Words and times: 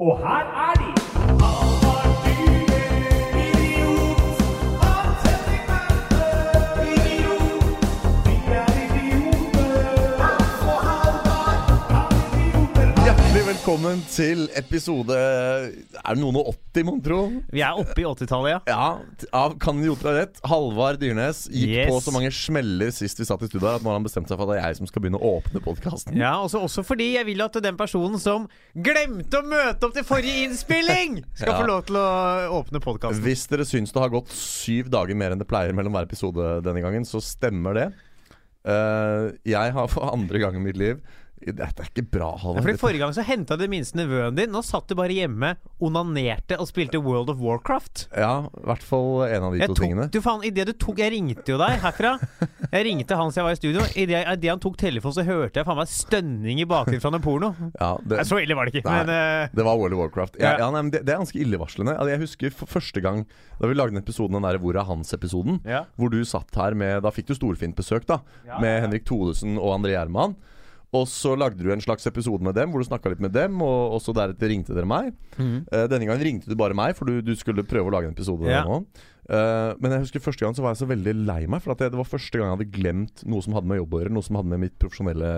Og 0.00 0.12
her 0.18 0.44
er 0.66 0.89
velkommen 13.70 14.00
til 14.10 14.48
episode 14.58 15.14
Er 15.14 16.16
det 16.16 16.18
noen 16.18 16.34
og 16.40 16.48
80, 16.74 16.84
mon 16.88 16.96
tro? 17.04 17.18
Vi 17.54 17.60
er 17.62 17.76
oppe 17.78 18.02
i 18.02 18.06
80-tallet, 18.08 18.50
ja. 18.50 18.58
Ja, 18.66 19.28
av 19.36 19.52
Kan 19.62 19.78
idioter 19.78 20.08
ha 20.10 20.14
rett? 20.16 20.40
Halvard 20.50 20.98
Dyrnes 20.98 21.44
gikk 21.46 21.70
Yes. 21.76 21.90
på 21.92 22.00
så 22.02 22.10
mange 22.16 22.32
smeller 22.34 22.90
sist 22.90 23.20
vi 23.22 23.28
satt 23.28 23.44
i 23.46 23.50
studio 23.50 23.68
at 23.70 23.84
nå 23.84 23.92
har 23.92 24.00
han 24.00 24.08
bestemt 24.08 24.26
seg 24.26 24.40
for 24.40 24.48
at 24.48 24.56
det 24.56 24.64
er 24.64 24.72
jeg 24.72 24.80
som 24.80 24.90
skal 24.90 25.04
begynne 25.04 25.20
å 25.22 25.30
åpne 25.36 25.62
podkasten. 25.62 26.18
Ja, 26.18 26.32
også, 26.42 26.64
også 26.66 26.82
fordi 26.88 27.12
jeg 27.14 27.28
vil 27.30 27.44
at 27.46 27.60
den 27.62 27.78
personen 27.78 28.18
som 28.18 28.48
glemte 28.74 29.38
å 29.38 29.46
møte 29.46 29.86
opp 29.86 29.94
til 29.94 30.08
forrige 30.08 30.48
innspilling, 30.48 31.20
skal 31.38 31.52
Ja. 31.54 31.60
få 31.62 31.70
lov 31.70 31.86
til 31.86 32.00
å 32.02 32.08
åpne 32.58 32.82
podkasten. 32.82 33.22
Hvis 33.22 33.46
dere 33.54 33.68
syns 33.70 33.94
det 33.94 34.02
har 34.02 34.10
gått 34.10 34.34
syv 34.34 34.90
dager 34.90 35.14
mer 35.14 35.36
enn 35.36 35.44
det 35.44 35.46
pleier 35.50 35.70
mellom 35.78 35.94
hver 35.94 36.10
episode 36.10 36.56
denne 36.66 36.82
gangen, 36.82 37.06
så 37.06 37.22
stemmer 37.22 37.78
det. 37.78 37.88
Uh, 38.66 39.30
jeg 39.46 39.72
har 39.78 39.86
for 39.88 40.10
andre 40.10 40.42
gang 40.42 40.58
i 40.58 40.66
mitt 40.66 40.76
liv 40.76 40.98
Dette 41.40 41.80
er 41.80 41.88
ikke 41.88 42.04
bra, 42.12 42.34
Halvard. 42.36 42.66
Fordi 42.66 42.76
Forrige 42.82 43.00
gang 43.00 43.14
så 43.16 43.22
henta 43.24 43.56
du 43.56 43.64
minste 43.72 43.96
nevøen 43.96 44.34
din. 44.36 44.50
Nå 44.52 44.60
satt 44.66 44.90
du 44.90 44.94
bare 44.98 45.14
hjemme, 45.16 45.54
onanerte 45.80 46.58
og 46.60 46.68
spilte 46.68 47.00
World 47.00 47.30
of 47.32 47.38
Warcraft. 47.40 48.02
Ja, 48.12 48.44
i 48.60 48.66
hvert 48.68 48.82
fall 48.84 49.22
en 49.24 49.46
av 49.48 49.54
de 49.54 49.62
Jeg 49.62 49.70
to 49.72 49.76
tingene. 49.78 50.08
du 50.12 50.18
faen, 50.20 50.44
i 50.44 50.50
det 50.52 50.66
du 50.68 50.72
tok 50.76 50.98
Jeg 51.00 51.14
ringte 51.14 51.54
jo 51.54 51.56
deg 51.60 51.78
herfra. 51.80 52.12
Jeg 52.70 52.84
ringte 52.86 53.16
han 53.16 53.32
siden 53.32 53.40
jeg 53.40 53.48
var 53.48 53.56
i 53.56 53.60
studio. 53.60 53.86
Idet 53.96 54.40
det 54.42 54.50
han 54.52 54.60
tok 54.62 54.76
telefonen, 54.80 55.16
så 55.16 55.24
hørte 55.26 55.62
jeg 55.62 55.66
faen 55.70 55.80
meg 55.80 55.88
stønning 55.94 56.60
i 56.60 56.68
bakgrunnen 56.68 57.00
fra 57.02 57.12
noe 57.14 57.24
porno. 57.24 57.52
Ja, 57.80 57.90
det, 58.04 58.20
Så 58.28 58.38
ille 58.44 58.54
var 58.58 58.68
det 58.68 58.76
ikke. 58.76 58.84
Nei. 58.90 59.00
Men 59.00 59.14
uh, 59.48 59.56
Det 59.56 59.64
var 59.66 59.80
World 59.80 59.96
of 59.96 60.02
Warcraft. 60.04 60.36
Ja, 60.42 60.52
Ja. 60.60 60.70
nei, 60.76 60.84
det, 60.92 61.02
det 61.08 61.14
er 61.16 61.22
ganske 61.24 61.40
illevarslende. 61.40 61.96
Altså, 61.96 62.12
jeg 62.12 62.20
husker 62.26 62.50
første 62.76 63.00
gang 63.00 63.24
da 63.60 63.68
vi 63.68 63.74
lagde 63.80 63.94
den 63.96 64.02
episoden, 64.04 64.36
den 64.36 64.44
der 64.46 64.60
Hvor 64.60 64.76
er 64.76 64.84
hans-episoden, 64.88 65.60
hvor 65.96 66.12
du 66.12 66.20
satt 66.24 66.54
her 66.56 66.74
med 66.76 67.02
Da 67.02 67.10
fikk 67.14 67.26
du 67.32 67.34
storfint 67.34 67.76
besøk, 67.76 68.04
da. 68.06 68.20
med 68.60 68.82
Henrik 68.84 69.04
Thodesen 69.08 69.56
og 69.58 69.72
André 69.80 69.96
Gjerman. 69.96 70.36
Og 70.96 71.04
så 71.06 71.36
lagde 71.38 71.62
du 71.62 71.70
en 71.70 71.82
slags 71.82 72.08
episode 72.10 72.42
med 72.42 72.56
dem 72.58 72.72
hvor 72.72 72.82
du 72.82 72.88
snakka 72.88 73.12
litt 73.12 73.22
med 73.22 73.30
dem, 73.36 73.60
og, 73.62 73.94
og 73.94 74.00
så 74.02 74.14
deretter 74.16 74.50
ringte 74.50 74.74
dere 74.74 74.88
meg. 74.90 75.12
Mm. 75.38 75.68
Uh, 75.70 75.86
denne 75.90 76.08
gangen 76.08 76.26
ringte 76.26 76.50
du 76.50 76.58
bare 76.58 76.74
meg, 76.74 76.96
for 76.98 77.06
du, 77.06 77.20
du 77.22 77.30
skulle 77.38 77.66
prøve 77.68 77.92
å 77.92 77.94
lage 77.94 78.10
en 78.10 78.16
episode 78.16 78.50
Ja. 78.50 78.64
Eh, 79.30 79.72
men 79.78 79.92
jeg 79.94 80.02
husker 80.06 80.22
første 80.24 80.42
gang 80.42 80.56
så 80.56 80.64
var 80.64 80.72
jeg 80.74 80.80
så 80.80 80.88
veldig 80.90 81.12
lei 81.22 81.44
meg, 81.50 81.62
for 81.62 81.74
at 81.74 81.82
det, 81.82 81.92
det 81.94 82.00
var 82.00 82.08
første 82.08 82.34
gang 82.38 82.48
jeg 82.48 82.56
hadde 82.56 82.72
glemt 82.74 83.22
noe 83.30 83.44
som 83.44 83.54
hadde 83.54 83.70
med 83.70 83.78
jobb 83.78 83.94
å 83.94 84.00
gjøre, 84.00 84.14
noe 84.16 84.26
som 84.26 84.38
hadde 84.40 84.50
med 84.50 84.62
mitt 84.64 84.74
profesjonelle, 84.82 85.30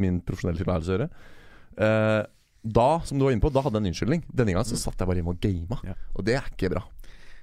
min 0.00 0.22
profesjonelle 0.24 0.62
tilværelse 0.62 0.92
å 0.92 0.96
gjøre. 0.96 1.10
Uh, 1.74 2.22
da, 2.64 2.88
som 3.04 3.20
du 3.20 3.26
var 3.26 3.34
inne 3.34 3.44
på, 3.44 3.52
da 3.52 3.60
hadde 3.66 3.76
jeg 3.76 3.84
en 3.84 3.90
unnskyldning. 3.90 4.24
Denne 4.32 4.54
gangen 4.56 4.70
så 4.70 4.80
satt 4.80 4.96
jeg 4.96 5.10
bare 5.10 5.20
hjemme 5.20 5.34
og 5.34 5.44
gama. 5.44 5.80
Ja. 5.84 5.98
Og 6.16 6.24
det 6.24 6.38
er 6.40 6.48
ikke 6.48 6.72
bra. 6.72 6.86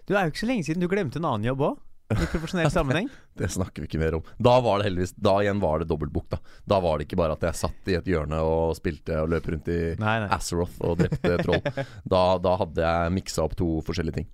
du 0.10 0.16
er 0.16 0.26
jo 0.26 0.34
ikke 0.34 0.42
så 0.42 0.50
lenge 0.50 0.66
siden 0.66 0.82
du 0.82 0.90
glemte 0.90 1.22
en 1.22 1.30
annen 1.30 1.46
jobb 1.52 1.66
òg. 1.70 1.80
I 2.12 2.28
profesjonell 2.32 2.72
sammenheng. 2.78 3.10
Det 3.38 3.50
snakker 3.52 3.84
vi 3.84 3.90
ikke 3.90 4.02
mer 4.02 4.18
om. 4.20 4.24
Da 4.42 4.58
var 4.64 4.80
det 4.82 4.90
heldigvis 4.90 5.14
Da 5.18 5.38
igjen 5.44 5.62
var 5.64 5.82
det 5.82 5.90
dobbeltbok, 5.92 6.28
da. 6.34 6.40
Da 6.68 6.80
var 6.84 7.00
det 7.00 7.08
ikke 7.08 7.20
bare 7.22 7.38
at 7.38 7.46
jeg 7.48 7.60
satt 7.62 7.92
i 7.92 7.98
et 8.00 8.10
hjørne 8.12 8.42
og 8.46 8.76
spilte 8.78 9.22
og 9.24 9.32
løp 9.34 9.50
rundt 9.54 9.72
i 9.72 9.80
Nei, 10.02 10.16
nei. 10.26 10.32
Azeroth 10.36 10.80
og 10.86 11.00
drepte 11.02 11.38
troll. 11.46 11.62
Da, 12.04 12.24
da 12.44 12.56
hadde 12.64 12.88
jeg 12.94 13.16
miksa 13.20 13.46
opp 13.48 13.58
to 13.60 13.74
forskjellige 13.88 14.22
ting. 14.22 14.32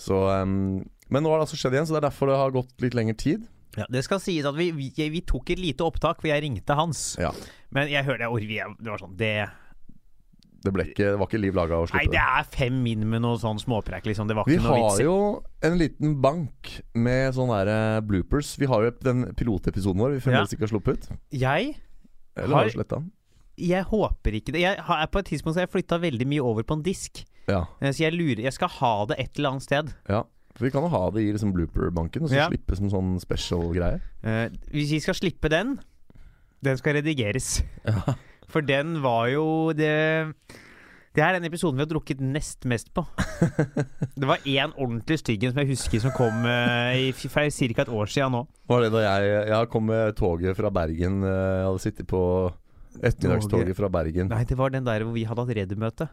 Så 0.00 0.16
um, 0.42 0.82
Men 1.12 1.22
nå 1.26 1.32
har 1.32 1.40
det 1.42 1.48
altså 1.48 1.58
skjedd 1.60 1.76
igjen, 1.76 1.88
så 1.88 1.96
det 1.96 2.02
er 2.02 2.08
derfor 2.08 2.32
det 2.32 2.38
har 2.40 2.54
gått 2.54 2.72
litt 2.82 2.96
lengre 2.98 3.18
tid. 3.20 3.44
Ja, 3.78 3.86
det 3.90 4.04
skal 4.06 4.20
sies 4.22 4.46
at 4.46 4.56
vi, 4.56 4.68
vi, 4.74 4.90
vi 5.10 5.22
tok 5.26 5.50
et 5.50 5.60
lite 5.60 5.84
opptak, 5.86 6.20
for 6.22 6.30
jeg 6.30 6.44
ringte 6.44 6.76
Hans. 6.78 7.14
Ja. 7.20 7.32
Men 7.74 7.90
jeg 7.90 8.06
hørte 8.06 8.28
jeg, 8.46 8.70
det 8.78 8.90
var 8.92 9.02
sånn 9.02 9.16
Det, 9.18 9.32
Det, 10.64 10.72
ble 10.72 10.84
ikke, 10.88 11.10
det 11.12 11.18
var 11.20 11.28
ikke 11.28 11.40
liv 11.42 11.54
laga 11.58 11.76
å 11.76 11.84
nei, 11.84 11.90
slippe 11.92 12.10
det 12.14 12.16
det. 12.16 12.20
er 12.40 12.44
fem 12.56 12.76
min 12.82 13.02
med 13.10 13.20
noe 13.20 13.36
sånn 13.36 13.58
småpreik, 13.60 14.06
liksom. 14.08 14.26
Det 14.30 14.36
var 14.38 14.44
Vi 14.48 14.56
noe 14.56 14.64
har 14.70 14.78
vits 14.80 15.00
i. 15.02 15.04
jo 15.04 15.16
en 15.68 15.76
liten 15.78 16.14
bank 16.24 16.70
med 16.94 17.34
sånne 17.36 17.58
der 17.66 17.72
eh, 17.74 18.00
bloopers. 18.00 18.54
Vi 18.58 18.66
har 18.70 18.86
jo 18.86 18.94
den 19.04 19.26
pilotepisoden 19.36 20.00
vår 20.00 20.14
vi 20.16 20.22
fremdeles 20.24 20.54
ikke 20.56 20.64
har 20.64 20.72
sluppet. 20.72 21.10
Jeg, 21.30 21.74
Eller 22.36 22.56
har 22.56 22.64
Har- 22.64 22.70
sletta 22.72 22.96
den? 23.02 23.12
jeg 23.56 23.84
håper 23.84 24.32
ikke 24.34 24.52
det. 24.56 24.60
Jeg 24.64 24.80
har, 24.82 25.06
på 25.06 25.18
et 25.20 25.26
tidspunkt 25.26 25.54
har 25.60 25.66
jeg 25.68 25.70
flytta 25.76 26.00
veldig 26.02 26.26
mye 26.26 26.42
over 26.42 26.62
på 26.64 26.74
en 26.74 26.82
disk. 26.82 27.24
Ja. 27.46 27.66
Eh, 27.80 27.92
Så 27.92 28.00
jeg 28.08 28.14
lurer 28.16 28.40
Jeg 28.42 28.52
skal 28.56 28.68
ha 28.68 29.04
det 29.06 29.18
et 29.20 29.36
eller 29.38 29.50
annet 29.50 29.62
sted. 29.62 29.92
ja. 30.08 30.22
For 30.56 30.64
vi 30.66 30.70
kan 30.70 30.82
jo 30.82 30.88
ha 30.88 31.10
det 31.10 31.20
i 31.20 31.32
liksom 31.34 31.52
blooper-banken, 31.52 32.22
og 32.22 32.28
så 32.30 32.36
Ja. 32.36 32.48
slippe 32.48 32.76
som 32.76 32.88
sånn 32.88 33.18
special-greie. 33.20 34.00
Uh, 34.24 34.48
hvis 34.70 34.92
vi 34.92 35.00
skal 35.00 35.14
slippe 35.14 35.50
den, 35.50 35.80
den 36.62 36.76
skal 36.78 36.94
redigeres. 36.94 37.62
Ja. 37.84 38.14
For 38.54 38.62
den 38.62 39.00
var 39.02 39.26
jo 39.32 39.46
det 39.74 39.90
Det 41.14 41.22
er 41.22 41.36
den 41.36 41.46
episoden 41.46 41.78
vi 41.78 41.84
har 41.84 41.90
drukket 41.90 42.22
nest 42.22 42.64
mest 42.70 42.88
på. 42.94 43.04
Det 44.18 44.26
var 44.26 44.42
én 44.46 44.72
ordentlig 44.74 45.20
stygg 45.20 45.44
en 45.44 45.52
som 45.52 45.60
jeg 45.62 45.70
husker 45.72 46.02
som 46.02 46.14
kom 46.14 46.46
eh, 46.46 47.10
i, 47.10 47.12
for 47.14 47.30
ca. 47.38 47.82
et 47.84 47.92
år 48.00 48.10
siden 48.10 48.34
nå. 48.34 48.42
Var 48.70 48.82
det 48.82 48.90
da 48.94 49.02
jeg, 49.04 49.32
jeg 49.50 49.70
kom 49.70 49.86
med 49.90 50.14
toget 50.18 50.58
fra 50.58 50.70
Bergen 50.74 51.22
eh, 51.22 51.30
Jeg 51.30 51.66
hadde 51.68 51.82
sittet 51.84 52.10
på 52.10 52.20
ettermiddagstoget 53.02 53.74
fra 53.78 53.90
Bergen. 53.90 54.30
Nei, 54.30 54.44
det 54.46 54.58
var 54.58 54.70
den 54.74 54.86
der 54.86 55.02
hvor 55.06 55.14
vi 55.14 55.26
hadde 55.26 55.42
hatt 55.42 55.56
Redd-møte. 55.58 56.08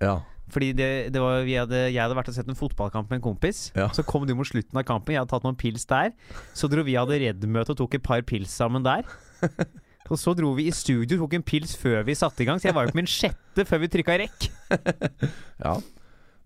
Ja. 0.00 0.18
Fordi 0.50 0.72
det, 0.76 0.88
det 1.14 1.20
var, 1.22 1.44
vi 1.46 1.54
hadde, 1.56 1.84
jeg 1.92 2.00
hadde 2.00 2.16
vært 2.16 2.32
og 2.32 2.36
sett 2.36 2.48
en 2.50 2.58
fotballkamp 2.58 3.12
med 3.12 3.20
en 3.20 3.26
kompis. 3.28 3.68
Ja. 3.76 3.88
Så 3.96 4.04
kom 4.08 4.26
du 4.28 4.34
mot 4.36 4.48
slutten 4.48 4.76
av 4.76 4.84
kampen, 4.88 5.14
jeg 5.14 5.22
hadde 5.22 5.32
tatt 5.32 5.46
noen 5.46 5.58
pils 5.60 5.86
der. 5.88 6.12
Så 6.56 6.68
dro 6.68 6.84
vi 6.86 6.96
hadde 6.98 7.20
Redd-møte 7.22 7.76
og 7.76 7.80
tok 7.84 7.96
et 8.00 8.04
par 8.04 8.24
pils 8.26 8.52
sammen 8.52 8.84
der. 8.86 9.08
Og 10.10 10.18
så 10.18 10.34
dro 10.34 10.50
vi 10.58 10.66
i 10.68 10.74
studio 10.74 11.20
tok 11.22 11.38
en 11.38 11.46
pils 11.46 11.76
før 11.78 12.02
vi 12.06 12.18
satte 12.18 12.42
i 12.42 12.48
gang, 12.48 12.60
så 12.60 12.70
jeg 12.70 12.76
var 12.76 12.86
jo 12.86 12.94
på 12.94 13.00
min 13.00 13.10
sjette 13.10 13.66
før 13.68 13.84
vi 13.84 13.90
trykka 13.94 14.18
rekk. 14.24 14.50
ja. 15.64 15.78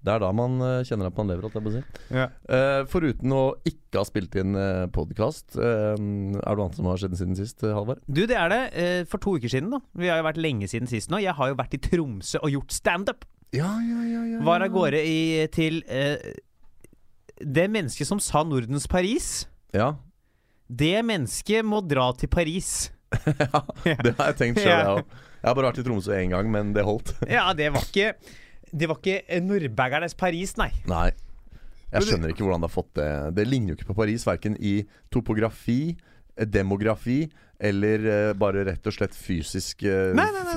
Det 0.04 0.12
er 0.12 0.20
da 0.20 0.28
man 0.36 0.58
eh, 0.60 0.82
kjenner 0.84 1.08
at 1.08 1.16
man 1.16 1.30
lever, 1.32 1.46
holdt 1.46 1.54
jeg 1.56 1.64
på 1.64 1.70
å 1.70 1.74
si. 1.78 1.82
Ja. 2.12 2.26
Uh, 2.44 2.82
foruten 2.92 3.32
å 3.32 3.44
ikke 3.64 4.02
ha 4.02 4.04
spilt 4.04 4.34
inn 4.36 4.52
uh, 4.52 4.84
podkast, 4.92 5.56
er 5.56 5.96
det 5.96 6.04
noe 6.04 6.42
annet 6.44 6.76
som 6.76 6.90
har 6.90 7.00
skjedd 7.00 7.16
siden 7.16 7.38
sist, 7.38 7.64
eh, 7.64 7.72
Halvard? 7.72 8.02
Du, 8.04 8.26
det 8.28 8.36
er 8.36 8.52
det. 8.52 8.60
Uh, 8.76 8.98
for 9.08 9.24
to 9.24 9.38
uker 9.38 9.48
siden, 9.48 9.72
da. 9.72 9.80
Vi 9.96 10.10
har 10.12 10.20
jo 10.20 10.26
vært 10.28 10.42
lenge 10.44 10.68
siden 10.68 10.90
sist 10.92 11.08
nå. 11.08 11.22
Jeg 11.24 11.32
har 11.38 11.48
jo 11.48 11.56
vært 11.56 11.78
i 11.78 11.80
Tromsø 11.88 12.42
og 12.44 12.52
gjort 12.52 12.76
standup. 12.76 13.24
Ja, 13.54 13.70
ja, 13.80 14.04
ja, 14.10 14.26
ja, 14.28 14.42
Var 14.44 14.66
av 14.66 14.74
gårde 14.74 15.00
i, 15.06 15.18
til 15.54 15.80
eh, 15.88 16.18
det 17.40 17.68
mennesket 17.70 18.08
som 18.08 18.20
sa 18.20 18.42
Nordens 18.44 18.88
Paris. 18.90 19.46
Ja. 19.72 19.94
Det 20.68 20.98
mennesket 21.06 21.64
må 21.64 21.80
dra 21.80 22.10
til 22.18 22.28
Paris. 22.28 22.90
ja, 23.90 23.96
det 24.04 24.14
har 24.18 24.32
jeg 24.32 24.38
tenkt 24.40 24.62
sjøl, 24.62 24.72
jeg 24.72 24.94
òg. 24.94 25.20
Jeg 25.44 25.50
har 25.50 25.58
bare 25.58 25.68
vært 25.68 25.82
i 25.82 25.84
Tromsø 25.84 26.16
én 26.16 26.32
gang, 26.32 26.48
men 26.52 26.72
det 26.76 26.86
holdt. 26.86 27.12
Ja, 27.36 27.50
det 27.56 27.68
var 27.74 27.84
ikke 27.84 28.14
Det 28.72 28.88
var 28.90 29.00
ikke 29.00 29.40
nordbaggernes 29.44 30.16
Paris, 30.18 30.56
nei. 30.60 30.70
Nei. 30.88 31.10
Jeg 31.94 32.08
skjønner 32.08 32.32
ikke 32.32 32.42
hvordan 32.42 32.64
det 32.64 32.70
har 32.70 32.74
fått 32.74 32.94
det. 32.98 33.10
Det 33.36 33.44
ligner 33.46 33.72
jo 33.72 33.78
ikke 33.78 33.92
på 33.92 33.98
Paris, 34.00 34.24
verken 34.26 34.56
i 34.58 34.80
topografi, 35.14 35.94
eh, 36.34 36.48
demografi 36.48 37.20
eller 37.64 38.06
eh, 38.10 38.30
bare 38.36 38.64
rett 38.66 38.88
og 38.90 38.96
slett 38.96 39.14
fysisk 39.14 39.84
eh, 39.86 40.16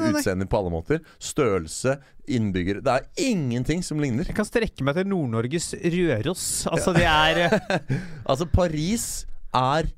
utseende 0.09 0.47
på 0.49 0.57
alle 0.57 0.71
måter. 0.73 1.03
Størrelse, 1.21 1.99
innbyggere 2.27 2.81
Det 2.83 2.95
er 2.95 3.27
ingenting 3.29 3.83
som 3.85 4.01
ligner. 4.01 4.27
Jeg 4.27 4.35
kan 4.39 4.47
strekke 4.47 4.87
meg 4.87 4.97
til 4.97 5.07
Nord-Norges 5.11 5.73
Røros. 5.77 6.47
Altså, 6.71 6.95
det 6.97 7.05
er 7.05 7.59
Altså, 8.29 8.49
Paris 8.49 9.27
er 9.55 9.91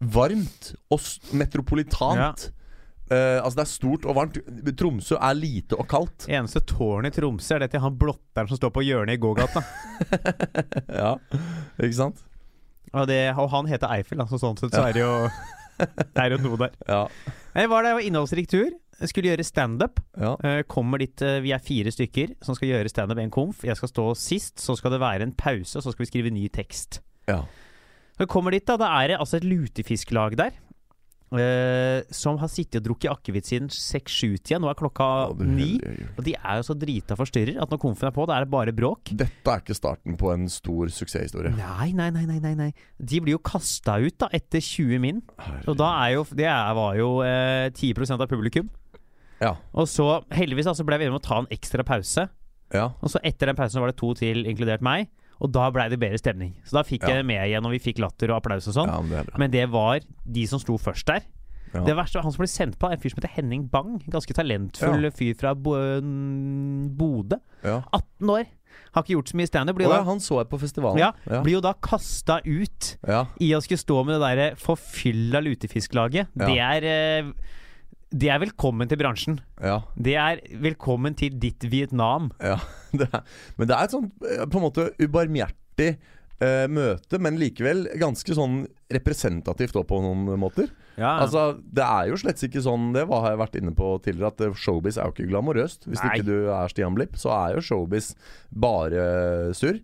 varmt 0.00 0.74
og 0.92 1.00
metropolitant. 1.32 1.36
metropolitant. 1.36 2.52
Uh, 3.06 3.38
altså, 3.38 3.54
det 3.60 3.62
er 3.62 3.70
stort 3.70 4.06
og 4.10 4.16
varmt. 4.18 4.38
Tromsø 4.78 5.14
er 5.14 5.36
lite 5.38 5.76
og 5.78 5.86
kaldt. 5.90 6.26
Eneste 6.26 6.58
tårnet 6.66 7.14
i 7.14 7.20
Tromsø 7.20 7.54
er 7.54 7.62
det 7.62 7.68
til 7.76 7.84
han 7.84 7.98
blotteren 7.98 8.50
som 8.50 8.58
står 8.58 8.72
på 8.74 8.82
hjørnet 8.82 9.14
i 9.14 9.20
gågata. 9.22 9.62
Ja, 11.00 11.12
ikke 11.78 11.96
sant? 11.96 12.24
Og, 12.92 13.06
det, 13.06 13.20
og 13.38 13.50
han 13.52 13.68
heter 13.70 13.92
Eiffel, 13.94 14.20
altså 14.22 14.38
så 14.40 14.48
sånn 14.48 14.58
sett 14.58 14.74
så 14.74 14.86
er 14.86 14.96
det 14.96 15.02
jo 15.02 15.14
Det 15.78 16.22
er 16.22 16.34
jo 16.34 16.40
noe 16.42 16.58
der. 16.64 16.74
Ja. 16.94 17.04
Jeg 17.56 17.70
var 17.70 17.86
det 17.86 17.94
var 17.96 18.08
innholdsrik 18.08 18.50
tur. 18.50 18.74
Skulle 18.96 19.30
gjøre 19.30 19.44
standup. 19.46 20.00
ja. 20.18 20.32
Uh, 20.42 20.62
kommer 20.66 20.98
dit, 20.98 21.22
uh, 21.22 21.38
Vi 21.44 21.52
er 21.54 21.62
fire 21.62 21.92
stykker 21.94 22.34
som 22.42 22.58
skal 22.58 22.72
gjøre 22.72 22.90
standup 22.90 23.20
en 23.22 23.30
komf. 23.30 23.62
Jeg 23.66 23.78
skal 23.78 23.92
stå 23.92 24.08
sist, 24.18 24.58
så 24.58 24.74
skal 24.78 24.96
det 24.96 25.02
være 25.04 25.28
en 25.28 25.36
pause, 25.36 25.78
og 25.78 25.84
så 25.86 25.94
skal 25.94 26.06
vi 26.06 26.10
skrive 26.10 26.34
ny 26.34 26.48
tekst. 26.50 27.02
ja. 27.30 27.44
Når 28.16 28.24
vi 28.24 28.32
kommer 28.32 28.54
dit, 28.54 28.64
da, 28.64 28.78
da 28.80 28.92
er 29.00 29.12
det 29.12 29.20
altså 29.20 29.40
et 29.40 29.48
lutefisklag 29.48 30.38
der. 30.40 30.54
Uh, 31.26 32.06
som 32.14 32.36
har 32.38 32.46
sittet 32.46 32.78
og 32.78 32.84
drukket 32.84 33.10
akevitt 33.10 33.48
siden 33.48 33.66
seks-sju-tida. 33.72 34.60
Nå 34.62 34.68
er 34.70 34.78
klokka 34.78 35.08
ni. 35.42 35.72
Og 36.14 36.22
de 36.24 36.36
er 36.38 36.60
jo 36.60 36.66
så 36.68 36.76
drita 36.78 37.16
forstyrrer 37.18 37.58
at 37.60 37.72
når 37.72 37.80
komfen 37.82 38.06
er 38.06 38.14
på, 38.14 38.28
da 38.30 38.36
er 38.36 38.46
det 38.46 38.52
bare 38.54 38.74
bråk. 38.76 39.10
Dette 39.10 39.50
er 39.50 39.64
ikke 39.64 39.76
starten 39.76 40.14
på 40.20 40.30
en 40.32 40.46
stor 40.52 40.92
suksesshistorie. 40.94 41.50
Nei, 41.58 41.90
nei, 41.98 42.08
nei, 42.14 42.24
nei, 42.30 42.54
nei. 42.56 42.70
De 42.96 43.20
blir 43.24 43.34
jo 43.34 43.42
kasta 43.42 43.98
ut 44.00 44.16
da 44.22 44.30
etter 44.38 44.62
20 44.62 45.02
min. 45.02 45.20
Og 45.66 45.74
da 45.76 45.90
er 46.06 46.14
jo 46.14 46.24
Det 46.30 46.48
var 46.78 46.96
jo 47.00 47.10
uh, 47.26 47.68
10% 47.74 48.22
av 48.22 48.30
publikum. 48.30 48.70
Ja. 49.42 49.56
Og 49.76 49.90
så, 49.90 50.22
heldigvis, 50.32 50.70
altså, 50.70 50.86
ble 50.86 50.96
vi 51.00 51.08
enige 51.08 51.16
om 51.16 51.20
å 51.20 51.26
ta 51.26 51.42
en 51.42 51.50
ekstra 51.52 51.84
pause. 51.84 52.28
ja. 52.72 52.86
Og 53.02 53.12
så 53.12 53.20
etter 53.26 53.50
den 53.50 53.58
pausen 53.58 53.82
var 53.82 53.90
det 53.90 53.98
to 53.98 54.14
til, 54.16 54.46
inkludert 54.46 54.84
meg. 54.84 55.10
Og 55.40 55.50
da 55.52 55.66
blei 55.70 55.88
det 55.92 55.98
bedre 56.00 56.18
stemning. 56.18 56.54
Så 56.64 56.78
da 56.78 56.82
fikk 56.82 57.02
Ja. 57.06 57.16
jeg 57.16 57.26
med 57.26 57.42
igjen, 57.48 57.64
og 57.66 57.72
vi 57.74 57.78
fikk 57.78 57.98
latter 58.00 58.30
og 58.32 58.38
applaus 58.42 58.68
og 58.68 58.74
sånn. 58.74 58.88
ja, 58.88 59.00
men 59.02 59.24
det. 59.26 59.38
Men 59.38 59.50
det 59.50 59.66
var 59.70 60.00
de 60.24 60.46
som 60.46 60.58
sto 60.58 60.78
først 60.78 61.04
der. 61.06 61.20
Ja. 61.74 61.82
Det 61.84 61.96
verste 61.96 62.14
var 62.16 62.22
han 62.22 62.32
som 62.32 62.40
ble 62.40 62.48
sendt 62.48 62.78
på, 62.78 62.88
er 62.88 62.92
en 62.96 63.00
fyr 63.02 63.10
som 63.12 63.20
heter 63.20 63.34
Henning 63.36 63.66
Bang. 63.68 63.98
Ganske 64.08 64.32
talentfull 64.32 65.10
fyr 65.12 65.34
fra 65.36 65.52
Bo 65.54 65.74
Bodø. 66.96 67.36
Ja. 67.64 67.82
18 67.92 68.30
år. 68.30 68.46
Har 68.94 69.02
ikke 69.04 69.16
gjort 69.16 69.30
så 69.32 69.36
mye 69.36 69.48
standup. 69.50 69.78
Oh, 69.80 69.82
ja, 69.90 70.02
han 70.06 70.20
så 70.22 70.38
jeg 70.40 70.48
på 70.48 70.58
festivalen. 70.60 71.00
Ja, 71.00 71.10
ja. 71.28 71.42
blir 71.44 71.56
jo 71.58 71.60
da 71.64 71.72
kasta 71.74 72.38
ut 72.44 72.96
i 73.40 73.50
å 73.56 73.60
skulle 73.64 73.80
stå 73.82 74.04
med 74.06 74.16
det 74.16 74.22
derre 74.24 74.48
forfylla 74.60 75.42
lutefisklaget. 75.44 76.28
Det 76.36 76.56
er 76.60 76.86
eh, 76.88 77.30
Det 78.14 78.28
er 78.30 78.38
velkommen 78.38 78.86
til 78.88 79.00
bransjen. 79.00 79.40
ja. 79.58 79.80
Det 79.98 80.14
er 80.14 80.40
velkommen 80.62 81.16
til 81.18 81.34
ditt 81.42 81.64
Vietnam. 81.72 82.30
Ja, 82.40 82.58
det 82.98 83.08
er, 83.10 83.24
men 83.58 83.66
det 83.70 83.74
er 83.76 83.88
et 83.88 83.96
sånn 83.96 84.10
eh, 84.22 84.44
på 84.46 84.60
en 84.60 84.64
måte 84.68 84.84
ubarmhjertig 85.02 85.88
eh, 86.38 86.66
møte, 86.70 87.18
men 87.18 87.40
likevel 87.40 87.88
ganske 87.98 88.36
sånn 88.38 88.62
representativt 88.94 89.74
på 89.90 89.98
noen 90.04 90.38
måter. 90.38 90.70
Ja, 90.96 91.16
Altså, 91.20 91.58
Det 91.60 91.82
er 91.84 92.06
jo 92.12 92.16
slett 92.22 92.40
ikke 92.46 92.62
sånn, 92.64 92.92
det 92.94 93.02
har 93.10 93.26
jeg 93.32 93.40
vært 93.42 93.58
inne 93.58 93.74
på 93.76 93.90
tidligere, 94.04 94.30
at 94.32 94.44
eh, 94.46 94.54
showbiz 94.56 94.96
er 94.96 95.10
jo 95.10 95.16
ikke 95.16 95.30
glamorøst. 95.32 95.88
Hvis 95.90 96.00
Nei. 96.04 96.14
ikke 96.14 96.28
du 96.30 96.36
er 96.54 96.70
Stian 96.72 96.94
Blipp, 96.96 97.18
så 97.20 97.34
er 97.34 97.56
jo 97.58 97.64
showbiz 97.66 98.12
bare 98.54 99.08
surr. 99.58 99.82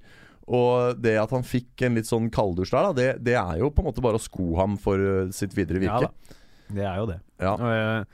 Og 0.53 0.99
det 1.03 1.17
at 1.21 1.31
han 1.35 1.45
fikk 1.47 1.85
en 1.87 1.99
litt 1.99 2.09
sånn 2.09 2.31
kalddusj 2.35 2.73
der, 2.75 2.87
da, 2.89 2.95
det, 2.97 3.11
det 3.27 3.37
er 3.39 3.61
jo 3.61 3.69
på 3.75 3.83
en 3.83 3.91
måte 3.91 4.03
bare 4.05 4.19
å 4.19 4.23
sko 4.23 4.55
ham 4.59 4.79
for 4.81 5.03
eh, 5.03 5.29
sitt 5.35 5.55
videre 5.59 5.83
virke. 5.83 6.07
da. 6.07 6.39
Det 6.75 6.85
er 6.85 6.97
jo 6.97 7.07
det. 7.07 7.21
Ja, 7.41 7.55
Eh, 7.57 8.05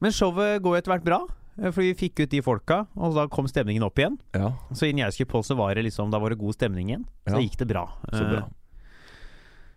Men 0.00 0.10
showet 0.12 0.60
går 0.62 0.74
jo 0.76 0.80
etter 0.82 0.92
hvert 0.94 1.04
bra. 1.04 1.26
For 1.56 1.72
Fordi 1.72 1.94
vi 1.94 2.08
fikk 2.08 2.20
ut 2.20 2.28
de 2.30 2.40
folka, 2.44 2.86
og 2.96 3.14
da 3.16 3.26
kom 3.32 3.46
stemningen 3.48 3.82
opp 3.82 3.94
igjen. 3.96 4.18
ja, 4.34 4.50
Så 4.72 4.84
innen 4.90 5.06
jeg 5.06 5.12
skulle 5.14 5.32
på, 5.32 5.40
så 5.42 5.56
var 5.56 5.74
det 5.74 5.84
liksom 5.86 6.10
Da 6.10 6.18
var 6.18 6.28
det 6.30 6.38
god 6.38 6.52
stemning 6.54 6.88
igjen. 6.90 7.04
Så 7.26 7.32
Ja. 7.32 7.38
gikk 7.40 7.56
det 7.56 7.68
bra. 7.68 7.86
så 8.12 8.20
Eh, 8.24 8.30
bra. 8.30 8.48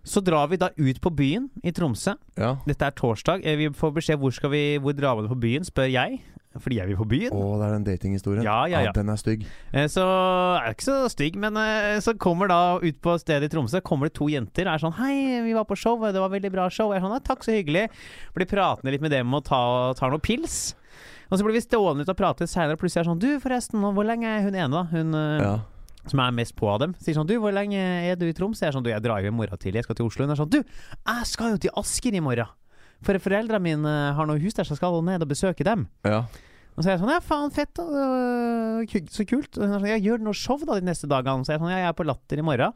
Så 0.04 0.22
drar 0.24 0.48
vi 0.50 0.58
da 0.58 0.70
ut 0.78 1.00
på 1.02 1.10
byen 1.16 1.50
i 1.64 1.72
Tromsø. 1.72 2.16
Ja. 2.38 2.56
Dette 2.66 2.82
er 2.88 2.92
torsdag. 2.92 3.46
Eh, 3.46 3.56
Vi 3.58 3.70
får 3.70 3.94
beskjed 3.94 4.20
hvor 4.20 4.32
skal 4.34 4.50
vi 4.50 4.78
Hvor 4.80 4.94
drar 4.96 5.22
vi 5.22 5.28
på 5.28 5.40
byen, 5.40 5.64
spør 5.64 5.90
jeg. 5.92 6.22
Fordi 6.57 6.80
jeg 6.80 6.88
vil 6.90 6.98
på 6.98 7.06
byen. 7.06 7.30
Å, 7.38 7.60
det 7.62 7.66
er 7.68 7.74
den 7.75 7.84
datinghistorien. 7.86 8.42
Ja, 8.44 8.63
ja, 8.66 8.80
ja. 8.81 8.92
Den 8.92 9.10
er 9.13 9.19
stygg. 9.22 9.44
Eh, 9.72 9.86
Så 9.86 10.01
er 10.01 10.74
ikke 10.74 10.88
så 10.88 10.96
stygg, 11.13 11.36
men 11.38 11.56
eh, 11.62 12.00
så 12.01 12.16
kommer 12.18 12.50
da 12.50 12.80
ut 12.81 12.98
på 13.06 13.13
stedet 13.22 13.46
i 13.46 13.54
Tromsø 13.54 13.81
Kommer 13.86 14.10
det 14.10 14.16
to 14.18 14.25
jenter 14.34 14.66
og 14.66 14.74
er 14.74 14.81
sånn 14.81 14.96
'Hei, 14.98 15.44
vi 15.46 15.54
var 15.54 15.66
på 15.69 15.78
show, 15.78 16.00
det 16.10 16.18
var 16.19 16.30
veldig 16.34 16.51
bra 16.51 16.66
show.' 16.68 16.90
Jeg 16.92 17.04
er 17.04 17.06
sånn, 17.06 17.22
'Takk, 17.22 17.46
så 17.46 17.54
hyggelig'. 17.54 17.90
Blir 18.34 18.50
pratende 18.50 18.90
litt 18.92 19.01
med 19.01 19.12
dem 19.12 19.31
og 19.34 19.44
tar 19.46 19.94
tar 19.94 20.10
noe 20.10 20.18
pils. 20.19 20.74
Og 21.30 21.38
så 21.38 21.44
blir 21.46 21.54
vi 21.54 21.62
stående 21.62 22.01
ut 22.01 22.10
og 22.10 22.18
prate 22.18 22.48
seinere, 22.50 22.74
og 22.74 22.80
plutselig 22.81 23.06
er 23.06 23.10
sånn 23.13 23.19
'Du, 23.22 23.40
forresten, 23.40 23.78
hvor 23.94 24.04
lenge 24.04 24.25
er 24.25 24.42
hun 24.42 24.56
ene, 24.56 24.72
da?' 24.74 24.84
Hun 24.90 25.13
eh, 25.13 25.42
Ja. 25.45 25.60
som 26.10 26.19
er 26.19 26.31
mest 26.31 26.56
på 26.56 26.66
av 26.68 26.80
dem. 26.80 26.95
Sier 26.98 27.13
sånn 27.13 27.28
'Du, 27.30 27.38
hvor 27.40 27.54
lenge 27.54 27.78
er 27.78 28.16
du 28.16 28.25
i 28.25 28.34
Troms?' 28.34 28.57
Jeg 28.60 28.69
er 28.74 28.74
sånn 28.74 28.81
'Du, 28.84 28.90
jeg 28.90 29.04
drar 29.04 29.22
jo 29.22 29.28
i 29.28 29.38
morgen 29.38 29.54
tidlig, 29.57 29.75
jeg 29.75 29.84
skal 29.86 29.95
til 30.02 30.07
Oslo.' 30.10 30.25
Hun 30.25 30.31
er 30.34 30.42
sånn 30.42 30.50
'Du, 30.50 30.63
jeg 30.66 31.25
skal 31.30 31.52
jo 31.52 31.57
til 31.57 31.69
Asker 31.78 32.10
i 32.18 32.19
morgen'. 32.19 32.50
For 33.06 33.16
foreldrene 33.24 33.62
mine 33.63 33.92
har 34.18 34.28
noe 34.28 34.40
hus 34.44 34.54
der, 34.57 34.68
så 34.68 34.75
skal 34.75 34.98
hun 34.98 35.06
ned 35.07 35.24
og 35.24 35.30
besøke 35.31 35.63
dem. 35.68 35.88
ja. 36.06 36.25
Og 36.78 36.84
så 36.86 36.90
er 36.90 36.94
jeg 36.94 37.00
sånn 37.01 37.10
Ja, 37.12 37.19
faen, 37.19 37.50
fett, 37.51 37.74
da. 37.75 37.84
Så 39.12 39.25
kult. 39.28 39.57
Og 39.57 39.66
hun 39.66 39.74
er 39.74 39.80
sånn, 39.81 39.88
ja, 39.90 39.98
gjør 40.00 40.22
du 40.22 40.28
noe 40.30 40.38
show 40.38 40.56
da 40.63 40.78
de 40.80 40.86
neste 40.88 41.10
dagene? 41.12 41.44
Så 41.44 41.51
jeg 41.51 41.57
er 41.60 41.63
sånn 41.66 41.72
Ja, 41.74 41.80
jeg 41.81 41.90
er 41.90 41.98
på 41.98 42.06
Latter 42.07 42.40
i 42.40 42.46
morgen. 42.46 42.74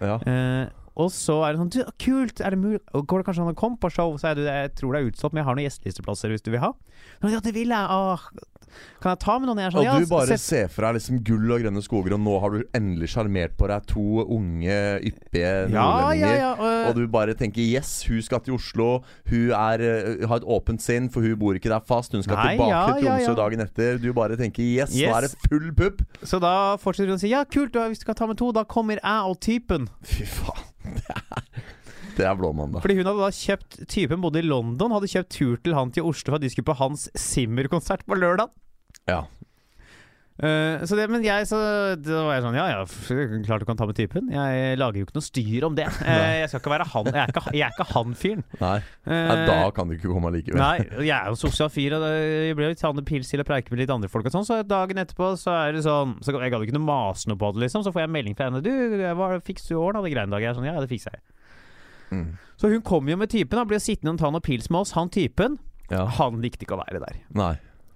ja. 0.00 0.18
Eh, 0.22 0.68
og 0.96 1.10
så 1.12 1.42
er 1.44 1.52
det 1.52 1.58
sånn 1.60 1.72
Du, 1.74 1.80
kult. 1.98 2.40
Er 2.40 2.54
det 2.54 2.58
mulig 2.60 2.78
Går 2.94 3.18
det 3.20 3.26
kanskje 3.26 3.42
an 3.42 3.50
å 3.52 3.58
komme 3.58 3.76
på 3.82 3.90
show? 3.92 4.14
Så 4.16 4.30
er 4.30 4.34
du 4.38 4.44
Jeg 4.46 4.70
tror 4.78 4.94
det 4.94 5.00
er 5.02 5.10
utsolgt, 5.10 5.34
men 5.34 5.42
jeg 5.42 5.48
har 5.48 5.56
noen 5.58 5.66
gjestelisteplasser 5.66 6.30
hvis 6.32 6.44
du 6.46 6.52
vil 6.54 6.62
ha. 6.62 6.70
Ja, 7.26 7.40
det 7.42 7.52
vil 7.56 7.68
jeg. 7.74 7.86
Åh. 7.90 8.28
Kan 9.02 9.12
jeg 9.12 9.20
ta 9.22 9.38
med 9.38 9.48
noen? 9.50 9.58
Jeg 9.60 9.72
sånn, 9.74 9.88
Og 9.92 10.00
du 10.00 10.06
bare 10.10 10.28
ja, 10.34 10.36
ser 10.40 10.68
for 10.72 10.86
deg 10.86 10.96
liksom 10.96 11.18
gull 11.26 11.50
og 11.52 11.60
grønne 11.62 11.82
skoger, 11.84 12.14
og 12.16 12.20
nå 12.24 12.36
har 12.42 12.54
du 12.56 12.62
endelig 12.74 13.10
sjarmert 13.12 13.56
på 13.60 13.68
deg 13.70 13.86
to 13.90 14.04
unge, 14.24 14.64
ja, 14.66 14.96
yppige 14.98 15.50
ja, 15.52 15.68
nordlendinger. 15.76 16.36
ja. 16.40 16.52
øh, 16.56 16.88
Og 16.88 16.94
du 16.96 17.06
bare 17.12 17.34
tenker 17.34 17.60
'yes, 17.62 18.06
hun 18.08 18.22
skal 18.22 18.40
til 18.40 18.54
Oslo'. 18.56 19.02
Hun 19.28 19.50
er, 19.52 19.80
eh, 19.80 20.26
har 20.26 20.36
et 20.36 20.48
åpent 20.48 20.80
sinn, 20.82 21.10
for 21.10 21.20
hun 21.20 21.36
bor 21.38 21.54
ikke 21.54 21.68
der 21.68 21.80
fast. 21.80 22.12
Hun 22.12 22.22
skal 22.22 22.36
Nei, 22.36 22.56
tilbake 22.56 22.70
ja, 22.70 22.86
til 22.92 23.04
Tromsø 23.04 23.32
ja. 23.32 23.34
dagen 23.42 23.60
etter. 23.60 23.98
Du 23.98 24.12
bare 24.12 24.36
tenker 24.36 24.62
'yes, 24.62 24.90
nå 24.96 25.16
er 25.16 25.20
det 25.28 25.34
full 25.48 25.72
pupp'. 25.72 26.04
Så 26.24 26.40
da 26.40 26.76
fortsetter 26.76 27.08
hun 27.12 27.16
å 27.16 27.20
si 27.20 27.28
ja, 27.28 27.44
kult, 27.44 27.72
da, 27.72 27.88
hvis 27.88 27.98
du 27.98 28.04
skal 28.08 28.14
ta 28.14 28.26
med 28.26 28.36
to, 28.38 28.52
da 28.52 28.64
kommer 28.64 28.98
jeg 29.02 29.20
og 29.30 29.40
typen. 29.40 29.88
Fy 30.02 30.24
faen. 30.24 30.64
Det 30.96 31.04
er, 31.10 31.34
det 32.16 32.24
er 32.24 32.34
blåmandag. 32.38 32.80
Fordi 32.80 32.94
hun 32.96 33.04
hadde 33.04 33.20
da 33.20 33.28
kjøpt 33.30 33.88
Typen 33.92 34.20
bodde 34.22 34.38
i 34.38 34.46
London, 34.46 34.90
hadde 34.94 35.08
kjøpt 35.10 35.30
tur 35.34 35.56
til 35.60 35.74
han 35.74 35.90
til 35.92 36.02
Oslo 36.08 36.30
for 36.32 36.36
at 36.38 36.42
de 36.46 36.48
skulle 36.48 36.64
på 36.64 36.76
hans 36.78 37.10
Simmer-konsert 37.14 38.06
på 38.06 38.16
lørdag. 38.16 38.48
Ja. 39.08 39.24
Uh, 40.36 40.82
så 40.84 40.98
det, 40.98 41.06
men 41.08 41.22
jeg 41.24 41.46
så 41.48 41.56
Da 41.96 42.16
var 42.26 42.34
jeg 42.34 42.42
sånn 42.44 42.56
Ja 42.58 42.64
ja, 42.68 42.80
klart 43.46 43.62
du 43.62 43.64
kan 43.64 43.78
ta 43.80 43.86
med 43.88 43.96
typen. 43.96 44.26
Jeg 44.28 44.76
lager 44.76 45.00
jo 45.00 45.06
ikke 45.06 45.16
noe 45.16 45.24
styr 45.24 45.64
om 45.64 45.76
det. 45.78 45.86
Uh, 46.04 46.42
jeg 46.42 46.50
skal 46.50 46.60
ikke 46.60 46.72
være 46.74 46.86
han 46.92 47.08
Jeg 47.08 47.22
er 47.22 47.32
ikke, 47.32 47.44
jeg 47.56 47.64
er 47.64 47.72
ikke 47.72 47.86
han 47.94 48.12
fyren. 48.20 48.42
Nei. 48.60 48.74
Eh, 49.08 49.30
Nei, 49.30 49.38
da 49.48 49.70
kan 49.72 49.88
du 49.88 49.94
ikke 49.96 50.10
komme 50.12 50.32
likevel. 50.34 50.60
Nei, 50.60 51.06
jeg 51.08 51.14
er 51.16 51.30
jo 51.32 51.38
sosial 51.40 51.70
fyr, 51.72 51.96
og 51.96 52.04
jeg 52.04 52.52
jo 52.52 52.68
tatt 52.76 53.00
en 53.00 53.08
pils 53.08 53.32
til 53.32 53.40
å 53.40 53.46
preike 53.48 53.72
med 53.72 53.80
litt 53.80 53.92
andre 53.94 54.10
folk 54.12 54.28
og 54.28 54.34
sånn, 54.36 54.44
så 54.44 54.58
dagen 54.66 55.00
etterpå 55.00 55.30
så 55.40 55.54
er 55.56 55.78
det 55.78 55.86
sånn 55.86 56.18
Så 56.20 56.34
jeg 56.36 56.52
gadd 56.52 56.66
ikke 56.66 56.76
noe 56.76 56.84
mase 56.84 57.30
noe 57.32 57.40
på 57.40 57.50
det, 57.56 57.64
liksom. 57.64 57.86
Så 57.86 57.94
får 57.96 58.04
jeg 58.04 58.12
melding 58.18 58.36
fra 58.36 58.50
henne. 58.50 58.60
'Du, 58.60 58.72
hva 59.16 59.30
fikser 59.40 59.72
du 59.72 59.80
ordna 59.80 60.04
det 60.04 60.12
greiene 60.12 60.28
i 60.28 60.36
dag?' 60.36 60.44
Jeg 60.44 60.52
er 60.52 60.58
sånn, 60.60 60.68
ja, 60.68 60.76
det 60.84 60.92
fikser 60.92 61.16
jeg. 61.16 61.24
Mm. 62.12 62.26
Så 62.60 62.68
hun 62.70 62.84
kom 62.84 63.08
jo 63.08 63.16
med 63.16 63.32
typen, 63.32 63.58
Han 63.58 63.72
ble 63.72 63.80
sittende 63.80 64.12
og 64.14 64.20
ta 64.20 64.28
noe 64.30 64.44
pils 64.44 64.68
med 64.68 64.84
oss. 64.84 64.92
Han 65.00 65.08
typen, 65.08 65.56
Ja. 65.88 66.04
han 66.20 66.42
likte 66.44 66.68
ikke 66.68 66.76
å 66.76 66.84
være 66.84 67.00
der. 67.00 67.24
Nei. 67.32 67.54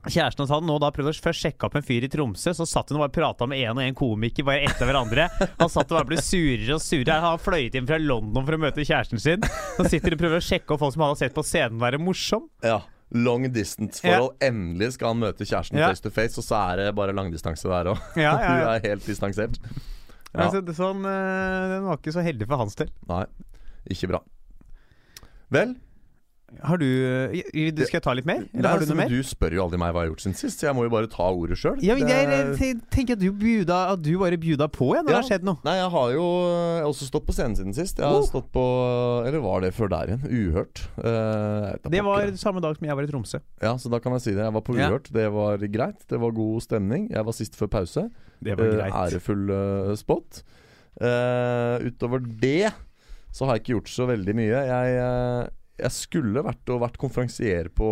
Kjæresten 0.09 0.41
hans 0.47 0.53
hadde 0.55 0.65
nå 0.65 0.79
da 0.81 0.89
prøvd 0.97 1.11
å 1.11 1.17
først 1.27 1.45
sjekke 1.45 1.67
opp 1.69 1.75
en 1.77 1.85
fyr 1.85 2.07
i 2.07 2.09
Tromsø. 2.09 2.55
Så 2.57 2.65
satt 2.69 2.89
hun 2.89 2.97
og 2.97 3.03
bare 3.05 3.13
prata 3.19 3.45
med 3.51 3.61
en 3.67 3.77
og 3.77 3.85
en 3.85 3.97
komiker 3.99 4.47
bare 4.49 4.63
etter 4.65 4.89
hverandre. 4.89 5.27
Han 5.61 5.69
satt 5.73 5.91
og 5.93 5.99
bare 5.99 6.09
ble 6.09 6.21
surere 6.25 6.79
og 6.79 6.81
surere. 6.85 7.19
Han 7.21 7.43
fløyet 7.43 7.77
inn 7.77 7.89
fra 7.91 7.99
London 8.01 8.47
for 8.47 8.57
å 8.57 8.61
møte 8.63 8.87
kjæresten 8.87 9.21
sin. 9.21 9.45
Så 9.77 9.85
sitter 9.93 10.15
hun 10.15 10.17
og 10.17 10.23
prøver 10.25 10.41
å 10.41 10.47
sjekke 10.47 10.73
opp 10.73 10.81
folk 10.87 10.97
som 10.97 11.05
han 11.05 11.13
har 11.13 11.21
sett 11.21 11.37
på 11.37 11.45
scenen 11.45 11.83
være 11.83 12.01
morsom. 12.01 12.49
Ja. 12.65 12.79
Long 13.13 13.45
distance-forhold. 13.53 14.37
Endelig 14.47 14.93
skal 14.95 15.13
han 15.13 15.21
møte 15.25 15.45
kjæresten 15.45 15.81
Ja. 15.83 15.89
face 15.91 16.05
to 16.05 16.13
face, 16.15 16.39
og 16.39 16.47
så 16.47 16.57
er 16.71 16.77
det 16.85 16.89
bare 16.97 17.13
langdistanse 17.17 17.67
der 17.69 17.91
òg. 17.93 17.99
Ja, 18.17 18.23
ja, 18.23 18.41
ja. 18.41 18.49
Hun 18.55 18.73
er 18.77 18.85
helt 18.89 19.05
distansert. 19.05 19.59
Ja. 20.31 20.47
Altså, 20.47 20.63
sånn, 20.79 21.03
eh, 21.11 21.69
den 21.75 21.89
var 21.91 21.99
ikke 21.99 22.15
så 22.15 22.23
heldig 22.23 22.47
for 22.47 22.63
hans 22.63 22.79
del. 22.79 22.89
Nei, 23.11 23.25
ikke 23.91 24.13
bra. 24.13 24.21
Vel, 25.51 25.75
Har 26.61 26.81
du 26.81 26.87
eh, 26.87 27.71
du 27.71 27.83
Skal 27.87 28.01
jeg 28.01 28.05
ta 28.05 28.13
litt 28.17 28.27
mer? 28.29 28.43
Eller 28.51 28.65
Nei, 28.65 28.71
har 28.73 28.81
du 28.81 28.85
altså, 28.85 28.95
noe 28.95 29.01
mer? 29.05 29.13
Du 29.13 29.27
spør 29.27 29.55
jo 29.55 29.63
aldri 29.65 29.79
meg 29.81 29.93
hva 29.95 30.03
jeg 30.03 30.09
har 30.09 30.13
gjort 30.13 30.25
siden 30.25 30.37
sist, 30.41 30.61
så 30.61 30.67
jeg 30.69 30.77
må 30.77 30.85
jo 30.87 30.93
bare 30.93 31.11
ta 31.13 31.29
ordet 31.31 31.59
sjøl. 31.61 31.79
Ja, 31.85 31.95
men 31.99 32.11
jeg, 32.11 32.27
jeg 32.59 32.79
tenker 32.93 33.17
at 33.17 33.23
du, 33.23 33.29
bjuda, 33.33 33.79
at 33.95 34.03
du 34.03 34.11
bare 34.21 34.39
bjuda 34.41 34.69
på 34.73 34.91
igjen 34.93 35.07
når 35.07 35.13
det 35.13 35.19
har 35.21 35.29
skjedd 35.31 35.47
noe. 35.47 35.63
Nei, 35.67 35.77
jeg 35.79 35.91
har 35.95 36.15
jo 36.17 36.27
jeg 36.41 36.83
har 36.83 36.89
også 36.91 37.09
stått 37.11 37.27
på 37.29 37.37
scenen 37.37 37.57
siden 37.59 37.77
sist. 37.77 38.03
Jeg 38.03 38.07
har 38.07 38.19
Oh. 38.21 38.27
stått 38.27 38.51
på 38.53 38.65
Eller 39.29 39.41
var 39.45 39.63
det 39.65 39.71
før 39.77 39.89
der 39.93 40.11
igjen? 40.13 40.27
Uhørt. 40.27 40.83
Eh, 40.99 41.71
jeg 41.71 41.83
da 41.85 41.95
Det 41.95 42.05
var 42.05 42.33
samme 42.41 42.65
dag 42.65 42.77
som 42.77 42.91
jeg 42.91 42.99
var 42.99 43.07
i 43.07 43.13
Tromsø. 43.13 43.41
Ja, 43.63 43.77
så 43.81 43.93
da 43.93 44.01
kan 44.03 44.17
jeg 44.19 44.27
si 44.27 44.35
det. 44.35 44.45
Jeg 44.45 44.57
var 44.59 44.65
på 44.67 44.77
Ja. 44.77 44.91
Uhørt. 44.91 45.13
Det 45.13 45.29
var 45.33 45.59
greit. 45.59 46.03
Det 46.11 46.21
var 46.21 46.35
god 46.37 46.61
stemning. 46.67 47.09
Jeg 47.11 47.25
var 47.25 47.33
sist 47.37 47.57
før 47.57 47.71
pause. 47.79 48.11
Det 48.43 48.57
var 48.59 48.75
greit. 48.75 48.93
Uh, 48.93 49.01
ærefull 49.07 49.51
uh, 49.51 49.95
spot. 50.01 50.43
Eh, 51.01 51.87
utover 51.87 52.21
det 52.21 52.73
så 53.31 53.47
har 53.47 53.57
jeg 53.57 53.63
ikke 53.63 53.75
gjort 53.77 53.93
så 53.93 54.07
veldig 54.11 54.35
mye. 54.37 54.61
Jeg, 54.67 54.95
eh, 54.99 55.51
jeg 55.81 55.97
skulle 55.97 56.45
vært 56.47 56.73
og 56.75 56.85
vært 56.85 57.01
konferansier 57.01 57.73
på 57.75 57.91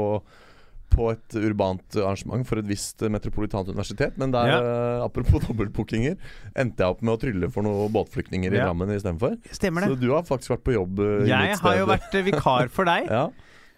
på 0.89 1.11
et 1.13 1.35
urbant 1.37 1.99
arrangement 2.01 2.47
for 2.49 2.61
et 2.63 2.69
visst 2.69 3.03
metropolitant 3.13 3.69
universitet. 3.69 4.17
Men 4.17 4.33
der, 4.33 4.47
Ja. 4.49 4.61
eh, 4.61 5.03
apropos 5.05 5.43
dobbeltbookinger, 5.47 6.17
endte 6.57 6.81
jeg 6.81 6.95
opp 6.95 7.03
med 7.05 7.13
å 7.13 7.21
trylle 7.21 7.51
for 7.53 7.63
noen 7.67 7.93
båtflyktninger 7.93 8.55
i 8.55 8.57
Ja. 8.57 8.71
Drammen 8.71 8.89
istedenfor. 8.97 9.37
Så 9.53 10.01
du 10.01 10.09
har 10.15 10.25
faktisk 10.25 10.57
vært 10.57 10.65
på 10.65 10.73
jobb 10.73 10.99
eh, 11.05 11.27
i 11.27 11.29
Jeg 11.29 11.59
har 11.61 11.77
jo 11.77 11.87
vært 11.93 12.15
eh, 12.15 12.25
vikar 12.25 12.73
for 12.73 12.89
deg, 12.89 13.07
ja, 13.19 13.29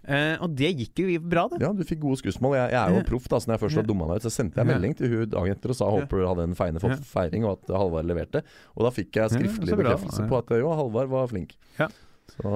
Uh, 0.01 0.33
og 0.41 0.55
det 0.57 0.71
gikk 0.79 0.97
jo 1.03 1.19
bra, 1.21 1.43
det. 1.53 1.59
ja, 1.61 1.69
du 1.77 1.83
fikk 1.85 2.01
gode 2.01 2.17
skussmål. 2.23 2.55
Jeg, 2.57 2.71
jeg 2.73 2.81
er 2.81 2.95
jo 2.97 3.03
proff, 3.05 3.27
da, 3.29 3.37
så 3.37 3.51
når 3.51 3.59
jeg 3.59 3.61
først 3.67 3.77
har 3.77 3.85
dumma 3.85 4.07
meg 4.09 4.17
ut, 4.17 4.25
så 4.25 4.31
sendte 4.33 4.57
jeg 4.57 4.67
melding 4.71 4.95
til 4.97 5.13
hun 5.13 5.27
dagen 5.29 5.53
etter 5.53 5.75
og 5.75 5.77
sa 5.77 5.91
håper 5.93 6.23
du 6.23 6.25
hadde 6.25 6.47
en 6.49 6.57
feiende 6.57 6.81
feiring, 7.05 7.45
og 7.45 7.59
at 7.59 7.75
Halvard 7.77 8.09
leverte. 8.09 8.41
Og 8.81 8.87
da 8.89 8.93
fikk 8.97 9.21
jeg 9.21 9.35
skriftlig 9.37 9.77
bekreftelse 9.77 10.25
på 10.31 10.39
at 10.41 10.55
jo, 10.57 10.73
Halvard 10.73 11.13
var 11.13 11.29
flink. 11.29 11.53
Ja. 11.77 11.91
Så 12.33 12.55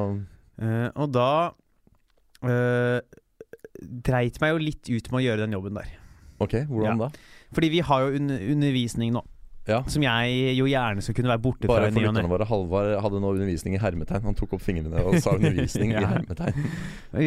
Eh, 0.62 0.88
og 0.94 1.10
da 1.14 1.28
uh, 2.44 3.00
dreit 4.06 4.40
meg 4.42 4.52
jo 4.54 4.60
litt 4.62 4.90
ut 4.92 5.08
med 5.12 5.20
å 5.20 5.24
gjøre 5.24 5.44
den 5.46 5.56
jobben 5.56 5.78
der. 5.80 5.88
ok, 6.44 6.58
hvordan 6.70 7.00
da? 7.06 7.08
Fordi 7.54 7.70
vi 7.72 7.80
har 7.86 8.04
jo 8.04 8.18
un 8.20 8.30
undervisning 8.34 9.12
nå, 9.14 9.22
Ja. 9.66 9.82
som 9.88 10.02
jeg 10.02 10.56
jo 10.58 10.66
gjerne 10.68 11.00
skulle 11.00 11.16
kunne 11.22 11.30
være 11.32 11.40
borte 11.40 11.66
Bare 11.66 11.86
fra 11.86 11.88
Bare 11.88 11.92
for 11.94 12.04
lytterne 12.04 12.28
våre, 12.28 12.46
Halvard 12.50 13.02
hadde 13.02 13.20
nå 13.22 13.30
undervisning 13.32 13.74
i 13.74 13.80
hermetegn. 13.80 14.22
Han 14.28 14.34
tok 14.36 14.52
opp 14.58 14.60
fingrene 14.62 15.04
og 15.04 15.14
sa 15.24 15.32
undervisning 15.38 15.92
Ja. 15.96 16.02
i 16.02 16.10
hermetegn. 16.10 16.66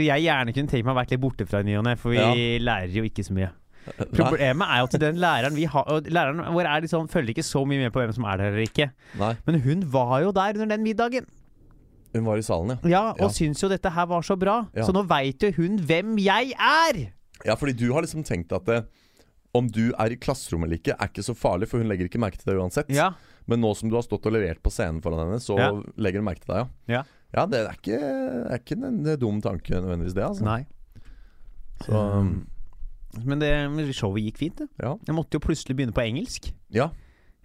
Jeg 0.05 0.21
gjerne 0.27 0.53
kunne 0.53 0.69
tenkt 0.69 0.85
meg 0.85 0.93
å 0.93 0.99
vært 0.99 1.15
litt 1.15 1.23
borte 1.23 1.47
fra 1.49 1.63
i 1.63 1.67
ny 1.67 1.77
og 1.79 1.87
ne, 1.87 1.95
for 1.97 2.13
vi 2.13 2.19
Ja. 2.21 2.59
lærer 2.61 2.93
jo 2.93 3.03
ikke 3.07 3.25
så 3.25 3.33
mye. 3.33 3.49
Problemet 3.87 4.67
er 4.67 4.81
jo 4.83 4.87
at 4.89 4.95
den 4.99 5.15
læreren 5.23 5.55
vi 5.55 5.63
har 5.71 5.85
Læreren 6.11 6.41
vår 6.53 6.67
er 6.67 6.81
liksom, 6.83 7.05
følger 7.07 7.31
ikke 7.31 7.45
så 7.47 7.61
mye 7.65 7.79
med 7.85 7.93
på 7.95 8.01
hvem 8.03 8.11
som 8.13 8.25
er 8.27 8.37
der 8.41 8.51
eller 8.51 8.65
ikke. 8.67 8.89
Nei, 9.17 9.33
Men 9.47 9.61
hun 9.63 9.85
var 9.93 10.19
jo 10.25 10.31
der 10.35 10.59
under 10.59 10.75
den 10.75 10.83
middagen. 10.83 11.25
Hun 12.19 12.27
var 12.27 12.37
i 12.41 12.45
salen, 12.45 12.75
ja. 12.75 12.89
Ja, 12.91 13.03
og 13.13 13.27
Ja. 13.27 13.33
syns 13.33 13.61
jo 13.63 13.69
dette 13.71 13.89
her 13.93 14.05
var 14.09 14.21
så 14.25 14.35
bra. 14.39 14.57
Ja. 14.75 14.83
Så 14.87 14.93
nå 14.95 15.05
veit 15.07 15.41
jo 15.45 15.51
hun 15.57 15.77
hvem 15.79 16.17
jeg 16.21 16.53
er! 16.57 17.03
Ja, 17.45 17.55
fordi 17.55 17.73
du 17.77 17.91
har 17.93 18.01
liksom 18.05 18.23
tenkt 18.25 18.51
at 18.57 18.65
det, 18.65 18.81
om 19.55 19.67
du 19.69 19.91
er 19.97 20.11
i 20.11 20.17
klasserommet 20.19 20.67
eller 20.67 20.77
ikke, 20.81 20.95
er 20.99 21.07
ikke 21.11 21.23
så 21.25 21.33
farlig, 21.37 21.67
for 21.69 21.77
hun 21.81 21.87
legger 21.89 22.09
ikke 22.09 22.19
merke 22.21 22.37
til 22.41 22.51
det 22.51 22.57
uansett. 22.59 22.89
Ja. 22.93 23.11
Men 23.47 23.61
nå 23.63 23.71
som 23.77 23.89
du 23.89 23.95
har 23.95 24.03
stått 24.03 24.25
og 24.27 24.33
levert 24.35 24.59
på 24.61 24.69
scenen 24.73 24.99
foran 25.01 25.23
henne, 25.27 25.39
så 25.39 25.55
legger 25.97 26.19
hun 26.19 26.27
merke 26.27 26.43
til 26.43 26.53
deg, 26.53 26.65
ja. 26.89 26.97
Ja. 26.97 27.03
Ja, 27.35 27.45
det 27.45 27.59
er 27.59 27.73
ikke, 27.75 27.97
er 28.51 28.57
ikke 28.61 28.75
en 28.77 28.83
en 29.05 29.19
dum 29.19 29.41
tanke 29.43 29.69
nødvendigvis, 29.75 30.13
det. 30.15 30.23
altså 30.23 30.43
Nei. 30.47 30.61
Så 31.85 31.91
um, 31.93 32.47
Men 33.25 33.39
det 33.39 33.51
showet 33.95 34.23
gikk 34.27 34.37
fint, 34.41 34.57
det. 34.63 34.67
ja. 34.81 34.95
Jeg 35.07 35.15
måtte 35.15 35.35
jo 35.37 35.43
plutselig 35.43 35.75
begynne 35.77 35.93
på 35.95 36.05
engelsk. 36.07 36.51
ja. 36.73 36.89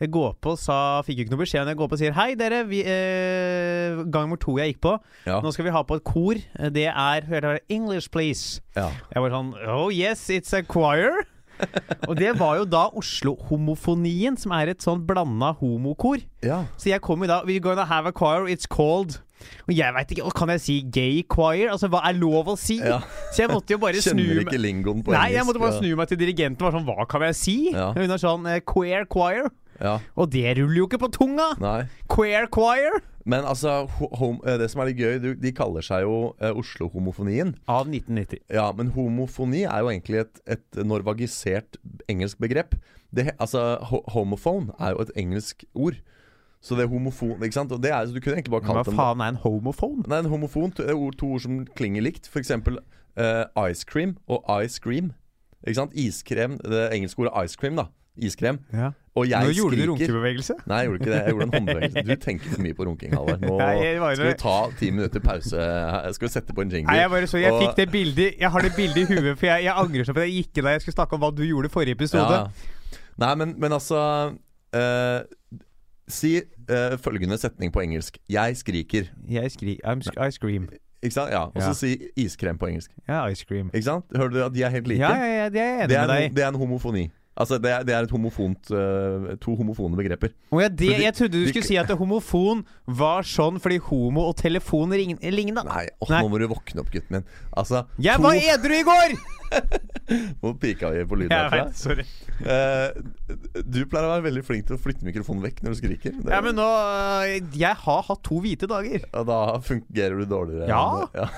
Jeg 0.02 0.10
går 0.10 0.32
på 0.42 0.56
sa, 0.58 0.76
fikk 1.06 1.20
jo 1.20 1.24
ikke 1.26 1.34
noe 1.36 1.42
beskjed, 1.44 1.62
men 1.62 1.70
jeg 1.70 1.78
går 1.78 1.90
på 1.92 1.94
og 1.94 2.00
sier 2.00 2.14
Hei, 2.16 2.32
dere. 2.34 2.64
Vi, 2.66 2.80
eh, 2.82 4.00
gang 4.10 4.26
nummer 4.26 4.40
to 4.42 4.56
jeg 4.58 4.72
gikk 4.72 4.80
på. 4.82 4.96
Ja. 5.28 5.36
Nå 5.44 5.52
skal 5.54 5.68
vi 5.68 5.74
ha 5.76 5.82
på 5.86 6.00
et 6.00 6.02
kor. 6.08 6.40
Det 6.74 6.88
er 6.90 7.28
hørte 7.28 7.52
her, 7.52 7.60
English, 7.70 8.10
please. 8.10 8.58
ja. 8.74 8.88
Jeg 9.12 9.22
var 9.22 9.36
sånn 9.36 9.52
Oh 9.62 9.92
yes, 9.94 10.26
it's 10.34 10.50
a 10.58 10.64
choir. 10.66 11.22
og 12.08 12.16
det 12.18 12.32
var 12.40 12.56
jo 12.58 12.64
da 12.66 12.88
Oslo-homofonien, 12.98 14.34
som 14.40 14.54
er 14.56 14.72
et 14.72 14.82
sånn 14.82 15.04
blanda 15.06 15.52
homokor. 15.60 16.18
ja. 16.42 16.64
Så 16.76 16.90
jeg 16.90 17.02
kom 17.04 17.22
jo 17.22 17.30
da 17.30 17.44
We're 17.46 17.62
gonna 17.62 17.86
have 17.86 18.08
a 18.08 18.12
choir, 18.12 18.50
it's 18.50 18.66
called 18.66 19.20
Og 19.68 19.72
jeg 19.76 19.94
veit 19.94 20.10
ikke, 20.14 20.30
kan 20.34 20.50
jeg 20.54 20.62
si 20.64 20.76
gay 20.94 21.22
choir? 21.30 21.70
Altså, 21.70 21.90
hva 21.92 22.02
er 22.08 22.18
lov 22.18 22.50
å 22.50 22.58
si? 22.58 22.80
Ja. 22.82 23.00
Så 23.30 23.44
jeg 23.44 23.52
måtte 23.52 23.74
jo 23.74 23.80
bare 23.82 24.02
snu 24.02 24.18
Kjenner 24.22 24.42
ikke 24.44 24.58
lingoen 24.58 25.02
på 25.02 25.12
engelsk. 25.12 25.18
Nei, 25.20 25.32
jeg 25.36 25.46
måtte 25.46 25.62
bare 25.62 25.78
snu 25.78 25.90
meg 25.98 26.10
til 26.10 26.20
dirigenten 26.22 26.62
og 26.62 26.68
var 26.68 26.78
sånn 26.78 26.88
Hva 26.90 27.08
kan 27.10 27.26
jeg 27.28 27.38
si? 27.38 27.56
Ja. 27.70 27.90
Hun 27.94 28.16
er 28.16 28.22
sånn 28.22 28.48
eh, 28.50 28.62
Queer 28.66 29.06
choir. 29.10 29.50
Ja. 29.82 29.96
Og 30.14 30.30
det 30.32 30.46
ruller 30.58 30.78
jo 30.82 30.86
ikke 30.88 31.00
på 31.02 31.10
tunga! 31.12 31.52
Nei. 31.62 31.80
Queer 32.12 32.46
choir. 32.54 33.02
Men 33.28 33.46
altså, 33.46 33.84
hom 34.18 34.40
eh, 34.46 34.56
det 34.58 34.68
som 34.72 34.82
er 34.82 34.90
litt 34.90 35.02
gøy, 35.02 35.34
de 35.38 35.52
kaller 35.54 35.84
seg 35.86 36.06
jo 36.06 36.16
eh, 36.42 36.54
Oslo-homofonien. 36.58 37.54
Av 37.70 37.86
1990. 37.90 38.42
Ja, 38.54 38.68
men 38.78 38.92
homofoni 38.96 39.64
er 39.66 39.84
jo 39.84 39.92
egentlig 39.92 40.22
et, 40.24 40.42
et 40.56 40.82
norvagisert 40.86 41.78
engelsk 42.10 42.40
begrep. 42.42 42.74
Det, 43.14 43.28
altså, 43.38 43.76
homophone 44.14 44.72
er 44.80 44.96
jo 44.96 45.04
et 45.04 45.14
engelsk 45.20 45.66
ord. 45.74 45.98
Så 46.62 46.76
det 46.78 46.84
er 46.84 46.92
homofon 46.92 47.42
Ikke 47.42 47.56
sant? 47.56 47.72
Og 47.74 47.82
det 47.82 47.90
er, 47.90 48.06
så 48.06 48.14
du 48.14 48.20
kunne 48.22 48.36
egentlig 48.38 48.54
bare 48.54 48.62
kalt 48.62 48.86
dem 48.86 48.94
faen 48.94 49.20
er 49.20 49.32
en 49.32 49.40
homofon? 49.42 50.04
Nei, 50.06 50.20
en 50.22 50.30
homofon 50.30 50.70
to, 50.70 50.84
er 50.86 50.94
ord, 50.94 51.16
to 51.18 51.32
ord 51.34 51.42
som 51.42 51.64
klinger 51.74 52.04
likt. 52.06 52.30
For 52.30 52.38
eksempel 52.38 52.78
eh, 53.18 53.44
ice 53.70 53.82
cream 53.88 54.14
og 54.30 54.46
ice 54.62 54.78
cream. 54.82 55.10
Ikke 55.66 55.80
sant? 55.80 55.96
Iskrem. 55.98 56.58
Det 56.62 56.86
engelske 56.94 57.22
ordet 57.22 57.34
ice 57.44 57.58
cream, 57.58 57.78
da. 57.78 57.88
Iskrem. 58.16 58.58
Ja. 58.72 58.90
Og 59.16 59.28
jeg 59.28 59.44
Nå 59.44 59.52
gjorde 59.52 59.76
du 59.76 59.76
skriker. 59.76 59.90
runkebevegelse. 59.92 60.54
Nei, 60.66 60.76
jeg 60.78 60.86
gjorde 60.88 60.98
ikke 61.00 61.12
det. 61.12 61.20
Jeg 61.22 61.32
gjorde 61.32 61.44
en 61.46 61.52
håndbevegelse. 61.58 62.02
Du 62.08 62.14
tenker 62.20 62.50
for 62.54 62.62
mye 62.62 62.74
på 62.76 62.84
runking, 62.88 63.12
Halvard. 63.16 63.40
Nå 63.40 63.58
bare- 63.58 64.16
skal 64.16 64.26
vi 64.26 64.34
ta 64.40 64.56
ti 64.78 64.90
minutter 64.90 65.20
pause. 65.20 65.56
Jeg 65.56 66.14
Skal 66.14 66.28
vi 66.28 66.32
sette 66.32 66.52
på 66.54 66.60
en 66.64 66.70
jingle? 66.70 66.92
Nei, 66.92 67.00
jeg 67.00 67.10
bare 67.10 67.26
så 67.26 67.38
Jeg 67.40 67.52
Og- 67.52 67.62
fikk 67.62 67.76
det 67.76 67.88
bildet 67.92 68.34
Jeg 68.40 68.50
har 68.50 68.60
det 68.60 68.72
bildet 68.76 68.96
i 68.96 69.04
huet, 69.14 69.38
for 69.38 69.46
jeg, 69.46 69.64
jeg 69.64 69.72
angrer 69.76 70.04
så 70.04 70.12
på 70.12 70.20
at 70.20 70.28
jeg 70.28 70.34
gikk 70.44 70.56
inn 70.58 70.64
da 70.64 70.70
jeg 70.76 70.80
skulle 70.84 70.94
snakke 70.94 71.12
om 71.12 71.20
hva 71.20 71.30
du 71.36 71.42
gjorde 71.44 71.66
i 71.66 71.72
forrige 71.72 71.92
episode. 71.96 72.32
Ja. 72.32 72.46
Nei, 73.18 73.34
men, 73.34 73.54
men 73.58 73.72
altså 73.72 74.00
uh, 74.76 75.20
Si 76.08 76.36
uh, 76.70 76.96
følgende 77.00 77.38
setning 77.38 77.72
på 77.72 77.80
engelsk. 77.80 78.18
Jeg 78.28 78.56
skriker. 78.56 79.04
Jeg 79.28 79.50
skri... 79.52 79.78
Sk 80.00 80.16
I 80.20 80.30
scream. 80.30 80.68
Ikke 81.02 81.14
sant? 81.14 81.30
Ja. 81.32 81.44
Og 81.48 81.62
så 81.62 81.68
Ja. 81.68 81.72
si 81.74 81.96
iskrem 82.16 82.58
på 82.58 82.66
engelsk. 82.68 82.90
Ja, 83.08 83.26
ice 83.28 83.44
cream. 83.48 83.70
Ikke 83.74 83.82
sant? 83.84 84.04
Hører 84.16 84.28
du 84.28 84.44
at 84.44 84.52
de 84.54 84.62
er 84.62 84.68
helt 84.70 84.86
like? 84.88 85.00
Ja, 85.00 85.14
ja, 85.16 85.42
ja, 85.42 85.48
det 85.48 85.60
er 85.60 85.64
jeg 85.66 85.78
enig 85.80 85.88
det, 85.88 85.96
er 85.96 86.06
med 86.06 86.14
deg 86.22 86.34
det 86.36 86.44
er 86.44 86.48
en 86.48 86.54
homofoni. 86.60 87.10
Altså, 87.32 87.56
det 87.64 87.70
er, 87.72 87.84
det 87.88 87.94
er 87.96 88.06
homofont 88.12 88.70
eh, 88.76 89.30
to 89.40 89.54
homofone 89.56 89.96
begreper. 89.96 90.34
Ja, 90.52 90.66
det, 90.68 90.90
jeg 91.00 91.14
trodde 91.16 91.38
du 91.40 91.46
skulle 91.48 91.64
si 91.64 91.78
at 91.80 91.88
homofon 91.96 92.60
var 92.84 93.24
sånn 93.24 93.56
fordi 93.62 93.78
homo 93.86 94.26
og 94.28 94.36
telefon 94.36 94.92
ligna. 94.92 95.64
Nei, 95.64 95.86
åh, 96.04 96.10
Nei. 96.12 96.20
nå 96.20 96.28
må 96.28 96.40
du 96.42 96.44
våkne 96.52 96.84
opp, 96.84 96.90
gutten 96.92 97.16
min. 97.16 97.24
Altså, 97.56 97.86
Jeg 98.04 98.20
to- 98.20 98.26
var 98.26 98.36
edru 98.56 98.76
i 98.76 98.84
går! 98.84 99.16
Nå 100.42 100.52
pika 100.60 100.90
vi 100.92 101.06
på 101.08 101.16
lyden. 101.22 101.32
Herfra. 101.32 101.64
sorry. 101.76 102.04
Uh, 102.44 102.92
du 103.64 103.80
pleier 103.88 104.08
å 104.08 104.12
være 104.18 104.26
veldig 104.28 104.44
flink 104.44 104.68
til 104.68 104.76
å 104.76 104.80
flytte 104.82 105.06
mikrofonen 105.08 105.44
vekk 105.48 105.64
når 105.64 105.72
du 105.76 105.80
skriker. 105.80 106.16
Det- 106.20 106.32
Ja, 106.36 106.40
men 106.44 106.56
nå 106.60 106.68
uh, 106.68 107.32
Jeg 107.56 107.76
har 107.86 108.02
hatt 108.12 108.22
to 108.28 108.40
hvite 108.44 108.68
dager. 108.68 109.04
Ja, 109.08 109.24
da 109.28 109.40
fungerer 109.64 110.20
du 110.20 110.28
dårligere. 110.28 110.68
Ja. 110.68 111.08
ja. 111.16 111.28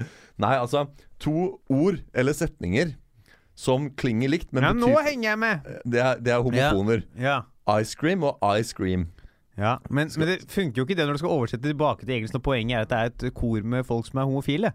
Nei, 0.44 0.54
altså 0.60 0.86
To 1.24 1.58
ord 1.72 2.00
eller 2.16 2.36
setninger 2.36 2.96
som 3.56 3.88
klinger 3.96 4.28
likt, 4.28 4.50
men 4.52 4.66
Ja, 4.66 4.72
nå 4.76 4.90
henger 5.02 5.30
jeg 5.30 5.38
med. 5.40 5.68
det 5.88 6.00
er, 6.04 6.18
det 6.20 6.32
er 6.34 6.42
homofoner. 6.44 7.02
Ja. 7.18 7.38
Ice 7.80 7.96
cream 7.98 8.22
og 8.28 8.36
ice 8.60 8.74
cream. 8.76 9.08
ja. 9.56 9.78
Men, 9.90 10.10
men 10.20 10.28
det 10.28 10.42
funker 10.52 10.82
jo 10.82 10.84
ikke 10.86 10.94
det 10.98 11.06
når 11.08 11.16
du 11.16 11.22
skal 11.24 11.32
oversette 11.32 11.64
tilbake 11.64 12.04
til 12.04 12.14
engelsk 12.18 12.36
når 12.36 12.44
poenget 12.44 12.76
er 12.76 12.84
at 12.84 12.90
det 12.92 12.98
er 13.24 13.30
et 13.30 13.34
kor 13.34 13.64
med 13.64 13.86
folk 13.88 14.06
som 14.10 14.20
er 14.20 14.28
homofile. 14.28 14.72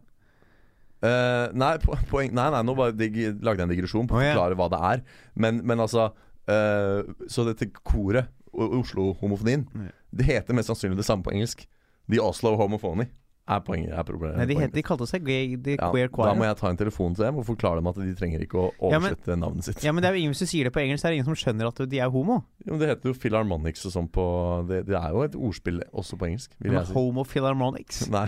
Uh, 1.02 1.48
nei, 1.58 1.76
po 1.82 1.96
poeng, 2.12 2.30
nei, 2.38 2.50
nei, 2.54 2.60
nå 2.62 2.76
bare 2.78 2.94
dig 2.94 3.16
lagde 3.42 3.64
jeg 3.64 3.66
en 3.66 3.72
digresjon 3.74 4.10
på 4.10 4.20
å 4.20 4.22
ja. 4.22 4.34
forklare 4.36 4.58
hva 4.60 4.68
det 4.70 4.82
er. 4.90 5.02
Men, 5.34 5.62
men 5.66 5.82
altså 5.82 6.10
uh, 6.14 7.00
Så 7.32 7.46
dette 7.48 7.72
koret, 7.82 8.30
Oslo-homofonien, 8.54 9.64
Ja. 9.78 9.90
det 10.12 10.28
heter 10.28 10.54
mest 10.58 10.70
sannsynlig 10.70 11.00
det 11.00 11.06
samme 11.08 11.24
på 11.26 11.32
engelsk. 11.34 11.64
The 12.12 12.20
Oslo 12.22 12.56
Homophony 12.60 13.06
er 13.56 13.60
poenget. 13.68 13.92
Er 13.98 14.04
problemet, 14.08 14.38
Nei, 14.38 14.46
de, 14.46 14.54
poenget. 14.56 14.70
het, 14.70 14.74
de 14.78 14.84
kalte 14.88 15.08
seg 15.10 15.26
gay, 15.28 15.56
the 15.58 15.76
Ja, 15.78 15.90
Queer 15.92 16.10
Da 16.12 16.34
må 16.38 16.44
jeg 16.48 16.58
ta 16.58 16.70
en 16.70 16.78
telefon 16.80 17.16
til 17.16 17.26
dem 17.26 17.38
og 17.42 17.46
forklare 17.46 17.76
dem 17.82 17.88
at 17.92 17.96
de 17.96 18.16
trenger 18.16 18.42
ikke 18.46 18.58
å 18.60 18.72
Ja, 18.92 19.00
men- 19.00 19.12
oversette 19.16 19.38
navnet 19.40 19.64
sitt. 19.68 19.84
Ja, 19.84 19.92
men 19.92 20.02
det 20.04 20.10
er 20.10 20.14
jo 20.16 20.22
ingen 20.24 20.32
Hvis 20.36 20.40
du 20.46 20.50
sier 20.52 20.64
det 20.70 20.74
på 20.74 20.80
engelsk, 20.84 21.02
så 21.04 21.08
er 21.08 21.12
det 21.12 21.20
ingen 21.22 21.30
som 21.36 21.40
skjønner 21.42 21.68
at 21.68 21.90
de 21.90 22.00
er 22.00 22.10
homo. 22.10 22.44
Jo, 22.66 22.74
men 22.74 22.80
det 22.80 22.90
heter 22.90 23.12
jo 23.12 23.14
Philharmonics 23.20 23.86
og 23.86 23.92
sånn 23.92 24.10
på 24.12 24.68
det, 24.68 24.86
det 24.88 24.96
er 24.96 25.10
jo 25.12 25.22
et 25.24 25.36
ordspill 25.36 25.82
også 25.94 26.18
på 26.18 26.28
engelsk, 26.32 26.50
vil 26.60 26.72
Men 26.72 26.80
jeg 26.82 26.88
si. 26.88 26.94
homo 26.94 27.24
philharmonics. 27.24 28.10
Nei, 28.10 28.28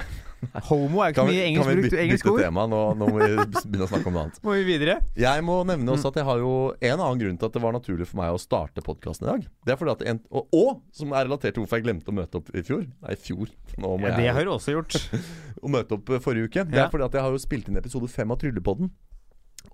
Homo 0.70 1.02
er 1.04 1.12
jo 1.12 1.14
ikke 1.14 1.20
kan 1.20 1.30
engelsk 1.30 1.44
vi, 1.44 1.58
kan 1.58 1.68
vi 1.70 1.82
brukt 1.82 2.24
bytte, 2.24 2.34
tema? 2.44 2.66
Nå, 2.70 2.80
nå 3.00 3.08
må 3.10 3.20
vi 3.22 3.30
begynne 3.70 3.86
å 3.86 3.90
snakke 3.92 4.10
om 4.10 4.16
noe 4.18 4.24
annet. 4.26 4.40
Må 4.46 4.56
vi 4.58 4.64
videre? 4.68 4.96
Jeg 5.20 5.44
må 5.48 5.56
nevne 5.66 5.86
Mm. 5.88 5.94
også 5.96 6.12
at 6.12 6.20
jeg 6.22 6.26
har 6.28 6.38
jo 6.44 6.52
en 6.80 7.00
annen 7.00 7.20
grunn 7.24 7.38
til 7.40 7.48
at 7.50 7.54
det 7.58 7.62
var 7.64 7.74
naturlig 7.76 8.08
for 8.10 8.20
meg 8.22 8.34
å 8.36 8.40
starte 8.42 8.84
podkasten 8.86 9.28
i 9.28 9.32
dag. 9.32 9.48
Det 9.66 9.74
er 9.74 9.80
fordi 9.82 9.94
at 9.96 10.06
en, 10.14 10.22
og, 10.32 10.48
og 10.54 10.82
som 10.96 11.14
er 11.14 11.26
relatert 11.30 11.54
til 11.56 11.64
hvorfor 11.64 11.80
jeg 11.82 11.86
glemte 11.88 12.12
å 12.12 12.18
møte 12.20 12.40
opp 12.42 12.50
i 12.56 12.62
fjor. 12.66 12.86
Nei, 13.04 13.16
i 13.16 13.20
fjor. 13.20 13.50
Nå 13.78 13.96
må 13.98 14.08
Ja, 14.10 14.16
det 14.18 14.26
jeg 14.28 14.34
har 14.38 14.46
du 14.48 14.54
også 14.58 14.76
gjort. 14.78 15.00
å 15.64 15.74
møte 15.74 15.98
opp 15.98 16.10
eh, 16.14 16.20
forrige 16.24 16.50
uke. 16.52 16.66
Det 16.70 16.78
Ja. 16.80 16.86
er 16.88 16.94
fordi 16.94 17.06
at 17.10 17.18
jeg 17.20 17.26
har 17.28 17.32
jo 17.36 17.42
spilt 17.44 17.70
inn 17.72 17.78
episode 17.82 18.10
fem 18.12 18.32
av 18.34 18.40
Tryllepodden. 18.44 18.92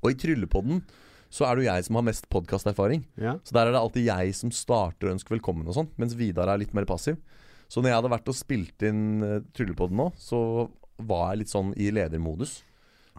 Og 0.04 0.12
i 0.12 0.18
Tryllepodden 0.20 0.84
så 1.30 1.46
er 1.46 1.56
det 1.60 1.66
jo 1.66 1.70
jeg 1.70 1.84
som 1.86 1.98
har 2.00 2.06
mest 2.08 2.26
podkasterfaring. 2.34 3.04
Ja. 3.22 3.36
Så 3.46 3.54
der 3.54 3.68
er 3.70 3.76
det 3.76 3.82
alltid 3.84 4.06
jeg 4.08 4.34
som 4.38 4.50
starter 4.56 5.10
og 5.12 5.18
ønsker 5.18 5.36
velkommen 5.38 5.68
og 5.70 5.76
sånn, 5.78 5.90
mens 6.02 6.16
Vidar 6.18 6.50
er 6.50 6.58
litt 6.62 6.74
mer 6.74 6.88
passiv. 6.90 7.20
Så 7.70 7.82
når 7.84 7.92
jeg 7.94 8.00
hadde 8.00 8.12
vært 8.16 8.32
og 8.32 8.36
spilt 8.38 8.84
inn 8.90 9.04
uh, 9.22 9.36
Tryllepodden 9.54 10.00
nå, 10.02 10.08
så 10.18 10.40
var 11.00 11.30
jeg 11.32 11.44
litt 11.46 11.52
sånn 11.54 11.70
i 11.80 11.92
ledermodus. 11.96 12.64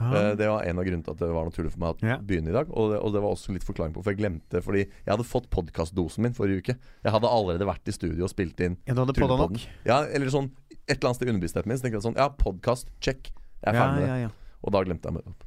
Eh, 0.00 0.30
det 0.38 0.46
var 0.48 0.62
en 0.64 0.78
av 0.80 0.84
grunnene 0.86 1.04
til 1.04 1.12
at 1.12 1.18
det 1.20 1.26
var 1.28 1.44
naturlig 1.44 1.70
for 1.74 1.80
meg 1.82 1.90
å 1.90 1.96
Ah. 2.00 2.08
Ja. 2.08 2.16
begynne 2.24 2.48
i 2.48 2.54
dag. 2.56 2.70
Og 2.72 2.86
det, 2.92 2.98
og 3.04 3.12
det 3.12 3.20
var 3.20 3.34
også 3.34 3.52
litt 3.52 3.66
forklaring 3.66 3.92
på 3.92 4.00
For 4.02 4.14
jeg 4.14 4.20
glemte 4.22 4.62
Fordi 4.64 4.80
jeg 4.86 5.10
hadde 5.12 5.26
fått 5.28 5.50
podkastdosen 5.52 6.24
min 6.24 6.32
forrige 6.32 6.62
uke. 6.62 6.74
Jeg 7.04 7.12
hadde 7.12 7.28
allerede 7.28 7.66
vært 7.68 7.84
i 7.90 7.92
studio 7.92 8.24
og 8.24 8.30
spilt 8.32 8.62
inn 8.64 8.78
Ja, 8.88 8.94
du 8.96 9.02
hadde 9.02 9.12
podda 9.18 9.36
nok? 9.42 9.58
Ja, 9.84 9.98
eller 10.08 10.32
sånn 10.32 10.48
et 10.88 10.96
eller 10.96 11.10
annet 11.10 11.18
sted 11.20 11.28
i 11.28 11.32
underbevisstheten 11.34 11.68
min. 11.68 11.76
Så 11.76 11.84
tenkte 11.84 12.00
jeg 12.00 12.06
sånn 12.08 12.16
Ja, 12.16 12.30
podkast, 12.32 12.88
check. 13.04 13.28
Jeg 13.60 13.74
er 13.74 13.76
Ja, 13.76 13.82
ferdig 13.84 14.00
med 14.00 14.08
det. 14.08 14.20
ja. 14.22 14.30
Og 14.64 14.72
da 14.72 14.82
glemte 14.88 15.04
jeg 15.04 15.12
å 15.12 15.16
møte 15.18 15.34
opp. 15.34 15.44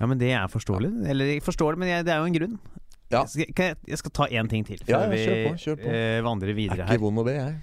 ja, 0.00 0.06
men 0.10 0.18
det 0.18 0.32
er 0.34 0.50
forståelig. 0.50 0.90
Eller 1.14 1.30
jeg 1.36 1.42
forstår 1.46 1.76
det, 1.76 1.78
men 1.84 1.88
jeg, 1.94 2.04
det 2.10 2.12
er 2.16 2.18
jo 2.24 2.26
en 2.32 2.38
grunn. 2.40 2.58
Ja. 3.14 3.22
Skal, 3.30 3.46
jeg, 3.54 3.76
jeg 3.86 3.98
skal 4.02 4.10
ta 4.18 4.26
én 4.34 4.50
ting 4.50 4.66
til 4.66 4.82
før 4.82 5.14
kjør 5.14 5.78
på, 5.78 5.82
på. 5.84 5.94
eh, 5.94 6.18
vandrer 6.26 6.54
videre 6.58 6.82
her. 6.82 6.90
er 6.90 6.98
ikke 6.98 7.06
vond 7.06 7.22
å 7.22 7.26
be, 7.30 7.36
jeg. 7.38 7.54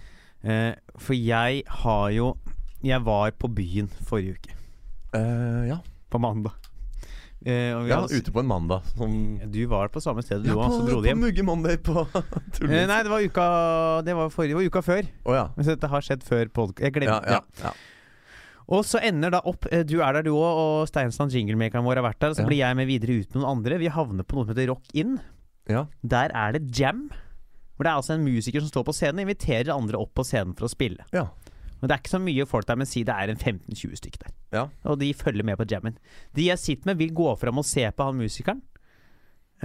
Eh, 0.43 0.73
for 0.97 1.13
jeg 1.13 1.63
har 1.83 2.09
jo 2.15 2.31
Jeg 2.83 3.03
var 3.05 3.29
på 3.37 3.47
byen 3.53 3.87
forrige 4.09 4.37
uke. 4.39 4.55
Eh, 5.13 5.67
ja. 5.69 5.77
På 6.09 6.17
mandag. 6.19 6.53
Eh, 7.45 7.73
ja, 7.89 7.99
hadde- 8.01 8.17
ute 8.21 8.31
på 8.33 8.39
en 8.39 8.47
mandag. 8.49 8.83
Som 8.97 9.39
Du 9.51 9.65
var 9.67 9.87
på 9.89 10.01
samme 10.01 10.21
sted, 10.23 10.43
du 10.43 10.49
ja, 10.49 10.55
òg, 10.55 10.67
på, 10.67 10.79
så 10.79 10.87
dro 10.89 11.01
du 11.01 11.07
hjem. 11.09 11.19
Mugge 11.21 11.43
Monday 11.45 11.77
på 11.77 12.07
Eh, 12.65 12.85
nei, 12.89 12.99
det 13.03 13.09
var 13.09 13.21
uka 13.21 13.45
Det 14.05 14.13
var 14.17 14.29
forrige 14.29 14.49
Det 14.53 14.59
var 14.59 14.69
uka 14.69 14.81
før. 14.85 15.07
Oh, 15.25 15.33
ja. 15.35 15.47
Men 15.55 15.65
så 15.65 15.75
dette 15.75 15.89
har 15.89 16.01
skjedd 16.01 16.23
før 16.25 16.45
podkast. 16.53 16.83
Jeg 16.85 16.93
glemte 16.93 17.37
ja, 17.37 17.41
ja. 17.63 17.73
Og 18.71 18.85
så 18.87 19.01
ender 19.03 19.33
da 19.33 19.41
opp 19.45 19.65
eh, 19.71 19.81
Du 19.83 19.99
er 20.01 20.13
der, 20.13 20.23
du 20.23 20.31
òg, 20.33 20.61
og 20.61 20.87
Steinsland 20.89 21.33
jinglemakeren 21.33 21.83
vår 21.85 21.97
har 22.01 22.05
vært 22.11 22.19
der. 22.21 22.29
Og 22.33 22.37
så 22.37 22.45
Ja. 22.45 22.47
blir 22.49 22.61
jeg 22.61 22.75
med 22.77 22.87
videre 22.87 23.19
ut 23.21 23.33
med 23.35 23.41
noen 23.43 23.57
andre. 23.57 23.77
Vi 23.81 23.89
havner 23.93 24.23
på 24.23 24.37
noe 24.37 24.45
som 24.45 24.53
heter 24.55 24.69
Rock 24.73 24.85
In. 24.93 25.19
ja. 25.69 25.85
Der 26.05 26.29
er 26.33 26.53
det 26.57 26.69
jam. 26.77 27.09
Hvor 27.81 27.87
det 27.87 27.95
er 27.95 27.97
altså 27.97 28.13
en 28.13 28.25
musiker 28.27 28.61
som 28.61 28.69
står 28.69 28.83
på 28.85 28.93
scenen 28.93 29.23
og 29.23 29.25
inviterer 29.25 29.71
andre 29.73 29.97
opp 29.97 30.11
på 30.13 30.21
scenen 30.29 30.53
for 30.53 30.69
å 30.69 30.71
spille. 30.71 31.01
ja. 31.17 31.25
Men 31.81 31.89
det 31.89 31.95
er 31.95 32.01
ikke 32.03 32.11
så 32.13 32.19
mye 32.21 32.45
folk 32.45 32.67
der, 32.69 32.77
men 32.77 32.85
si 32.85 33.01
det 33.01 33.13
er 33.17 33.31
en 33.33 33.39
15-20 33.41 33.95
stykk 33.97 34.19
der. 34.21 34.33
Ja. 34.53 34.67
Og 34.85 34.99
de 35.01 35.07
følger 35.17 35.41
med 35.47 35.57
på 35.57 35.65
jammen. 35.65 35.95
De 36.37 36.43
jeg 36.45 36.61
sitter 36.61 36.91
med, 36.91 36.99
vil 37.01 37.09
gå 37.17 37.31
fram 37.41 37.57
og 37.57 37.65
se 37.65 37.87
på 37.89 38.05
han 38.05 38.19
musikeren. 38.21 38.59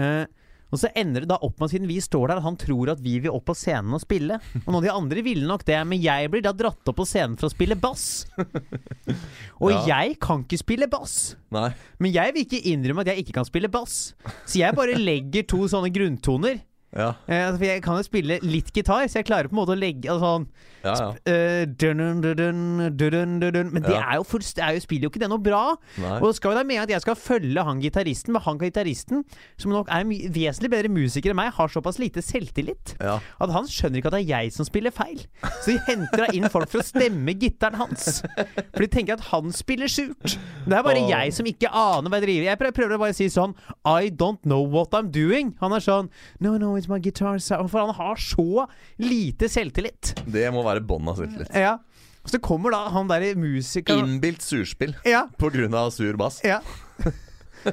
Eh, 0.01 0.25
og 0.73 0.81
så 0.81 0.89
ender 0.97 1.23
det 1.27 1.29
da 1.31 1.37
opp 1.45 1.61
med, 1.61 1.69
siden 1.75 1.85
vi 1.87 1.99
står 2.01 2.33
der, 2.33 2.41
han 2.43 2.57
tror 2.59 2.89
at 2.95 3.03
vi 3.05 3.19
vil 3.23 3.31
opp 3.37 3.45
på 3.51 3.55
scenen 3.61 3.93
og 3.93 4.01
spille. 4.03 4.41
Og 4.65 4.71
noen 4.73 4.79
av 4.81 4.87
de 4.89 4.95
andre 4.97 5.23
ville 5.29 5.45
nok 5.47 5.67
det, 5.69 5.77
men 5.93 6.01
jeg 6.01 6.33
blir 6.33 6.43
da 6.49 6.55
dratt 6.57 6.89
opp 6.89 6.97
på 7.03 7.07
scenen 7.07 7.37
for 7.37 7.51
å 7.51 7.53
spille 7.53 7.77
bass. 7.85 8.25
Og 9.61 9.71
Ja. 9.73 9.85
jeg 10.01 10.17
kan 10.21 10.43
ikke 10.45 10.59
spille 10.61 10.89
bass. 10.91 11.37
Nei. 11.55 11.69
Men 12.01 12.13
jeg 12.17 12.33
vil 12.35 12.45
ikke 12.49 12.65
innrømme 12.73 13.05
at 13.05 13.13
jeg 13.13 13.25
ikke 13.25 13.37
kan 13.39 13.47
spille 13.49 13.69
bass. 13.73 14.15
Så 14.49 14.59
jeg 14.65 14.75
bare 14.77 14.97
legger 14.99 15.47
to 15.49 15.63
sånne 15.71 15.93
grunntoner. 15.95 16.65
Ja, 16.97 17.13
Eh, 17.27 17.47
altså, 17.47 17.59
for 17.59 17.67
jeg 17.67 17.83
kan 17.85 17.99
jo 17.99 18.07
spille 18.07 18.39
litt 18.43 18.71
gitar, 18.75 19.07
så 19.11 19.21
jeg 19.21 19.27
klarer 19.29 19.51
på 19.51 19.57
en 19.57 19.61
måte 19.61 19.75
å 19.75 19.79
legge 19.79 20.09
altså, 20.13 20.27
sånn 20.27 20.47
ja. 20.87 20.93
ja. 20.95 21.07
Uh, 21.27 21.63
dun, 21.67 21.99
dun, 21.99 22.21
dun, 22.23 22.37
dun, 22.39 22.61
dun, 22.97 23.41
dun, 23.41 23.53
dun. 23.55 23.73
Men 23.75 23.83
det 23.83 23.97
er 23.97 24.21
jo, 24.21 24.27
fullst- 24.29 24.61
er 24.63 24.79
spiller 24.83 25.09
jo 25.09 25.11
ikke 25.11 25.23
det 25.23 25.31
noe 25.33 25.43
bra. 25.43 25.63
Nei. 25.99 26.19
Og 26.23 26.37
skal 26.37 26.55
jo 26.55 26.61
da 26.61 26.65
mene 26.67 26.85
at 26.87 26.93
jeg 26.93 27.03
skal 27.03 27.19
følge 27.19 27.65
han 27.67 27.81
gitaristen, 27.83 28.37
men 28.37 28.45
han 28.45 28.61
gitaristen, 28.61 29.25
som 29.59 29.75
nok 29.75 29.91
er 29.91 30.05
en 30.05 30.13
vesentlig 30.35 30.71
bedre 30.73 30.93
musiker 30.93 31.33
enn 31.33 31.41
meg, 31.41 31.51
har 31.57 31.73
såpass 31.73 31.99
lite 32.03 32.23
selvtillit 32.25 32.95
at 33.01 33.53
han 33.53 33.67
skjønner 33.71 34.01
ikke 34.01 34.11
at 34.11 34.17
det 34.17 34.23
er 34.23 34.31
jeg 34.31 34.55
som 34.55 34.69
spiller 34.69 34.95
feil. 34.95 35.25
Så 35.65 35.75
de 35.75 35.81
henter 35.89 36.23
da 36.23 36.29
inn 36.37 36.49
folk 36.53 36.71
for 36.73 36.83
å 36.83 36.87
stemme 36.87 37.35
gitaren 37.39 37.79
hans. 37.81 38.21
For 38.23 38.85
de 38.85 38.91
tenker 38.93 39.17
at 39.17 39.27
han 39.33 39.51
spiller 39.55 39.91
surt. 39.91 40.37
Det 40.67 40.77
er 40.77 40.87
bare 40.87 41.03
oh. 41.03 41.11
jeg 41.11 41.35
som 41.35 41.49
ikke 41.49 41.71
aner 41.71 42.11
hva 42.11 42.21
jeg 42.21 42.27
driver 42.27 42.47
Jeg 42.49 42.61
prøver 42.77 42.97
å 42.97 43.01
bare 43.01 43.17
si 43.17 43.29
sånn 43.33 43.55
I 43.87 44.11
don't 44.11 44.43
know 44.47 44.63
what 44.63 44.95
I'm 44.97 45.11
doing. 45.15 45.55
Han 45.63 45.75
er 45.77 45.83
sånn 45.85 46.11
No, 46.43 46.57
no, 46.61 46.75
it's 46.77 46.86
my 46.89 46.99
guitar. 47.03 47.39
For 47.69 47.79
han 47.87 47.95
har 47.95 48.17
så 48.21 48.67
lite 48.99 49.49
selvtillit. 49.53 50.15
Det 50.27 50.47
må 50.55 50.63
være 50.67 50.85
bånn 50.87 51.09
av 51.13 51.19
selvtillit. 51.21 51.53
Ja. 51.55 51.79
Så 52.27 52.41
kommer 52.43 52.75
da 52.75 52.89
han 52.91 53.07
derre 53.07 53.37
musikeren 53.39 54.03
Innbilt 54.17 54.43
surspill 54.43 54.97
Ja. 55.07 55.29
på 55.39 55.51
grunn 55.55 55.75
av 55.79 55.93
sur 55.95 56.17
bass. 56.19 56.41
Ja. 56.45 56.59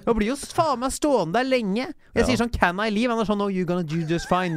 Og 0.07 0.15
blir 0.17 0.29
jo 0.31 0.35
faen 0.35 0.79
meg 0.81 0.91
stående 0.95 1.33
der 1.37 1.45
lenge. 1.45 1.85
Jeg 2.13 2.21
Ja. 2.21 2.25
sier 2.25 2.37
sånn 2.41 2.51
'Can 2.51 2.79
I 2.79 2.89
leave?' 2.89 3.11
Han 3.11 3.19
er 3.19 3.25
sånn 3.25 3.37
'No, 3.37 3.49
you're 3.49 3.65
gonna 3.65 3.83
do 3.83 3.97
just 4.07 4.27
fine'. 4.29 4.55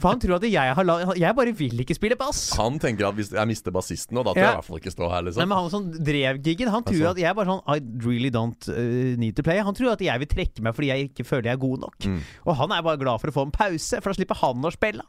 For 0.00 0.08
han 0.08 0.20
tror 0.20 0.36
at 0.36 0.42
jeg 0.42 0.74
har 0.74 0.84
la... 0.84 1.14
Jeg 1.14 1.34
bare 1.36 1.52
vil 1.56 1.80
ikke 1.80 1.94
spille 1.94 2.16
bass. 2.16 2.50
Han 2.56 2.78
tenker 2.78 3.08
at 3.08 3.14
hvis 3.14 3.30
jeg 3.32 3.46
mister 3.46 3.70
bassisten, 3.70 4.14
nå, 4.16 4.24
da 4.24 4.32
tør 4.34 4.42
jeg 4.42 4.52
i 4.52 4.56
hvert 4.60 4.64
fall 4.64 4.78
ikke 4.78 4.92
stå 4.92 5.08
her, 5.10 5.22
Nei, 5.22 5.30
liksom. 5.30 5.48
men 5.48 5.58
Han 5.58 5.70
som 5.70 5.92
drev 5.92 6.42
gigen, 6.42 6.68
han 6.68 6.82
tror 6.84 6.94
Altså. 6.96 7.10
at 7.10 7.16
jeg 7.18 7.34
bare 7.36 7.46
sånn 7.46 7.62
I 7.66 8.06
really 8.06 8.30
don't 8.30 8.68
uh, 8.68 9.16
need 9.16 9.34
to 9.36 9.42
play. 9.42 9.58
Han 9.58 9.74
tror 9.74 9.92
at 9.92 10.00
jeg 10.00 10.18
vil 10.18 10.28
trekke 10.28 10.60
meg 10.62 10.74
fordi 10.74 10.88
jeg 10.88 11.10
ikke 11.14 11.24
føler 11.24 11.44
jeg 11.44 11.52
er 11.54 11.66
god 11.68 11.78
nok. 11.80 11.98
Mm. 12.04 12.20
Og 12.46 12.56
han 12.56 12.72
er 12.72 12.82
bare 12.82 12.98
glad 12.98 13.20
for 13.20 13.28
å 13.28 13.32
få 13.32 13.42
en 13.46 13.50
pause, 13.52 14.00
for 14.02 14.12
da 14.12 14.14
slipper 14.18 14.36
han 14.36 14.62
å 14.62 14.72
spille. 14.72 15.02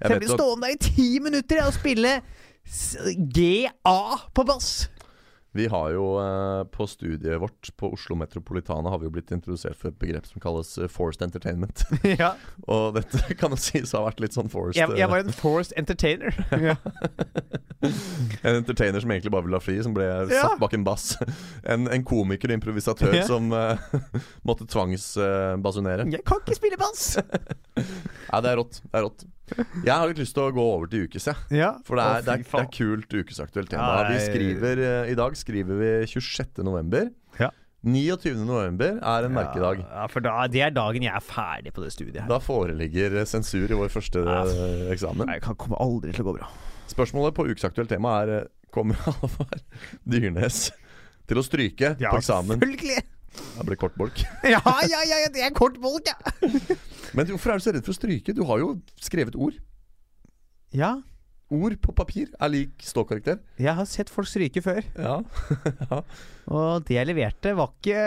Jeg 0.00 0.10
jeg 0.10 0.20
blir 0.20 0.28
stående 0.36 0.60
der 0.62 0.76
i 0.76 0.76
ti 0.76 1.18
minutter 1.18 1.56
jeg, 1.56 1.66
og 1.66 1.72
spille 1.74 2.20
GA 3.32 4.16
på 4.34 4.44
bass. 4.46 4.88
Vi 5.58 5.66
har 5.72 5.90
jo 5.94 6.04
eh, 6.22 6.62
på 6.74 6.86
studiet 6.86 7.40
vårt 7.42 7.70
på 7.76 7.90
Oslo 7.96 8.16
Metropolitana 8.18 8.92
har 8.92 9.00
vi 9.02 9.08
jo 9.08 9.14
blitt 9.16 9.32
introdusert 9.34 9.78
for 9.78 9.90
et 9.90 9.98
begrep 10.00 10.28
som 10.28 10.42
kalles 10.42 10.70
eh, 10.78 10.90
forced 10.92 11.24
entertainment. 11.24 11.84
ja. 12.22 12.34
og 12.70 12.98
dette 12.98 13.36
kan 13.40 13.54
jo 13.54 13.60
sies 13.60 13.94
å 13.94 14.02
ha 14.02 14.10
vært 14.10 14.22
litt 14.24 14.38
sånn 14.38 14.52
forced. 14.52 14.78
jeg, 14.78 14.94
jeg 14.98 15.06
eh, 15.08 15.12
var 15.12 15.24
en 15.24 15.34
forced 15.34 15.74
entertainer. 15.80 16.38
ja. 16.70 16.78
En 18.42 18.56
entertainer 18.58 19.00
som 19.00 19.10
egentlig 19.14 19.30
bare 19.30 19.44
ville 19.46 19.58
ha 19.58 19.62
fri, 19.62 19.76
som 19.84 19.92
ble 19.94 20.04
Ja. 20.08 20.24
satt 20.48 20.58
bak 20.60 20.72
en 20.74 20.84
bass. 20.86 21.12
En, 21.72 21.86
en 21.92 22.04
komiker 22.06 22.50
og 22.50 22.58
improvisatør 22.58 23.14
Ja. 23.14 23.24
som 23.28 23.52
uh, 23.54 23.78
måtte 24.48 24.66
tvangsbasunere. 24.70 26.08
Jeg 26.12 26.24
kan 26.26 26.40
ikke 26.42 26.56
spille 26.58 26.78
bass! 26.80 27.18
Nei, 27.78 28.40
det 28.44 28.50
er 28.52 28.58
rått. 28.60 28.80
Det 28.84 28.98
er 28.98 29.06
rått. 29.06 29.26
Jeg 29.84 29.94
har 29.94 30.10
litt 30.10 30.18
lyst 30.20 30.34
til 30.36 30.44
å 30.44 30.52
gå 30.52 30.64
over 30.74 30.90
til 30.92 31.06
ukes, 31.08 31.24
jeg. 31.30 31.38
Ja. 31.56 31.70
For 31.86 31.96
det 31.96 32.04
er, 32.04 32.18
Å, 32.18 32.24
det 32.26 32.34
er, 32.34 32.42
det 32.50 32.60
er 32.64 32.68
kult 32.74 33.14
ukesaktuelt 33.22 33.70
tema. 33.72 33.92
Vi 34.10 34.18
er- 34.18 34.26
skriver, 34.26 34.82
uh, 34.84 35.08
I 35.08 35.16
dag 35.18 35.38
skriver 35.40 35.78
vi 35.80 35.92
26. 36.10 36.60
november. 36.66 37.08
Ja. 37.40 37.48
29. 37.86 38.34
november 38.42 38.96
er 38.98 39.24
en 39.28 39.32
merkedag. 39.36 39.84
Ja, 39.86 40.08
for 40.10 40.24
da, 40.26 40.32
det 40.50 40.64
er 40.66 40.72
dagen 40.74 41.04
jeg 41.06 41.14
er 41.14 41.22
ferdig 41.22 41.70
på 41.76 41.84
det 41.84 41.92
studiet 41.94 42.24
her. 42.24 42.28
Da 42.28 42.40
foreligger 42.42 43.14
sensur 43.30 43.70
i 43.70 43.78
vår 43.78 43.92
første 43.94 44.24
Ja. 44.26 44.40
eh, 44.50 44.88
eksamen. 44.92 45.30
Jeg 45.30 45.44
kan 45.46 45.54
komme 45.54 45.78
aldri 45.80 46.10
til 46.12 46.26
å 46.26 46.32
gå 46.32 46.40
bra. 46.40 46.50
Spørsmålet 46.88 47.36
på 47.36 47.46
ukesaktuelt 47.50 47.90
tema 47.92 48.14
er 48.22 48.34
eh, 48.38 48.46
Kommer 48.74 48.98
Halvard 49.04 49.62
Dyrnes 50.08 50.68
til 51.28 51.40
å 51.40 51.44
stryke 51.44 51.94
på 52.00 52.18
eksamen? 52.18 52.58
selvfølgelig! 52.58 53.04
Det 53.38 53.64
blir 53.68 53.78
kort 53.78 53.94
bolk. 54.00 54.22
Ja, 54.54 54.60
ja, 54.88 55.02
ja, 55.06 55.18
ja, 55.24 55.28
det 55.32 55.44
er 55.46 55.52
kort 55.56 55.76
bolk, 55.82 56.08
ja. 56.08 56.16
Men 57.16 57.28
hvorfor 57.30 57.52
er 57.54 57.60
du 57.60 57.64
så 57.66 57.74
redd 57.76 57.84
for 57.86 57.94
å 57.94 57.98
stryke? 57.98 58.34
Du 58.36 58.42
har 58.48 58.60
jo 58.62 58.72
skrevet 59.00 59.36
ord. 59.38 59.56
Ja, 60.76 60.98
Ord 61.48 61.78
på 61.80 61.94
papir 61.96 62.26
er 62.36 62.50
lik 62.52 62.82
ståkarakter. 62.84 63.38
jeg 63.56 63.72
har 63.72 63.86
sett 63.88 64.10
folk 64.12 64.28
stryke 64.28 64.60
før. 64.60 64.82
Ja. 65.00 65.14
Og 66.52 66.84
det 66.84 66.98
jeg 66.98 67.08
leverte, 67.08 67.54
var 67.56 67.70
ikke 67.72 68.02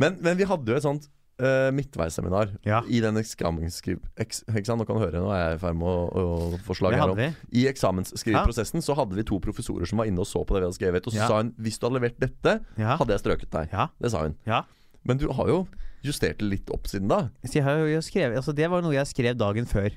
men, 0.00 0.18
men 0.20 0.36
vi 0.36 0.44
hadde 0.48 0.68
jo 0.72 0.76
et 0.76 0.84
sånt 0.84 1.08
uh, 1.42 1.68
midtveisseminar 1.74 2.52
Ja. 2.66 2.80
i 2.88 3.00
den 3.04 3.18
eksamensskriv... 3.20 3.98
Eks. 4.22 4.44
Nå 4.48 4.86
kan 4.86 4.96
du 4.96 5.02
høre, 5.02 5.20
nå 5.20 5.32
er 5.34 5.42
jeg 5.50 5.58
i 5.58 5.62
ferd 5.64 5.78
med 5.80 5.88
å, 5.90 5.96
å 6.22 6.60
få 6.64 6.76
slag 6.78 6.94
Det 6.96 7.00
her 7.02 7.14
vi. 7.18 7.28
I 7.62 7.66
eksamensskriveprosessen 7.72 8.84
så 8.84 8.96
hadde 8.98 9.18
vi 9.18 9.26
to 9.28 9.40
professorer 9.42 9.88
som 9.90 10.00
var 10.00 10.08
inne 10.10 10.22
og 10.22 10.28
så 10.30 10.44
på 10.46 10.54
det 10.56 10.62
vi 10.62 10.68
hadde 10.70 10.78
skrevet. 10.78 11.08
Og 11.10 11.16
så 11.16 11.26
sa 11.26 11.40
hun 11.42 11.52
hvis 11.62 11.78
du 11.80 11.88
hadde 11.88 11.98
levert 12.00 12.22
dette, 12.22 12.56
hadde 12.78 13.16
jeg 13.16 13.24
strøket 13.24 13.52
deg. 13.58 13.74
Det 14.00 14.12
sa 14.14 14.24
hun. 14.28 14.38
ja. 14.48 14.62
Men 15.02 15.18
du 15.18 15.26
har 15.34 15.48
jo 15.50 15.64
justert 16.06 16.38
det 16.38 16.46
litt 16.46 16.68
opp 16.70 16.86
siden 16.86 17.08
da. 17.10 17.24
Så 17.42 17.56
jeg 17.58 17.64
har 17.66 17.80
jo 17.90 18.00
skrevet, 18.06 18.36
altså 18.38 18.54
det 18.54 18.68
var 18.70 18.84
noe 18.84 18.94
jeg 18.94 19.08
skrev 19.10 19.34
dagen 19.38 19.66
før. 19.66 19.90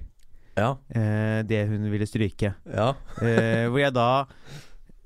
Ja. 0.58 0.72
Eh, 0.90 1.44
det 1.46 1.66
hun 1.70 1.86
ville 1.92 2.08
stryke. 2.10 2.56
Ja. 2.66 2.88
Eh, 3.22 3.68
hvor 3.70 3.82
jeg 3.84 3.94
da 3.94 4.08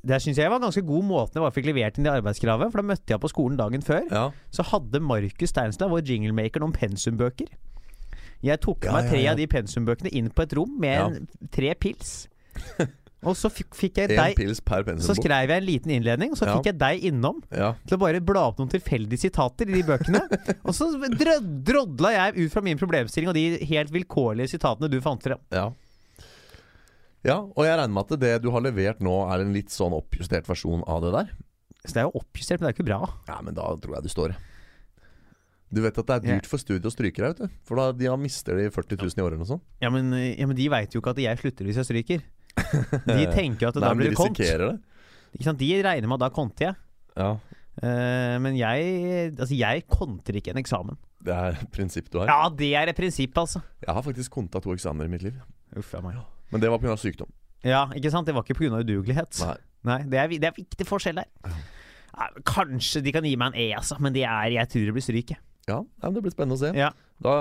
Det 0.05 0.21
syns 0.23 0.37
jeg 0.39 0.47
var 0.51 0.61
en 0.61 0.67
ganske 0.69 0.83
god 0.87 1.03
måte 1.03 1.41
jeg 1.43 1.55
fikk 1.57 1.65
levert 1.71 1.97
inn 1.99 2.05
det 2.07 2.13
arbeidskravet. 2.13 2.71
For 2.71 2.81
da 2.81 2.87
møtte 2.93 3.13
jeg 3.15 3.19
på 3.23 3.31
skolen 3.31 3.57
dagen 3.59 3.83
før. 3.85 4.05
ja. 4.07 4.27
Så 4.55 4.63
hadde 4.71 5.01
Markus 5.03 5.51
Steinstad, 5.51 5.91
vår 5.91 6.05
jinglemaker, 6.07 6.63
noen 6.63 6.75
pensumbøker. 6.75 7.51
Jeg 8.45 8.61
tok 8.63 8.85
Ja, 8.87 8.93
meg 8.95 9.09
tre 9.11 9.19
ja. 9.19 9.33
av 9.33 9.37
de 9.41 9.47
pensumbøkene 9.51 10.13
inn 10.15 10.29
på 10.31 10.45
et 10.45 10.53
rom 10.55 10.77
med 10.79 10.95
en, 11.19 11.27
tre 11.51 11.73
pils. 11.75 12.29
Og 13.27 13.35
så 13.35 13.49
fikk, 13.51 13.73
fikk 13.75 13.97
jeg 13.99 14.13
deg 14.15 14.37
pils 14.37 14.61
per 14.63 14.85
Så 15.03 15.11
skrev 15.17 15.51
jeg 15.51 15.59
en 15.59 15.65
liten 15.67 15.91
innledning, 15.91 16.31
og 16.31 16.39
så 16.39 16.47
fikk 16.47 16.69
jeg 16.71 16.77
deg 16.79 17.03
innom 17.09 17.41
til 17.51 17.97
å 17.97 17.99
bare 17.99 18.21
bla 18.23 18.45
opp 18.47 18.61
noen 18.61 18.71
tilfeldige 18.71 19.25
sitater 19.25 19.67
i 19.67 19.75
de 19.75 19.83
bøkene. 19.83 20.21
og 20.67 20.71
så 20.71 20.87
drodla 21.67 22.13
jeg 22.15 22.45
ut 22.45 22.53
fra 22.53 22.63
min 22.63 22.79
problemstilling 22.79 23.27
og 23.27 23.35
de 23.35 23.43
helt 23.73 23.91
vilkårlige 23.91 24.53
sitatene 24.55 24.87
du 24.87 25.01
fant 25.03 25.23
frem. 25.27 25.41
ja. 25.51 25.67
Ja, 27.27 27.41
og 27.43 27.65
jeg 27.67 27.75
regner 27.75 27.91
med 27.93 28.05
at 28.07 28.21
det 28.21 28.33
du 28.43 28.49
har 28.53 28.63
levert 28.63 29.01
nå, 29.03 29.15
er 29.33 29.43
en 29.43 29.51
litt 29.55 29.73
sånn 29.73 29.95
oppjustert 29.97 30.47
versjon 30.47 30.85
av 30.87 31.01
det 31.03 31.11
der. 31.17 31.33
Så 31.83 31.95
det 31.95 32.01
er 32.03 32.07
jo 32.07 32.21
oppjustert, 32.21 32.59
men 32.61 32.67
det 32.67 32.71
er 32.71 32.75
jo 32.75 32.77
ikke 32.79 32.89
bra. 32.91 32.99
Ja, 33.27 33.39
men 33.43 33.57
da 33.57 33.67
tror 33.81 33.97
jeg 33.97 34.05
du 34.07 34.11
står. 34.11 34.35
Du 35.69 35.83
vet 35.83 35.99
at 36.01 36.07
det 36.09 36.15
er 36.15 36.23
dyrt 36.39 36.47
for 36.49 36.61
studiet 36.61 36.87
å 36.89 36.91
stryke 36.93 37.21
deg, 37.21 37.35
vet 37.35 37.41
du. 37.45 37.57
For 37.67 37.77
da 37.77 37.91
de 37.93 38.07
har 38.09 38.17
mister 38.19 38.57
de 38.57 38.69
40 38.73 38.97
000 39.03 39.19
i 39.19 39.23
året 39.25 39.35
eller 39.35 39.43
noe 39.43 39.51
sånt. 39.51 39.65
Ja, 39.83 39.91
men, 39.93 40.09
ja, 40.15 40.47
men 40.49 40.57
de 40.57 40.65
veit 40.71 40.95
jo 40.95 41.01
ikke 41.03 41.13
at 41.13 41.21
jeg 41.21 41.41
slutter 41.43 41.69
hvis 41.69 41.77
jeg 41.81 41.89
stryker. 41.91 42.23
De 43.05 43.27
tenker 43.37 43.69
at 43.69 43.77
Nei, 43.77 43.83
da 43.83 43.91
blir 43.93 44.09
de 44.09 44.15
det 44.15 44.19
kont. 44.19 44.39
det. 44.39 44.71
Ikke 45.37 45.45
sant? 45.45 45.61
De 45.61 45.69
regner 45.85 46.09
med 46.09 46.17
at 46.17 46.25
da 46.25 46.31
konter 46.35 46.69
jeg. 46.71 46.79
Ja, 47.19 47.31
Uh, 47.79 48.35
men 48.43 48.57
jeg 48.59 49.29
Altså, 49.39 49.55
jeg 49.55 49.85
konter 49.87 50.35
ikke 50.35 50.51
en 50.51 50.59
eksamen. 50.59 50.97
det 51.23 51.31
er 51.31 51.55
et 51.61 51.69
prinsipp 51.71 52.09
du 52.11 52.17
har. 52.19 52.27
Ja, 52.27 52.49
det 52.51 52.73
er 52.75 52.89
et 52.91 52.97
prinsipp, 52.97 53.37
altså. 53.39 53.61
Jeg 53.85 53.95
har 53.95 54.03
faktisk 54.03 54.33
konta 54.35 54.59
to 54.59 54.73
eksamener 54.75 55.07
i 55.07 55.13
mitt 55.13 55.23
liv. 55.23 55.37
Uff 55.79 55.93
jeg 55.95 56.03
meg. 56.03 56.17
Men 56.51 56.61
det 56.63 56.69
var 56.71 56.79
pga. 56.81 56.95
sykdom. 56.97 57.29
Ja, 57.67 57.85
ikke 57.95 58.11
sant? 58.13 58.25
Det 58.29 58.33
var 58.35 58.43
ikke 58.47 58.57
pga. 58.59 58.79
udugelighet. 58.83 59.39
Nei. 59.45 59.57
Nei, 59.87 59.99
det 60.11 60.17
er, 60.19 60.27
det 60.41 60.47
er 60.49 60.55
viktig 60.57 60.85
forskjell 60.87 61.21
der. 61.21 61.53
Kanskje 62.47 63.01
de 63.05 63.13
kan 63.15 63.23
gi 63.23 63.35
meg 63.39 63.53
en 63.53 63.59
E, 63.61 63.67
altså, 63.77 63.95
men 64.03 64.11
det 64.15 64.25
er, 64.27 64.49
jeg 64.57 64.67
tror 64.71 64.89
det 64.89 64.95
blir 64.97 65.05
stryk. 65.05 65.35
Ja, 65.69 65.83
Det 66.01 66.21
blir 66.23 66.33
spennende 66.33 66.57
å 66.57 66.61
se. 66.61 66.71
Ja. 66.75 66.89
Da 67.21 67.33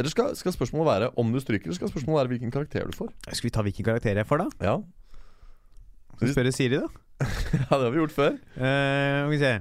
Eller 0.00 0.10
skal, 0.10 0.32
skal 0.36 0.52
spørsmålet 0.56 0.88
være 0.88 1.10
om 1.20 1.30
du 1.32 1.38
stryker, 1.40 1.68
eller 1.70 1.76
skal 1.78 1.92
spørsmålet 1.92 2.22
være 2.22 2.32
hvilken 2.34 2.52
karakter 2.52 2.88
du 2.88 2.96
får? 2.96 3.12
Skal 3.30 3.46
vi 3.48 3.52
ta 3.54 3.62
hvilken 3.64 3.86
karakter 3.86 4.16
jeg 4.18 4.26
får, 4.28 4.42
da? 4.42 4.66
Ja, 4.66 4.74
Skal 6.16 6.28
vi 6.28 6.32
spørre 6.34 6.52
Siri, 6.56 6.80
da? 6.80 6.88
ja 7.54 7.68
det 7.68 7.84
har 7.86 7.90
vi 7.94 8.00
gjort 8.00 8.14
før. 8.16 8.36
Uh, 8.58 9.28
vi 9.30 9.38
se. 9.40 9.52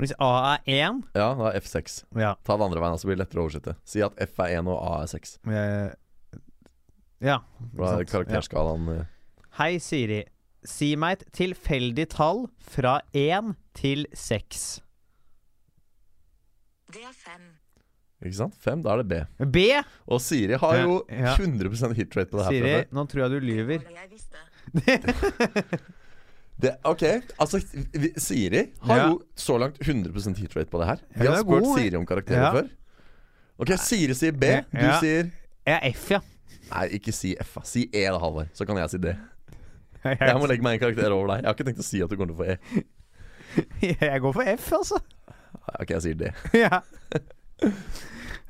Hvis 0.00 0.14
A 0.24 0.30
er 0.56 0.62
1 0.88 1.02
Ja, 1.14 1.26
da 1.36 1.50
er 1.52 1.60
F6. 1.60 1.98
Ja. 2.16 2.32
Ta 2.48 2.56
det 2.56 2.64
andre 2.64 2.80
veien, 2.82 2.96
så 2.98 3.06
blir 3.08 3.18
det 3.18 3.26
lettere 3.26 3.42
å 3.42 3.46
oversette. 3.46 3.74
Si 3.84 4.00
at 4.04 4.16
F 4.24 4.40
er 4.40 4.56
1 4.58 4.70
og 4.72 4.78
A 4.80 4.94
er 5.04 5.10
6. 5.12 5.34
eh, 5.52 5.90
ja. 7.22 7.38
Hva 7.78 7.94
er 8.00 8.04
karakterskalaen 8.10 8.88
eh, 8.92 9.00
Ja. 9.02 9.08
Hei, 9.58 9.72
Siri. 9.84 10.22
Si 10.64 10.94
meg 10.96 11.18
et 11.20 11.32
tilfeldig 11.36 12.06
tall 12.14 12.46
fra 12.72 13.00
1 13.12 13.54
til 13.76 14.06
6. 14.16 14.80
Det 16.92 17.02
er 17.04 17.12
fem. 17.16 17.50
Ikke 18.22 18.36
sant? 18.38 18.54
5, 18.62 18.82
da 18.84 18.92
er 18.94 19.02
det 19.02 19.08
B. 19.10 19.46
B! 19.50 19.64
Og 20.06 20.20
Siri 20.22 20.54
har 20.62 20.76
jo 20.84 21.00
ja. 21.10 21.34
100% 21.34 21.96
hitrate 21.98 22.30
på 22.30 22.38
det 22.38 22.44
her. 22.46 22.52
Siri, 22.54 22.74
nå 22.94 23.04
tror 23.10 23.24
jeg 23.24 23.30
du 23.34 23.38
lyver. 23.48 23.78
Det 26.62 26.76
ok, 26.86 27.02
altså 27.42 27.58
vi, 27.90 28.12
Siri 28.22 28.60
har 28.86 28.96
Ja. 29.00 29.06
jo 29.08 29.16
så 29.34 29.56
langt 29.58 29.80
100% 29.82 30.36
hitrate 30.38 30.70
på 30.70 30.78
det 30.78 30.86
her. 30.86 31.00
Vi 31.16 31.26
har 31.26 31.40
spurt 31.40 31.64
god. 31.64 31.78
Siri 31.80 31.96
om 31.98 32.06
karakterer 32.06 32.44
Ja. 32.44 32.52
før. 32.52 32.68
Ok, 33.58 33.72
Siri 33.82 34.14
sier 34.14 34.32
B. 34.32 34.44
Du 34.70 34.78
Ja. 34.78 35.00
sier 35.00 35.30
Jeg 35.66 35.80
er 35.82 35.90
F, 35.92 36.10
ja. 36.10 36.20
Nei, 36.72 36.86
ikke 36.98 37.12
si 37.14 37.34
F. 37.42 37.58
Si 37.68 37.86
E, 37.92 38.04
da, 38.08 38.18
Halvard. 38.22 38.50
Så 38.56 38.66
kan 38.68 38.78
jeg 38.80 38.90
si 38.94 39.00
D. 39.02 39.12
Jeg 40.04 40.38
må 40.40 40.48
legge 40.50 40.64
meg 40.66 40.78
en 40.78 40.82
karakter 40.82 41.12
over 41.14 41.28
deg. 41.30 41.42
Jeg 41.44 41.50
har 41.50 41.54
ikke 41.58 41.66
tenkt 41.68 41.82
å 41.84 41.86
si 41.86 42.00
at 42.02 42.10
du 42.10 42.16
kommer 42.18 42.32
til 42.32 42.38
å 42.38 42.42
få 42.42 42.48
E. 42.52 42.84
Jeg 44.08 44.22
går 44.24 44.32
for 44.38 44.48
F, 44.56 44.70
altså. 44.80 44.98
Ok, 45.78 45.90
jeg 45.92 46.02
sier 46.06 46.16
D. 46.18 46.30
Ja. 46.64 46.80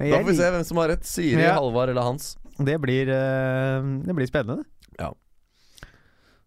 Da 0.02 0.18
får 0.22 0.28
vi 0.30 0.36
se 0.38 0.46
hvem 0.54 0.64
som 0.64 0.78
har 0.80 0.88
rett. 0.94 1.04
Siri, 1.06 1.42
Ja. 1.42 1.56
Halvard 1.58 1.92
eller 1.92 2.06
Hans. 2.06 2.32
Det 2.56 2.78
blir, 2.80 3.10
eh, 3.12 3.90
det 4.06 4.14
blir 4.16 4.28
spennende. 4.30 4.64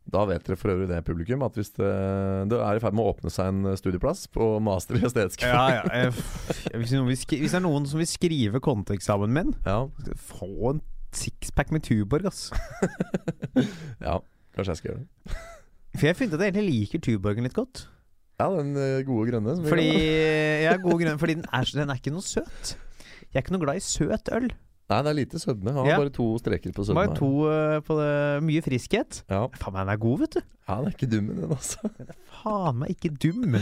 Da 0.06 0.22
vet 0.30 0.44
dere 0.46 0.54
for 0.60 0.70
øvrig 0.70 0.86
det, 0.86 1.00
publikum, 1.08 1.42
at 1.48 1.56
hvis 1.58 1.72
det, 1.74 1.88
det 2.52 2.58
er 2.62 2.78
i 2.78 2.82
ferd 2.84 2.94
med 2.94 3.02
å 3.08 3.10
åpne 3.16 3.32
seg 3.34 3.48
en 3.50 3.72
studieplass 3.80 4.28
på 4.30 4.52
master 4.62 5.00
i 5.00 5.06
estetiske 5.08 5.50
Ja, 5.50 5.64
ja. 5.80 5.86
eh, 5.90 6.20
Hvis, 6.78 6.94
hvis 7.26 7.26
det 7.26 7.58
er 7.58 7.64
noen 7.66 7.88
som 7.90 7.98
vil 7.98 8.10
skrive 8.12 8.62
kontoeksamen 8.64 9.34
min, 9.34 9.56
Ja, 9.66 9.80
få 10.30 10.76
en 10.76 10.84
sixpack 11.20 11.72
med 11.76 11.86
Tuborg, 11.88 12.28
ass. 12.30 12.50
ja, 14.06 14.20
kanskje 14.56 14.72
jeg 14.72 14.80
skal 14.82 14.92
gjøre 14.92 15.04
det. 15.04 15.38
For 15.96 16.08
jeg 16.08 16.12
har 16.12 16.20
funnet 16.20 16.38
at 16.38 16.44
jeg 16.44 16.54
egentlig 16.54 16.68
liker 16.74 17.04
Tuborgen 17.08 17.48
litt 17.48 17.56
godt. 17.56 17.86
Ja, 18.40 18.50
den 18.52 18.76
eh, 18.76 19.00
gode 19.08 19.30
grønne. 19.32 19.56
Fordi 19.64 19.88
ja, 20.66 20.76
den. 20.76 20.84
grønne, 20.84 21.14
er 21.16 21.22
Fordi 21.22 21.38
den 21.40 21.46
er, 21.48 21.70
den 21.78 21.94
er 21.94 22.02
ikke 22.02 22.12
noe 22.12 22.26
søt. 22.26 22.76
Jeg 23.32 23.40
er 23.40 23.46
ikke 23.46 23.56
noe 23.56 23.64
glad 23.64 23.80
i 23.80 23.84
søt 23.86 24.32
øl. 24.36 24.50
Nei, 24.86 24.98
det 25.02 25.10
er 25.10 25.18
lite 25.18 25.40
sødme. 25.42 25.72
Han 25.74 25.82
har 25.82 25.88
Ja. 25.96 25.98
bare 25.98 26.12
to 26.14 26.26
streker 26.38 26.74
på 26.76 26.84
sødme. 26.86 27.00
Bare 27.00 27.16
to 27.18 27.30
uh, 27.50 27.80
på 27.82 27.96
det. 27.98 28.44
Mye 28.46 28.62
friskhet. 28.62 29.24
Ja. 29.32 29.48
Faen 29.58 29.74
meg, 29.74 29.82
den 29.88 29.94
er 29.96 30.02
god, 30.04 30.20
vet 30.20 30.36
du. 30.36 30.42
ja, 30.68 30.76
den 30.78 30.86
er 30.86 30.94
ikke 30.94 31.10
dum, 31.10 31.32
den, 31.32 31.56
altså. 31.56 31.90
Faen 32.44 32.78
meg 32.84 32.92
ikke 32.94 33.16
dum. 33.24 33.56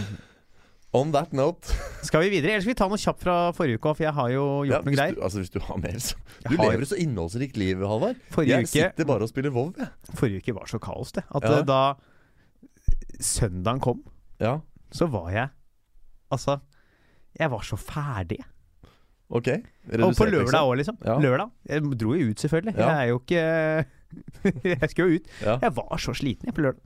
On 0.94 1.12
that 1.12 1.32
note 1.34 1.74
Skal 2.08 2.22
vi 2.22 2.30
videre? 2.36 2.52
Eller 2.54 2.62
skal 2.62 2.74
vi 2.74 2.78
ta 2.78 2.88
noe 2.92 3.00
kjapt 3.02 3.24
fra 3.26 3.36
forrige 3.58 3.80
uke? 3.82 3.94
For 3.98 4.04
jeg 4.06 4.14
har 4.14 4.30
jo 4.34 4.44
gjort 4.68 4.76
ja, 4.76 4.82
noe 4.86 4.94
greier. 4.94 5.16
du, 5.18 5.22
altså, 5.26 5.42
hvis 5.42 5.50
du 5.54 5.60
har 5.66 5.80
mer, 5.82 5.98
så 6.04 6.16
Du 6.46 6.52
har 6.58 6.70
lever 6.70 6.86
et 6.86 6.92
så 6.92 7.00
innholdsrikt 7.02 7.58
liv, 7.58 7.82
Halvard. 7.90 8.20
Jeg 8.46 8.68
uke, 8.68 8.72
sitter 8.76 9.08
bare 9.10 9.26
og 9.26 9.32
spiller 9.32 9.54
WoW, 9.56 9.72
jeg. 9.80 9.90
forrige 10.20 10.44
uke 10.44 10.56
var 10.60 10.70
så 10.70 10.80
kaos, 10.84 11.12
det. 11.18 11.24
At 11.34 11.48
Ja. 11.50 11.56
eh, 11.58 11.66
da 11.66 11.82
søndagen 13.24 13.80
kom, 13.82 14.04
Ja, 14.42 14.60
så 14.92 15.08
var 15.10 15.30
jeg 15.32 15.50
Altså, 16.34 16.60
jeg 17.40 17.50
var 17.52 17.62
så 17.62 17.78
ferdig. 17.78 18.40
ok. 19.30 19.48
Og 20.02 20.16
på 20.18 20.26
lørdag 20.26 20.46
liksom. 20.46 20.70
òg, 20.70 20.78
liksom. 20.78 20.98
Ja. 21.06 21.18
Lørdag. 21.22 21.50
Jeg 21.70 21.82
dro 22.00 22.14
jo 22.18 22.30
ut, 22.32 22.40
selvfølgelig. 22.42 22.76
Jeg 22.78 22.90
er 22.90 23.08
jo 23.10 23.20
ikke 23.20 23.86
Jeg 24.82 24.90
skulle 24.90 25.10
jo 25.10 25.16
ut. 25.20 25.28
Jeg 25.62 25.76
var 25.76 25.98
så 25.98 26.14
sliten 26.14 26.46
jeg 26.50 26.54
på 26.54 26.62
lørdag. 26.66 26.82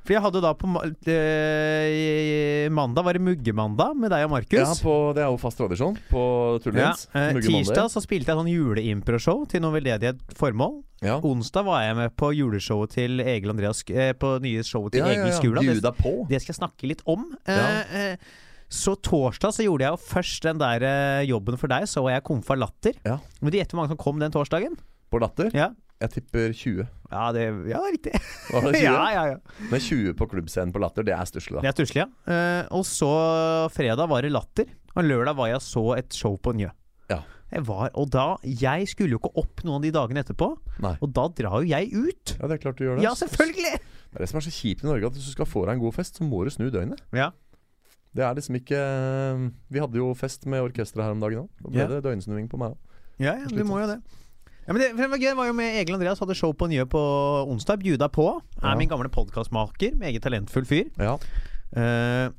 For 0.00 0.14
jeg 0.16 0.22
hadde 0.24 0.40
da 0.42 0.50
på 0.56 0.66
eh, 0.80 2.68
mandag 2.72 3.04
var 3.06 3.16
det 3.16 3.22
muggemandag 3.24 3.96
med 4.00 4.10
deg 4.12 4.24
og 4.26 4.32
Markus. 4.32 4.58
Ja, 4.58 4.70
på, 4.82 4.94
det 5.16 5.22
er 5.24 5.28
jo 5.28 5.38
fast 5.40 5.60
tradisjon 5.60 5.96
på 6.10 6.22
Ja, 6.22 6.60
Tullins. 6.64 7.04
eh, 7.14 7.36
tirsdag 7.44 7.90
så 7.92 8.02
spilte 8.04 8.32
jeg 8.32 8.40
sånn 8.40 8.50
juleimpro-show 8.50 9.44
til 9.50 9.62
noe 9.64 9.74
veldedighet 9.76 10.22
formål. 10.38 10.80
Ja. 11.04 11.18
Onsdag 11.24 11.64
var 11.68 11.82
jeg 11.84 11.96
med 12.00 12.14
på 12.20 12.30
juleshowet 12.36 12.92
til 12.96 13.22
Egil 13.24 13.52
Andreas 13.54 13.78
eh, 13.88 14.10
På 14.20 14.34
nye 14.44 14.60
showet 14.66 14.92
til 14.92 15.00
Ja, 15.00 15.06
ja, 15.08 15.14
Egil 15.22 15.30
ja. 15.32 15.38
Skula. 15.38 15.62
Det, 15.64 16.28
det 16.28 16.40
skal 16.42 16.52
jeg 16.52 16.58
snakke 16.60 16.90
litt 16.90 17.04
om. 17.08 17.24
Ja. 17.48 17.60
Eh, 17.84 18.00
eh, 18.12 18.32
så 18.70 18.94
torsdag 19.02 19.54
så 19.56 19.64
gjorde 19.66 19.82
jeg 19.82 19.96
jo 19.96 20.02
først 20.12 20.44
den 20.46 20.60
der 20.60 20.84
jobben 21.26 21.56
for 21.58 21.72
deg, 21.72 21.88
så 21.90 22.04
var 22.04 22.12
jeg 22.14 22.22
Komfa 22.28 22.54
Latter. 22.54 22.94
Ja. 23.02 23.16
Vil 23.40 23.50
du 23.50 23.56
gjetter 23.58 23.74
hvor 23.74 23.82
mange 23.82 23.90
som 23.96 23.98
kom 23.98 24.20
den 24.22 24.30
torsdagen? 24.30 24.76
På 25.10 25.18
Latter. 25.18 25.48
Ja, 25.56 25.72
Jeg 26.00 26.10
tipper 26.14 26.52
20. 26.56 26.84
ja 27.12 27.24
det 27.36 27.42
ja, 27.68 27.80
riktig. 27.92 28.12
Var 28.52 28.62
det 28.66 28.74
20? 28.80 28.84
ja, 28.86 29.00
ja, 29.12 29.24
ja. 29.34 29.64
Men 29.70 29.80
20 29.84 30.14
på 30.16 30.26
klubbscenen 30.32 30.72
på 30.72 30.80
Latter, 30.80 31.04
det 31.04 31.12
er 31.12 31.26
stusslig, 31.28 31.58
da. 31.58 31.64
Det 31.66 31.70
er 31.72 31.76
stusslig, 31.76 32.00
ja. 32.04 32.08
Eh, 32.32 32.62
og 32.72 32.86
så 32.88 33.10
fredag 33.74 34.08
var 34.08 34.24
det 34.24 34.32
Latter. 34.32 34.70
Og 34.96 35.04
lørdag 35.06 35.36
var 35.38 35.50
jeg 35.52 35.60
så 35.62 35.84
et 35.98 36.16
show 36.16 36.38
på 36.40 36.54
Njø. 36.56 36.70
Ja. 37.12 37.20
Jeg 37.50 37.64
var, 37.66 37.90
og 37.98 38.08
da 38.14 38.36
Jeg 38.46 38.86
skulle 38.88 39.10
jo 39.12 39.18
ikke 39.18 39.32
opp 39.42 39.60
noen 39.66 39.80
av 39.80 39.84
de 39.84 39.90
dagene 39.94 40.22
etterpå, 40.24 40.48
Nei. 40.82 40.94
og 41.02 41.12
da 41.12 41.24
drar 41.36 41.60
jo 41.64 41.68
jeg 41.68 41.90
ut. 41.92 42.32
Ja, 42.40 42.46
det 42.48 42.56
er 42.56 42.62
klart 42.64 42.78
du 42.80 42.84
gjør 42.86 42.96
det. 43.00 43.04
Ja, 43.04 43.12
selvfølgelig! 43.18 43.72
Det 44.10 44.16
er 44.18 44.24
det 44.24 44.28
som 44.30 44.38
er 44.40 44.46
så 44.46 44.52
kjipt 44.54 44.82
i 44.84 44.88
Norge, 44.88 45.06
at 45.10 45.18
hvis 45.18 45.26
du 45.28 45.34
skal 45.36 45.46
få 45.50 45.66
deg 45.66 45.76
en 45.76 45.82
god 45.84 45.94
fest, 45.98 46.16
så 46.18 46.24
må 46.26 46.40
du 46.46 46.50
snu 46.54 46.68
døgnet. 46.72 47.02
Ja. 47.14 47.28
Det 48.16 48.24
er 48.26 48.34
liksom 48.34 48.56
ikke 48.58 48.78
Vi 49.70 49.78
hadde 49.82 50.00
jo 50.00 50.08
fest 50.18 50.46
med 50.50 50.64
orkesteret 50.64 51.04
her 51.06 51.12
om 51.14 51.20
dagen 51.22 51.44
òg. 51.44 51.50
Da 51.60 51.68
ble 51.70 51.84
Ja. 51.84 51.86
det 51.92 52.00
døgnsnuing 52.08 52.48
på 52.50 52.58
meg 52.58 52.72
òg. 52.72 52.78
Ja, 53.20 53.34
ja, 53.36 53.46
du 53.52 53.62
må 53.68 53.78
jo 53.82 53.86
det. 53.90 53.98
Ja, 54.70 54.74
men 54.76 54.82
det, 54.84 55.08
det 55.18 55.32
var 55.34 55.48
jo 55.48 55.54
med 55.58 55.80
Egil 55.80 55.96
Andreas 55.96 56.20
hadde 56.22 56.34
show 56.38 56.52
på 56.54 56.68
Njø 56.70 56.84
på 56.86 57.00
onsdag. 57.50 57.80
Bjuda 57.82 58.06
på. 58.14 58.28
Er 58.62 58.68
Ja. 58.70 58.76
min 58.78 58.86
gamle 58.88 59.08
podkastmaker. 59.10 59.96
Meget 59.98 60.22
talentfull 60.22 60.62
fyr. 60.64 60.84
Ja. 60.94 61.16
Uh, 61.74 62.30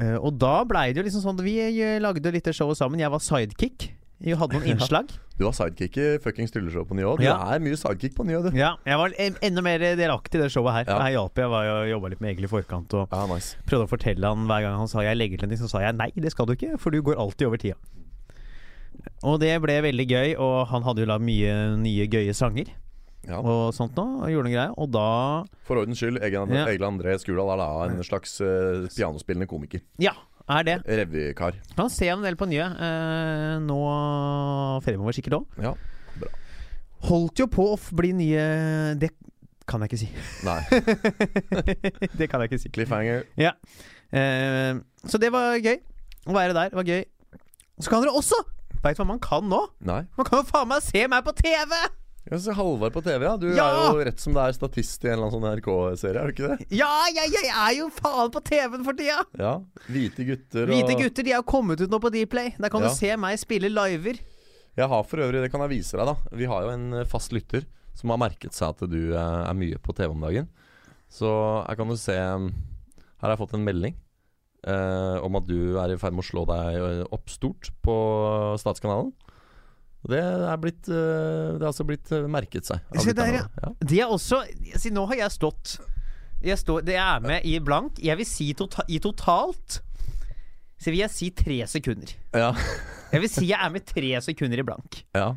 uh, 0.00 0.18
og 0.20 0.36
da 0.38 0.58
blei 0.68 0.90
det 0.92 1.00
jo 1.00 1.06
liksom 1.08 1.22
sånn 1.24 1.40
Vi 1.44 1.54
eh, 1.64 1.96
lagde 2.00 2.28
litt 2.34 2.44
showet 2.52 2.76
sammen. 2.76 3.00
Jeg 3.00 3.08
var 3.10 3.24
sidekick. 3.24 3.94
Jeg 4.20 4.36
hadde 4.36 4.52
noen 4.60 4.68
innslag. 4.76 5.08
Du 5.38 5.46
var 5.48 5.56
sidekick 5.56 5.96
i 5.96 6.10
fuckings 6.22 6.52
trylleshow 6.52 6.84
på 6.84 6.94
Njå. 7.00 7.16
Du 7.16 7.24
Ja. 7.24 7.38
er 7.56 7.58
mye 7.64 7.80
sidekick 7.80 8.14
på 8.20 8.28
Njå, 8.28 8.42
du. 8.44 8.52
Ja, 8.60 8.74
jeg 8.84 9.00
var 9.00 9.16
enda 9.48 9.62
mer 9.64 9.78
delaktig 9.96 10.38
i 10.38 10.44
det 10.44 10.52
showet 10.52 10.76
her. 10.76 10.84
Ja. 10.92 11.00
Her 11.08 11.16
hjalp 11.16 11.40
jeg. 11.40 11.48
var 11.56 11.64
jo- 11.64 11.88
jobba 11.96 12.12
litt 12.12 12.20
med 12.20 12.34
Egil 12.36 12.44
i 12.44 12.52
forkant 12.52 12.92
og 13.00 13.08
Ja, 13.10 13.24
nice. 13.32 13.56
prøvde 13.66 13.88
å 13.88 13.92
fortelle 13.96 14.28
han 14.28 14.44
hver 14.46 14.60
gang 14.68 14.76
han 14.76 14.88
sa 14.92 15.00
jeg 15.00 15.16
legger 15.16 15.38
til 15.40 15.48
en 15.48 15.56
ting, 15.56 15.64
så 15.64 15.70
sa 15.72 15.80
jeg 15.80 15.96
nei, 15.96 16.12
det 16.14 16.30
skal 16.36 16.44
du 16.46 16.52
ikke, 16.52 16.78
for 16.78 16.90
du 16.92 17.00
går 17.02 17.16
alltid 17.16 17.46
over 17.48 17.56
tida. 17.56 17.80
Og 19.24 19.38
det 19.40 19.52
ble 19.64 19.76
veldig 19.86 20.06
gøy, 20.10 20.34
og 20.40 20.66
han 20.70 20.84
hadde 20.86 21.04
jo 21.04 21.08
lagd 21.10 21.24
mye 21.24 21.54
nye 21.80 22.06
gøye 22.12 22.34
sanger 22.36 22.72
Ja. 23.24 23.38
og 23.40 23.72
sånt 23.72 23.96
nå, 23.96 24.04
og 24.20 24.28
gjorde 24.28 24.50
noen 24.50 24.56
greier. 24.56 24.74
Og 24.76 24.90
da 24.92 25.06
For 25.64 25.80
ordens 25.80 25.98
skyld, 26.02 26.20
Egil, 26.20 26.52
Ja. 26.52 26.66
André 26.88 27.16
Skurdal 27.22 27.54
er 27.54 27.62
da 27.62 27.68
en 27.88 28.04
slags 28.04 28.36
uh, 28.44 28.84
pianospillende 28.92 29.48
komiker. 29.48 29.80
Ja, 29.98 30.12
er 30.48 30.62
det. 30.68 30.76
Revykar. 30.84 31.56
Kan 31.76 31.88
se 31.90 32.08
en 32.12 32.22
del 32.22 32.36
på 32.36 32.48
nye 32.50 32.66
uh, 32.68 33.56
nå 33.64 33.80
fremover 34.84 35.16
sikkert 35.16 35.40
òg. 35.40 35.62
Ja. 35.64 35.74
Holdt 37.04 37.40
jo 37.40 37.46
på 37.52 37.66
å 37.74 37.80
bli 37.92 38.14
nye 38.16 38.44
Det 38.96 39.10
kan 39.68 39.80
jeg 39.84 39.92
ikke 39.92 40.00
si. 40.04 40.08
Nei. 40.44 40.60
det 42.18 42.28
kan 42.28 42.40
jeg 42.44 42.50
ikke 42.50 42.60
si. 42.60 42.70
Cliffhanger. 42.72 43.24
Eh, 43.40 44.72
så 45.08 45.20
det 45.20 45.30
var 45.32 45.56
gøy. 45.60 45.78
Å 46.28 46.36
være 46.36 46.56
der 46.56 46.76
var 46.76 46.84
gøy. 46.88 47.02
Så 47.80 47.90
kan 47.90 48.04
dere 48.04 48.14
også 48.16 48.38
Veit 48.84 48.96
du 48.98 49.02
hva 49.02 49.06
man 49.14 49.20
kan 49.24 49.46
nå? 49.48 49.60
Nei. 49.88 50.02
Man 50.18 50.26
kan 50.28 50.42
jo 50.42 50.46
faen 50.50 50.68
meg 50.70 50.82
se 50.84 51.06
meg 51.08 51.24
på 51.26 51.32
TV! 51.38 51.72
Jeg 52.24 52.40
se 52.40 52.54
Halvard 52.56 52.94
på 52.94 53.02
TV, 53.04 53.20
ja. 53.26 53.34
Du 53.36 53.46
Ja! 53.52 53.64
er 53.68 53.98
jo 53.98 54.04
rett 54.08 54.20
som 54.22 54.32
det 54.36 54.40
er 54.46 54.54
statist 54.56 55.02
i 55.04 55.08
en 55.10 55.18
eller 55.18 55.26
annen 55.28 55.34
sånn 55.34 55.58
NRK-serie, 55.58 56.20
er 56.22 56.30
du 56.30 56.32
ikke 56.32 56.50
det? 56.54 56.66
Ja, 56.72 56.88
jeg, 57.12 57.32
jeg 57.36 57.50
er 57.52 57.72
jo 57.76 57.88
faen 57.92 58.30
på 58.32 58.40
TV-en 58.48 58.84
for 58.86 58.96
tida! 58.96 59.18
Ja. 59.40 59.50
Hvite 59.92 60.24
gutter 60.30 60.64
og 60.68 60.72
Hvite 60.72 60.96
gutter 61.02 61.26
de 61.28 61.34
er 61.34 61.40
jo 61.42 61.46
kommet 61.52 61.82
ut 61.84 61.92
nå 61.92 62.00
på 62.00 62.12
Dplay. 62.14 62.54
Der 62.56 62.72
kan 62.72 62.84
Ja. 62.84 62.88
du 62.88 62.96
se 62.96 63.12
meg 63.20 63.36
spille 63.42 63.68
liver. 63.72 64.20
Jeg 64.74 64.88
har 64.90 65.04
for 65.04 65.20
øvrig, 65.22 65.42
det 65.44 65.50
kan 65.52 65.60
jeg 65.66 65.74
vise 65.76 65.96
deg, 66.00 66.08
da. 66.08 66.16
Vi 66.32 66.48
har 66.50 66.64
jo 66.64 66.72
en 66.72 66.86
eh, 67.00 67.04
fast 67.08 67.32
lytter 67.36 67.64
som 67.94 68.10
har 68.10 68.18
merket 68.24 68.56
seg 68.56 68.72
at 68.72 68.88
du 68.90 69.12
eh, 69.12 69.42
er 69.48 69.54
mye 69.54 69.76
på 69.84 69.92
TV 69.94 70.10
om 70.16 70.24
dagen. 70.24 70.48
Så 71.12 71.28
her 71.68 71.76
kan 71.78 71.92
du 71.92 71.96
se 72.00 72.16
mm, 72.16 72.48
Her 73.20 73.28
har 73.28 73.36
jeg 73.36 73.42
fått 73.44 73.54
en 73.54 73.64
melding 73.68 73.94
eh, 74.66 75.16
om 75.24 75.38
at 75.38 75.46
du 75.48 75.76
er 75.80 75.94
i 75.94 75.98
ferd 76.00 76.16
med 76.16 76.24
å 76.24 76.28
slå 76.28 76.44
deg 76.50 76.78
eh, 76.80 77.02
opp 77.14 77.32
stort 77.32 77.70
på 77.84 77.96
Statskanalen. 78.60 79.12
Det 80.04 80.20
er 80.20 80.58
blitt 80.60 80.88
eh, 80.92 81.54
Det 81.56 81.62
har 81.62 81.70
altså 81.70 81.86
blitt 81.88 82.10
eh, 82.12 82.26
merket 82.28 82.68
seg. 82.68 82.82
Se 83.00 83.14
der, 83.16 83.38
ja. 83.38 83.44
ja. 83.62 83.72
Det 83.80 84.00
er 84.04 84.12
også 84.12 84.42
altså, 84.44 84.92
Nå 84.92 85.06
har 85.08 85.22
jeg 85.24 85.36
stått 85.38 85.78
jeg 86.44 86.60
står, 86.60 86.82
jeg 86.84 87.00
er 87.00 87.22
med 87.24 87.46
i 87.48 87.54
blank. 87.64 87.96
Jeg 88.04 88.18
vil 88.20 88.26
si 88.28 88.50
tota, 88.52 88.82
i 88.92 88.98
totalt 89.00 89.78
Så 90.76 90.90
vil 90.90 90.98
jeg 91.00 91.12
si 91.14 91.30
tre 91.32 91.62
sekunder. 91.70 92.12
Ja. 92.36 92.50
Jeg 93.14 93.22
vil 93.22 93.30
si 93.32 93.46
jeg 93.48 93.56
er 93.56 93.72
med 93.72 93.86
tre 93.88 94.10
sekunder 94.26 94.60
i 94.60 94.66
blank. 94.66 95.00
ja. 95.16 95.32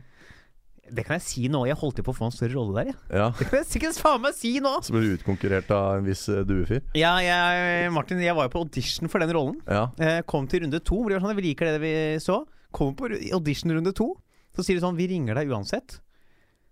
Det 0.93 1.03
kan 1.07 1.17
jeg 1.17 1.23
si 1.25 1.47
nå. 1.51 1.65
Jeg 1.67 1.75
holdt 1.81 1.97
jo 2.01 2.05
på 2.07 2.13
å 2.13 2.17
få 2.17 2.27
en 2.29 2.35
større 2.35 2.55
rolle 2.55 2.77
der, 2.79 2.91
jeg. 2.93 2.97
ja. 3.19 3.27
Det 3.39 3.47
kan 3.49 3.59
jeg 3.59 3.67
sikkert 3.71 3.99
faen 4.01 4.21
meg 4.23 4.35
si 4.37 4.53
nå. 4.63 4.71
Så 4.85 4.93
ble 4.95 5.01
du 5.03 5.15
utkonkurrert 5.17 5.71
av 5.75 5.97
en 5.99 6.07
viss 6.07 6.25
eh, 6.31 6.43
duefyr. 6.47 6.81
Ja, 6.97 7.15
jeg, 7.23 7.91
Martin, 7.95 8.21
jeg 8.23 8.35
var 8.37 8.47
jo 8.47 8.53
på 8.55 8.63
audition 8.65 9.11
for 9.11 9.19
den 9.23 9.33
rollen. 9.35 9.59
Ja. 9.67 9.87
Eh, 9.99 10.21
kom 10.29 10.47
til 10.47 10.63
runde 10.65 10.79
to. 10.79 11.01
Hvor 11.03 11.11
de 11.11 11.19
var 11.19 11.25
sånn, 11.27 11.37
vi 11.39 11.47
liker 11.49 11.73
det 11.73 11.81
vi 11.83 11.93
så. 12.23 12.41
Kom 12.75 12.95
på 12.99 13.11
audition 13.35 13.75
runde 13.75 13.93
to. 13.97 14.13
Så 14.57 14.63
sier 14.65 14.79
de 14.79 14.83
sånn, 14.87 14.97
vi 14.97 15.09
ringer 15.11 15.37
deg 15.37 15.51
uansett. 15.53 15.99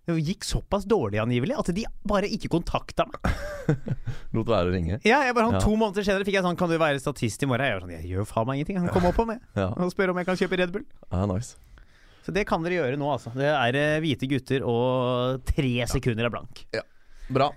Det 0.05 0.13
gikk 0.21 0.45
såpass 0.45 0.83
dårlig 0.85 1.17
angivelig 1.17 1.55
at 1.57 1.71
de 1.73 1.81
bare 2.05 2.27
ikke 2.29 2.49
kontakta 2.53 3.07
meg. 3.09 3.37
Lot 4.37 4.49
være 4.51 4.69
å 4.69 4.73
ringe. 4.75 4.99
Ja, 5.01 5.23
jeg 5.25 5.33
bare 5.33 5.47
han 5.49 5.55
Ja. 5.57 5.61
To 5.63 5.73
måneder 5.73 6.05
senere 6.05 6.25
fikk 6.27 6.35
jeg 6.37 6.45
sånn 6.45 6.57
Kan 6.59 6.69
du 6.69 6.75
være 6.77 6.99
statist 7.01 7.41
i 7.41 7.47
morgen? 7.49 7.65
Jeg 7.65 7.73
var 7.79 7.81
sånn, 7.87 7.93
jeg 7.95 8.11
gjør 8.11 8.27
faen 8.29 8.45
meg 8.45 8.59
ingenting. 8.59 8.77
Han 8.83 8.91
kom 8.93 9.07
opp 9.09 9.17
på 9.17 9.25
meg 9.25 9.41
Ja, 9.57 9.71
og 9.73 9.89
spør 9.93 10.13
om 10.13 10.19
jeg 10.21 10.27
kan 10.29 10.37
kjøpe 10.37 10.59
Red 10.61 10.73
Bull. 10.75 10.85
ja 11.09 11.23
nice. 11.31 11.55
Så 12.25 12.33
det 12.33 12.47
kan 12.49 12.63
dere 12.65 12.79
gjøre 12.79 12.97
nå, 12.97 13.05
altså. 13.13 13.29
Det 13.37 13.45
er 13.51 13.77
eh, 13.77 13.99
hvite 14.01 14.25
gutter 14.31 14.63
og 14.65 15.43
tre 15.45 15.73
sekunder 15.91 16.25
er 16.25 16.33
blank. 16.33 16.63
Bra. 17.29 17.51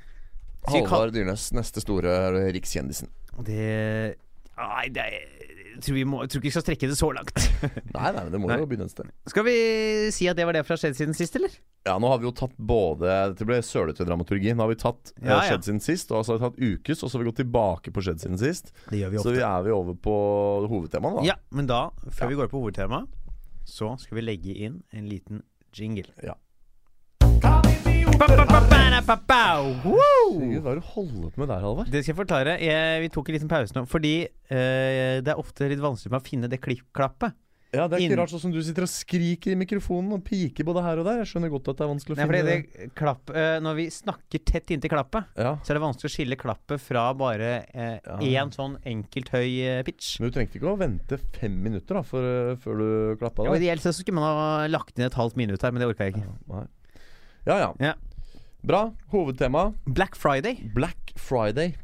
Så 0.68 0.74
vi 0.76 0.84
Halvard 0.90 1.14
Dyrnes, 1.16 1.48
neste 1.56 1.80
store 1.80 2.12
rikskjendisen. 2.52 3.08
Det 3.46 4.16
Nei, 4.58 4.88
det 4.90 4.98
er, 5.04 5.12
jeg 5.76 5.82
tror 5.86 5.94
vi 5.94 6.02
må, 6.10 6.18
jeg 6.24 6.32
tror 6.32 6.40
ikke 6.40 6.48
vi 6.48 6.50
skal 6.56 6.64
strekke 6.66 6.88
det 6.90 6.96
så 6.98 7.08
langt. 7.14 7.36
Nei, 7.94 8.08
nei, 8.16 8.24
det 8.34 8.40
må 8.42 8.48
Nei. 8.50 8.56
jo 8.58 8.66
begynne 8.66 8.88
et 8.88 8.92
sted. 8.92 9.06
Skal 9.30 9.44
vi 9.46 9.54
si 10.12 10.26
at 10.26 10.34
det 10.36 10.44
var 10.48 10.56
det 10.58 10.64
fra 10.66 10.74
skjedd 10.80 10.96
siden 10.98 11.14
sist, 11.14 11.36
eller? 11.38 11.54
Ja, 11.86 11.94
nå 12.02 12.10
har 12.10 12.18
vi 12.18 12.26
jo 12.26 12.32
tatt 12.36 12.56
både 12.58 13.12
Det 13.38 13.46
ble 13.48 13.60
sølete 13.64 14.02
dramaturgi. 14.04 14.50
Nå 14.58 14.66
har 14.66 14.72
vi 14.72 14.78
tatt 14.82 15.12
eh, 15.14 15.28
Ja, 15.30 15.36
ja. 15.38 15.44
Skjedd 15.52 15.68
siden 15.68 15.78
sist, 15.84 16.10
og 16.10 16.26
så 16.26 16.34
har 16.34 16.40
vi 16.40 16.48
tatt 16.48 16.58
ukes, 16.82 17.04
og 17.06 17.06
så 17.06 17.16
har 17.16 17.22
vi 17.22 17.30
gått 17.30 17.38
tilbake 17.44 17.94
på 17.94 18.02
Skjedd 18.04 18.24
siden 18.26 18.42
sist. 18.42 18.74
Det 18.90 18.98
gjør 19.04 19.14
vi 19.14 19.20
ofte. 19.22 19.30
Så 19.30 19.36
vi 19.38 19.46
er 19.46 19.62
vi 19.68 19.76
over 19.78 19.96
på 20.08 20.16
hovedtemaet, 20.74 21.20
da. 21.22 21.26
Ja, 21.30 21.38
men 21.54 21.70
da, 21.70 21.80
før 22.10 22.26
Ja. 22.26 22.32
vi 22.34 22.40
går 22.42 22.50
på 22.52 22.64
hovedtemaet, 22.66 23.14
så 23.68 23.92
skal 24.00 24.18
vi 24.18 24.24
legge 24.24 24.54
inn 24.56 24.80
en 24.96 25.08
liten 25.10 25.44
jingle. 25.76 26.08
Ja. 26.24 26.38
Herregud, 30.28 30.62
hva 30.64 30.72
er 30.72 30.78
det 30.78 30.82
du 30.82 30.88
holder 30.90 31.30
på 31.30 31.42
med 31.42 31.50
der, 31.52 31.60
Halvard? 31.62 31.90
Det 31.92 32.02
skal 32.02 32.12
jeg 32.12 32.18
forklare. 32.18 32.56
Jeg, 32.64 33.02
vi 33.04 33.10
tok 33.14 33.28
en 33.28 33.36
liten 33.36 33.50
pause 33.50 33.76
nå, 33.76 33.84
fordi 33.88 34.14
eh, 34.26 35.20
det 35.22 35.30
er 35.32 35.38
ofte 35.40 35.68
litt 35.70 35.82
vanskelig 35.84 36.12
med 36.14 36.20
å 36.20 36.26
finne 36.26 36.50
det 36.50 36.58
klipp-klappet. 36.64 37.36
Ja, 37.74 37.84
Det 37.84 37.98
er 37.98 38.04
ikke 38.06 38.16
rart 38.16 38.30
sånn 38.32 38.40
som 38.40 38.52
du 38.54 38.62
sitter 38.64 38.86
og 38.86 38.88
skriker 38.88 39.52
i 39.52 39.56
mikrofonen 39.60 40.14
og 40.16 40.22
piker 40.24 40.64
både 40.64 40.80
her 40.86 41.00
og 41.02 41.04
der. 41.04 41.18
Jeg 41.20 41.28
skjønner 41.34 41.50
godt 41.52 41.66
at 41.68 41.76
det 41.76 41.84
er 41.84 41.90
vanskelig 41.90 42.14
å 42.14 42.16
Nei, 42.16 42.26
fordi 42.30 42.44
det 42.48 42.86
klapp, 42.96 43.28
eh, 43.36 43.58
Når 43.60 43.74
vi 43.76 43.84
snakker 43.92 44.44
tett 44.48 44.70
inntil 44.72 44.88
klappet, 44.94 45.26
Ja, 45.36 45.50
så 45.60 45.74
er 45.74 45.76
det 45.76 45.82
vanskelig 45.84 46.08
å 46.08 46.14
skille 46.14 46.38
klappet 46.40 46.80
fra 46.80 47.12
bare 47.12 47.50
én 47.74 48.00
Ja. 48.32 48.46
sånn 48.48 48.78
enkelt 48.88 49.28
høy 49.28 49.60
eh, 49.60 49.82
pitch. 49.84 50.18
Men 50.18 50.30
du 50.30 50.38
trengte 50.38 50.56
ikke 50.56 50.72
å 50.72 50.78
vente 50.80 51.18
fem 51.36 51.62
minutter 51.62 51.94
da 52.00 52.02
for, 52.02 52.56
før 52.56 52.78
du 52.80 53.16
klappa. 53.20 53.44
Ja, 53.44 53.52
da. 53.52 53.56
Ideelt 53.60 53.82
sett 53.84 53.94
skulle 54.00 54.14
man 54.16 54.24
ha 54.24 54.66
lagt 54.72 54.96
inn 54.98 55.04
et 55.04 55.12
halvt 55.20 55.36
minutt 55.36 55.60
her, 55.60 55.70
men 55.70 55.80
det 55.84 55.88
orka 55.92 56.08
jeg 56.08 56.14
ikke. 56.16 56.66
Ja, 57.46 57.58
ja. 57.58 57.74
Ja. 57.80 57.94
Bra. 58.64 58.92
Hovedtema 59.12 59.74
Black 59.86 60.16
Friday 60.16 60.56
Black 60.74 61.12
Friday. 61.16 61.74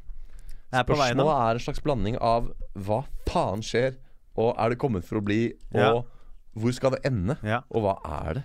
er. 0.72 0.82
Spørsmålet 0.82 1.28
er 1.28 1.50
en 1.54 1.62
slags 1.62 1.80
blanding 1.84 2.16
av 2.20 2.48
hva 2.74 3.04
faen 3.28 3.60
skjer, 3.62 3.94
og 4.36 4.54
er 4.58 4.70
det 4.74 4.78
kommet 4.78 5.04
for 5.04 5.20
å 5.20 5.24
bli, 5.24 5.52
og 5.74 5.80
Ja. 5.80 6.02
hvor 6.56 6.72
skal 6.74 6.90
det 6.96 7.02
ende, 7.04 7.36
Ja. 7.42 7.62
og 7.70 7.82
hva 7.82 7.96
er 8.28 8.34
det? 8.34 8.44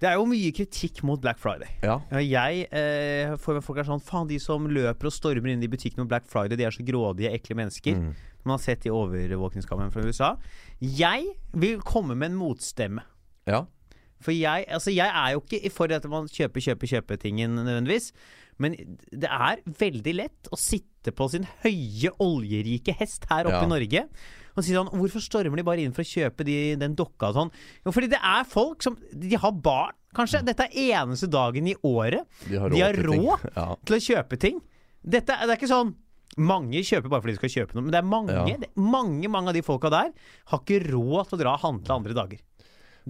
Det 0.00 0.08
er 0.08 0.14
jo 0.16 0.24
mye 0.24 0.50
kritikk 0.56 1.02
mot 1.04 1.20
Black 1.20 1.38
Friday. 1.38 1.68
Ja. 1.82 1.98
Jeg 2.10 2.68
eh, 2.72 3.36
får 3.36 3.54
med 3.58 3.62
folk 3.64 3.78
er 3.78 3.84
sånn 3.84 4.00
Faen, 4.02 4.26
de 4.28 4.38
som 4.38 4.66
løper 4.66 5.04
og 5.06 5.12
stormer 5.12 5.52
inn 5.52 5.62
i 5.62 5.68
butikkene 5.68 5.98
med 6.06 6.08
Black 6.08 6.26
Friday, 6.26 6.56
de 6.56 6.64
er 6.64 6.70
så 6.70 6.82
grådige, 6.82 7.30
ekle 7.34 7.54
mennesker. 7.56 7.94
Mm. 8.00 8.14
Man 8.46 8.54
har 8.56 8.58
sett 8.64 8.86
i 8.86 8.88
overvåkningskameraene 8.90 9.92
fra 9.92 10.02
USA. 10.02 10.36
Jeg 10.80 11.26
vil 11.52 11.80
komme 11.80 12.16
med 12.16 12.30
en 12.32 12.38
motstemme. 12.38 13.02
ja. 13.46 13.66
For 14.20 14.32
jeg, 14.32 14.66
altså 14.68 14.92
jeg 14.92 15.08
er 15.08 15.32
jo 15.32 15.40
ikke 15.40 15.70
for 15.72 15.86
at 15.96 16.04
man 16.04 16.26
kjøper, 16.28 16.60
kjøper, 16.60 16.86
kjøper-tingen 16.90 17.54
nødvendigvis. 17.56 18.10
Men 18.58 18.74
det 19.16 19.30
er 19.32 19.62
veldig 19.64 20.12
lett 20.14 20.50
å 20.52 20.58
sitte 20.60 21.10
på 21.16 21.30
sin 21.32 21.46
høye, 21.64 22.10
oljerike 22.20 22.92
hest 22.98 23.24
her 23.30 23.46
oppe 23.48 23.62
Ja. 23.62 23.64
i 23.64 23.70
Norge 23.72 24.02
og 24.56 24.64
sier 24.64 24.76
sånn 24.80 24.90
Hvorfor 24.92 25.22
stormer 25.22 25.56
de 25.60 25.64
bare 25.66 25.84
inn 25.84 25.92
for 25.96 26.02
å 26.02 26.10
kjøpe 26.10 26.44
de, 26.46 26.56
den 26.80 26.94
dokka 26.98 27.30
og 27.30 27.38
sånn? 27.38 27.50
Jo, 27.86 27.92
fordi 27.94 28.10
det 28.12 28.20
er 28.22 28.44
folk 28.48 28.82
som 28.82 28.96
De 29.12 29.36
har 29.38 29.52
barn, 29.52 29.94
kanskje. 30.16 30.42
Dette 30.46 30.66
er 30.68 30.94
eneste 31.00 31.28
dagen 31.30 31.66
i 31.70 31.74
året 31.86 32.26
De 32.48 32.58
har 32.58 32.68
råd. 32.70 32.76
De 32.76 32.82
har 32.84 32.98
til 32.98 33.10
råd? 33.10 33.48
Ja. 33.56 33.66
til 33.86 33.96
å 33.96 34.00
kjøpe 34.10 34.38
ting. 34.42 34.60
Dette, 35.00 35.36
det 35.44 35.54
er 35.54 35.58
ikke 35.60 35.70
sånn 35.70 35.94
mange 36.38 36.78
kjøper 36.86 37.10
bare 37.10 37.24
fordi 37.24 37.32
de 37.34 37.40
skal 37.40 37.50
kjøpe 37.50 37.74
noe, 37.74 37.82
men 37.82 37.90
det 37.90 37.98
er 37.98 38.06
mange 38.06 38.30
Ja. 38.36 38.44
det, 38.46 38.68
mange, 38.78 39.26
mange 39.28 39.50
av 39.50 39.56
de 39.56 39.62
folka 39.66 39.90
der 39.90 40.12
har 40.52 40.60
ikke 40.62 40.78
råd 40.86 41.26
til 41.28 41.36
å 41.36 41.40
dra 41.40 41.54
og 41.56 41.64
handle 41.64 41.96
andre 41.96 42.14
dager. 42.14 42.38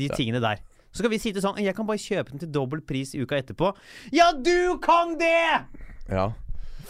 De 0.01 0.09
tingene 0.09 0.41
der. 0.41 0.63
Så 0.91 1.03
skal 1.03 1.11
vi 1.13 1.19
si 1.23 1.31
til 1.33 1.43
sånn 1.45 1.59
Jeg 1.61 1.77
kan 1.77 1.87
bare 1.87 2.01
kjøpe 2.01 2.33
den 2.33 2.41
til 2.41 2.49
dobbel 2.51 2.81
pris 2.81 3.13
uka 3.15 3.37
etterpå. 3.37 3.75
Ja, 4.17 4.31
du 4.33 4.79
kan 4.83 5.17
det! 5.21 5.67
ja. 6.09 6.31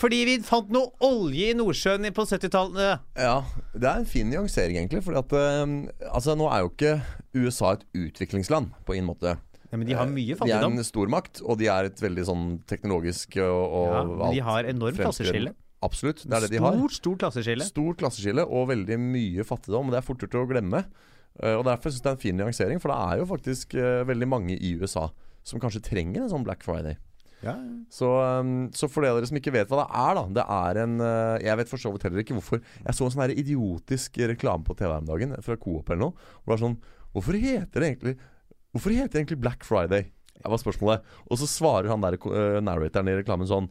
Fordi 0.01 0.23
vi 0.25 0.39
fant 0.45 0.71
noe 0.73 0.95
olje 1.05 1.51
i 1.53 1.57
Nordsjøen 1.59 2.09
på 2.17 2.25
70-tallet. 2.25 3.03
Ja, 3.21 3.37
det 3.75 3.85
er 3.85 4.01
en 4.01 4.09
fin 4.09 4.31
nyansering, 4.33 4.79
egentlig. 4.81 5.03
For 5.05 5.19
eh, 5.21 5.75
Altså, 6.09 6.37
nå 6.39 6.49
er 6.49 6.65
jo 6.65 6.71
ikke 6.73 6.95
USA 7.37 7.75
et 7.77 7.85
utviklingsland, 8.07 8.73
på 8.89 8.97
ingen 8.97 9.11
måte. 9.11 9.37
Ja, 9.71 9.79
men 9.79 9.87
de 9.87 9.95
har 9.95 10.09
mye 10.11 10.35
fattigdom. 10.35 10.73
De 10.75 10.81
er 10.81 10.83
en 10.83 10.89
stormakt, 10.89 11.43
og 11.45 11.61
de 11.61 11.69
er 11.71 11.91
et 11.91 12.01
veldig 12.03 12.25
sånn 12.27 12.47
teknologisk 12.71 13.37
og, 13.45 13.61
og 13.81 13.93
Ja, 13.93 14.01
men 14.09 14.35
de 14.35 14.47
har 14.49 14.71
enormt 14.73 14.99
klasseskille. 14.99 15.53
Absolutt, 15.85 16.25
det 16.27 16.37
er 16.37 16.45
det 16.45 16.51
de 16.57 16.61
har. 16.61 16.75
Stort, 16.77 16.97
stort 16.99 17.23
klasseskille. 17.23 17.69
Stort 17.69 18.01
klasseskille 18.03 18.45
og 18.45 18.67
veldig 18.73 18.99
mye 19.01 19.47
fattigdom. 19.49 19.89
og 19.89 19.95
Det 19.95 20.01
er 20.01 20.09
fort 20.09 20.25
gjort 20.25 20.41
å 20.43 20.49
glemme. 20.51 20.83
Eh, 21.41 21.55
og 21.55 21.65
Derfor 21.69 21.93
syns 21.93 22.01
jeg 22.01 22.05
det 22.05 22.11
er 22.11 22.19
en 22.19 22.25
fin 22.25 22.41
nyansering, 22.41 22.83
for 22.83 22.93
det 22.93 22.99
er 23.01 23.23
jo 23.23 23.29
faktisk 23.31 23.77
eh, 23.79 24.03
veldig 24.09 24.29
mange 24.29 24.57
i 24.59 24.75
USA 24.81 25.07
som 25.47 25.63
kanskje 25.63 25.85
trenger 25.87 26.25
en 26.25 26.33
sånn 26.33 26.45
Black 26.45 26.67
Friday. 26.67 26.99
Så, 27.93 28.09
um, 28.41 28.69
så 28.77 28.89
for 28.93 29.07
dere 29.07 29.25
som 29.29 29.39
ikke 29.41 29.55
vet 29.55 29.71
hva 29.71 29.81
det 29.81 30.01
er, 30.03 30.19
da 30.19 30.25
Det 30.37 30.45
er 30.45 30.81
en 30.83 30.97
uh, 31.01 31.41
Jeg 31.41 31.57
vet 31.61 31.71
for 31.71 31.81
så 31.81 31.93
vidt 31.95 32.05
heller 32.05 32.25
ikke 32.25 32.37
hvorfor. 32.37 32.61
Jeg 32.85 32.97
så 32.97 33.07
en 33.07 33.15
sånn 33.15 33.33
idiotisk 33.33 34.21
reklame 34.33 34.67
på 34.67 34.77
TV 34.77 34.91
her 34.91 35.01
om 35.01 35.09
dagen 35.09 35.37
fra 35.47 35.57
Coop 35.61 35.89
eller 35.89 36.03
noe. 36.05 36.29
Hvor 36.41 36.53
det 36.53 36.57
var 36.57 36.65
sånn 36.67 36.81
Hvorfor 37.15 37.39
heter 37.41 37.83
det 37.83 37.89
egentlig 37.89 38.17
Hvorfor 38.71 38.95
heter 38.95 39.15
det 39.15 39.23
egentlig 39.23 39.41
Black 39.43 39.65
Friday? 39.67 40.11
Det 40.41 40.49
var 40.49 40.61
spørsmålet. 40.63 41.09
Og 41.29 41.41
så 41.41 41.49
svarer 41.51 41.91
han 41.91 42.05
der 42.05 42.17
uh, 42.23 42.61
narratoren 42.65 43.11
i 43.11 43.17
reklamen 43.19 43.49
sånn 43.49 43.67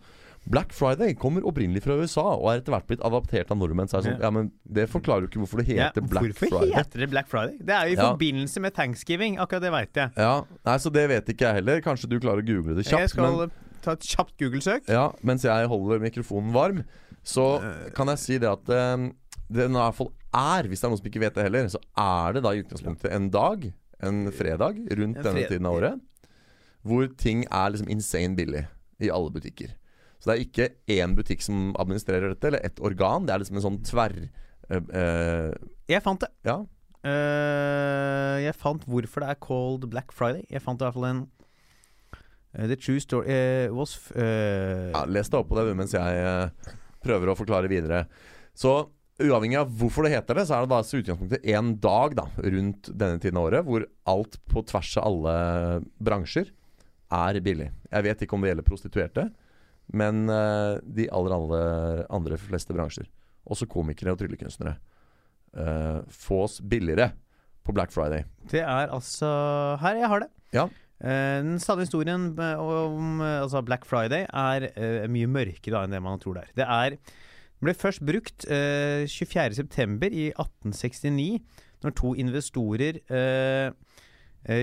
Black 0.49 0.71
Friday 0.73 1.13
kommer 1.13 1.43
opprinnelig 1.45 1.83
fra 1.85 1.93
USA 2.01 2.23
og 2.33 2.47
er 2.49 2.59
etter 2.61 2.73
hvert 2.73 2.87
blitt 2.89 3.03
adaptert 3.05 3.51
av 3.53 3.57
nordmenn. 3.61 3.85
Så 3.91 3.99
er 3.99 4.01
det 4.01 4.13
sånn, 4.15 4.21
ja, 4.25 4.29
men 4.33 4.51
Det 4.65 4.87
forklarer 4.89 5.27
jo 5.27 5.29
ikke 5.29 5.41
hvorfor 5.43 5.61
det 5.61 5.67
Ja, 5.75 5.89
heter 5.91 6.01
Black 6.09 6.25
hvorfor 6.25 6.49
Friday. 6.49 6.71
heter 6.73 6.99
det 7.03 7.09
Black 7.11 7.27
Friday? 7.29 7.57
Det 7.61 7.69
er 7.75 7.85
jo 7.85 7.93
i 7.93 7.99
Ja. 7.99 8.07
forbindelse 8.13 8.59
med 8.61 8.73
thanksgiving. 8.73 9.37
Akkurat 9.37 9.61
det 9.61 9.71
veit 9.71 9.93
jeg. 9.93 10.11
Ja, 10.17 10.43
nei, 10.65 10.77
Så 10.77 10.91
det 10.91 11.07
vet 11.09 11.25
ikke 11.27 11.45
jeg 11.45 11.53
heller. 11.59 11.81
Kanskje 11.81 12.09
du 12.09 12.19
klarer 12.19 12.41
å 12.41 12.45
google 12.45 12.75
det 12.75 12.85
kjapt. 12.85 12.99
Jeg 12.99 13.09
skal 13.09 13.37
men- 13.37 13.51
ta 13.81 13.91
et 13.91 13.99
kjapt 14.01 14.37
Google-søk. 14.39 14.87
Ja, 14.89 15.11
mens 15.23 15.43
jeg 15.43 15.67
holder 15.67 15.99
mikrofonen 15.99 16.51
varm, 16.51 16.83
så 17.23 17.93
kan 17.93 18.07
jeg 18.07 18.17
si 18.17 18.37
det 18.39 18.49
at 18.49 18.67
eh, 18.69 19.11
det 19.51 19.69
i 19.69 19.73
hvert 19.73 19.93
fall 19.95 20.11
er, 20.33 20.63
hvis 20.63 20.81
det 20.81 20.83
er 20.83 20.89
noen 20.89 20.97
som 20.97 21.07
ikke 21.11 21.19
vet 21.21 21.33
det 21.35 21.43
heller, 21.43 21.65
så 21.69 21.79
er 21.95 22.33
det 22.33 22.43
da 22.43 22.49
i 22.49 22.63
utgangspunktet 22.63 23.11
en 23.13 23.29
dag, 23.29 23.71
en 24.01 24.31
fredag, 24.31 24.75
rundt 24.97 25.17
En 25.17 25.23
denne 25.23 25.47
tiden 25.47 25.65
av 25.67 25.75
året, 25.77 25.99
hvor 26.85 27.07
ting 27.17 27.43
er 27.51 27.69
liksom 27.71 27.87
insane 27.89 28.35
billig 28.35 28.65
i 28.99 29.09
alle 29.09 29.29
butikker. 29.29 29.69
Så 30.19 30.29
det 30.29 30.35
er 30.35 30.43
ikke 30.43 30.67
én 30.99 31.15
butikk 31.15 31.41
som 31.45 31.71
administrerer 31.79 32.33
dette, 32.33 32.49
eller 32.49 32.65
ett 32.67 32.81
organ. 32.83 33.25
Det 33.25 33.33
er 33.33 33.41
liksom 33.43 33.59
en 33.59 33.65
sånn 33.65 33.79
tverr... 33.87 34.17
eh, 34.69 34.91
eh, 34.99 35.53
Jeg 35.91 36.03
fant 36.05 36.25
det. 36.25 36.31
ja. 36.47 36.59
Uh, 36.99 38.35
jeg 38.43 38.51
fant 38.59 38.83
hvorfor 38.83 39.23
det 39.23 39.29
er 39.31 39.37
called 39.39 39.85
Black 39.87 40.11
Friday. 40.11 40.43
Jeg 40.51 40.59
fant 40.65 40.81
i 40.81 40.83
hvert 40.83 40.97
fall 40.97 41.05
en 41.07 41.21
uh, 41.23 42.65
The 42.67 42.75
true 42.75 42.99
story 42.99 43.31
uh, 43.31 43.71
was 43.71 43.93
ja, 44.11 45.05
Les 45.07 45.31
deg 45.31 45.37
opp 45.39 45.47
på 45.47 45.55
det 45.55 45.77
mens 45.79 45.95
jeg 45.95 46.49
prøver 46.99 47.31
å 47.31 47.37
forklare 47.39 47.71
videre. 47.71 48.01
Så 48.51 48.73
uavhengig 49.23 49.61
av 49.61 49.71
hvorfor 49.79 50.03
det 50.03 50.17
heter 50.17 50.41
det, 50.41 50.45
så 50.49 50.57
er 50.57 50.65
det 50.67 50.73
da 50.73 50.81
så 50.83 50.99
utgangspunktet 50.99 51.47
én 51.47 51.71
dag 51.79 52.19
da, 52.19 52.27
rundt 52.43 52.91
denne 52.91 53.19
tiden 53.23 53.39
av 53.39 53.47
året 53.47 53.67
hvor 53.67 53.87
alt 54.11 54.35
på 54.51 54.63
tvers 54.67 54.91
av 54.99 55.07
alle 55.07 55.35
bransjer 56.03 56.51
er 57.15 57.39
billig. 57.43 57.69
Jeg 57.89 58.05
vet 58.05 58.27
ikke 58.27 58.35
om 58.35 58.43
det 58.43 58.51
gjelder 58.51 58.67
prostituerte, 58.67 59.29
men 59.93 60.27
eh, 60.29 60.75
de 60.83 61.07
aller, 61.13 61.35
aller 61.35 62.03
andre 62.13 62.37
fleste 62.41 62.75
bransjer, 62.75 63.07
også 63.49 63.67
komikere 63.69 64.13
og 64.13 64.19
tryllekunstnere, 64.21 64.75
uh, 65.57 66.05
fås 66.13 66.59
billigere 66.61 67.11
på 67.65 67.73
Black 67.73 67.93
Friday. 67.93 68.27
Det 68.51 68.61
er 68.61 68.91
altså 68.93 69.29
Her, 69.81 69.97
jeg 69.97 70.11
har 70.11 70.23
det. 70.25 70.29
Ja. 70.53 70.67
Eh, 70.99 71.39
den 71.45 71.59
sanne 71.63 71.85
historien 71.85 72.33
eh, 72.35 72.59
om 72.59 73.21
eh, 73.23 73.41
altså 73.41 73.61
Black 73.63 73.85
Friday 73.87 74.25
er 74.27 74.67
eh, 74.73 75.07
mye 75.11 75.29
mørkere 75.31 75.85
enn 75.85 75.95
det 75.95 76.01
man 76.03 76.19
tror 76.19 76.35
det 76.35 76.43
er. 76.43 76.55
Det 76.59 76.67
er 76.67 76.97
ble 77.63 77.75
først 77.75 78.03
brukt 78.07 78.47
eh, 78.51 79.05
24.9. 79.07 80.09
i 80.11 80.29
1869, 80.33 81.39
når 81.83 81.95
to 81.95 82.13
investorer 82.19 82.99
eh, 83.07 83.69
eh, 83.69 83.71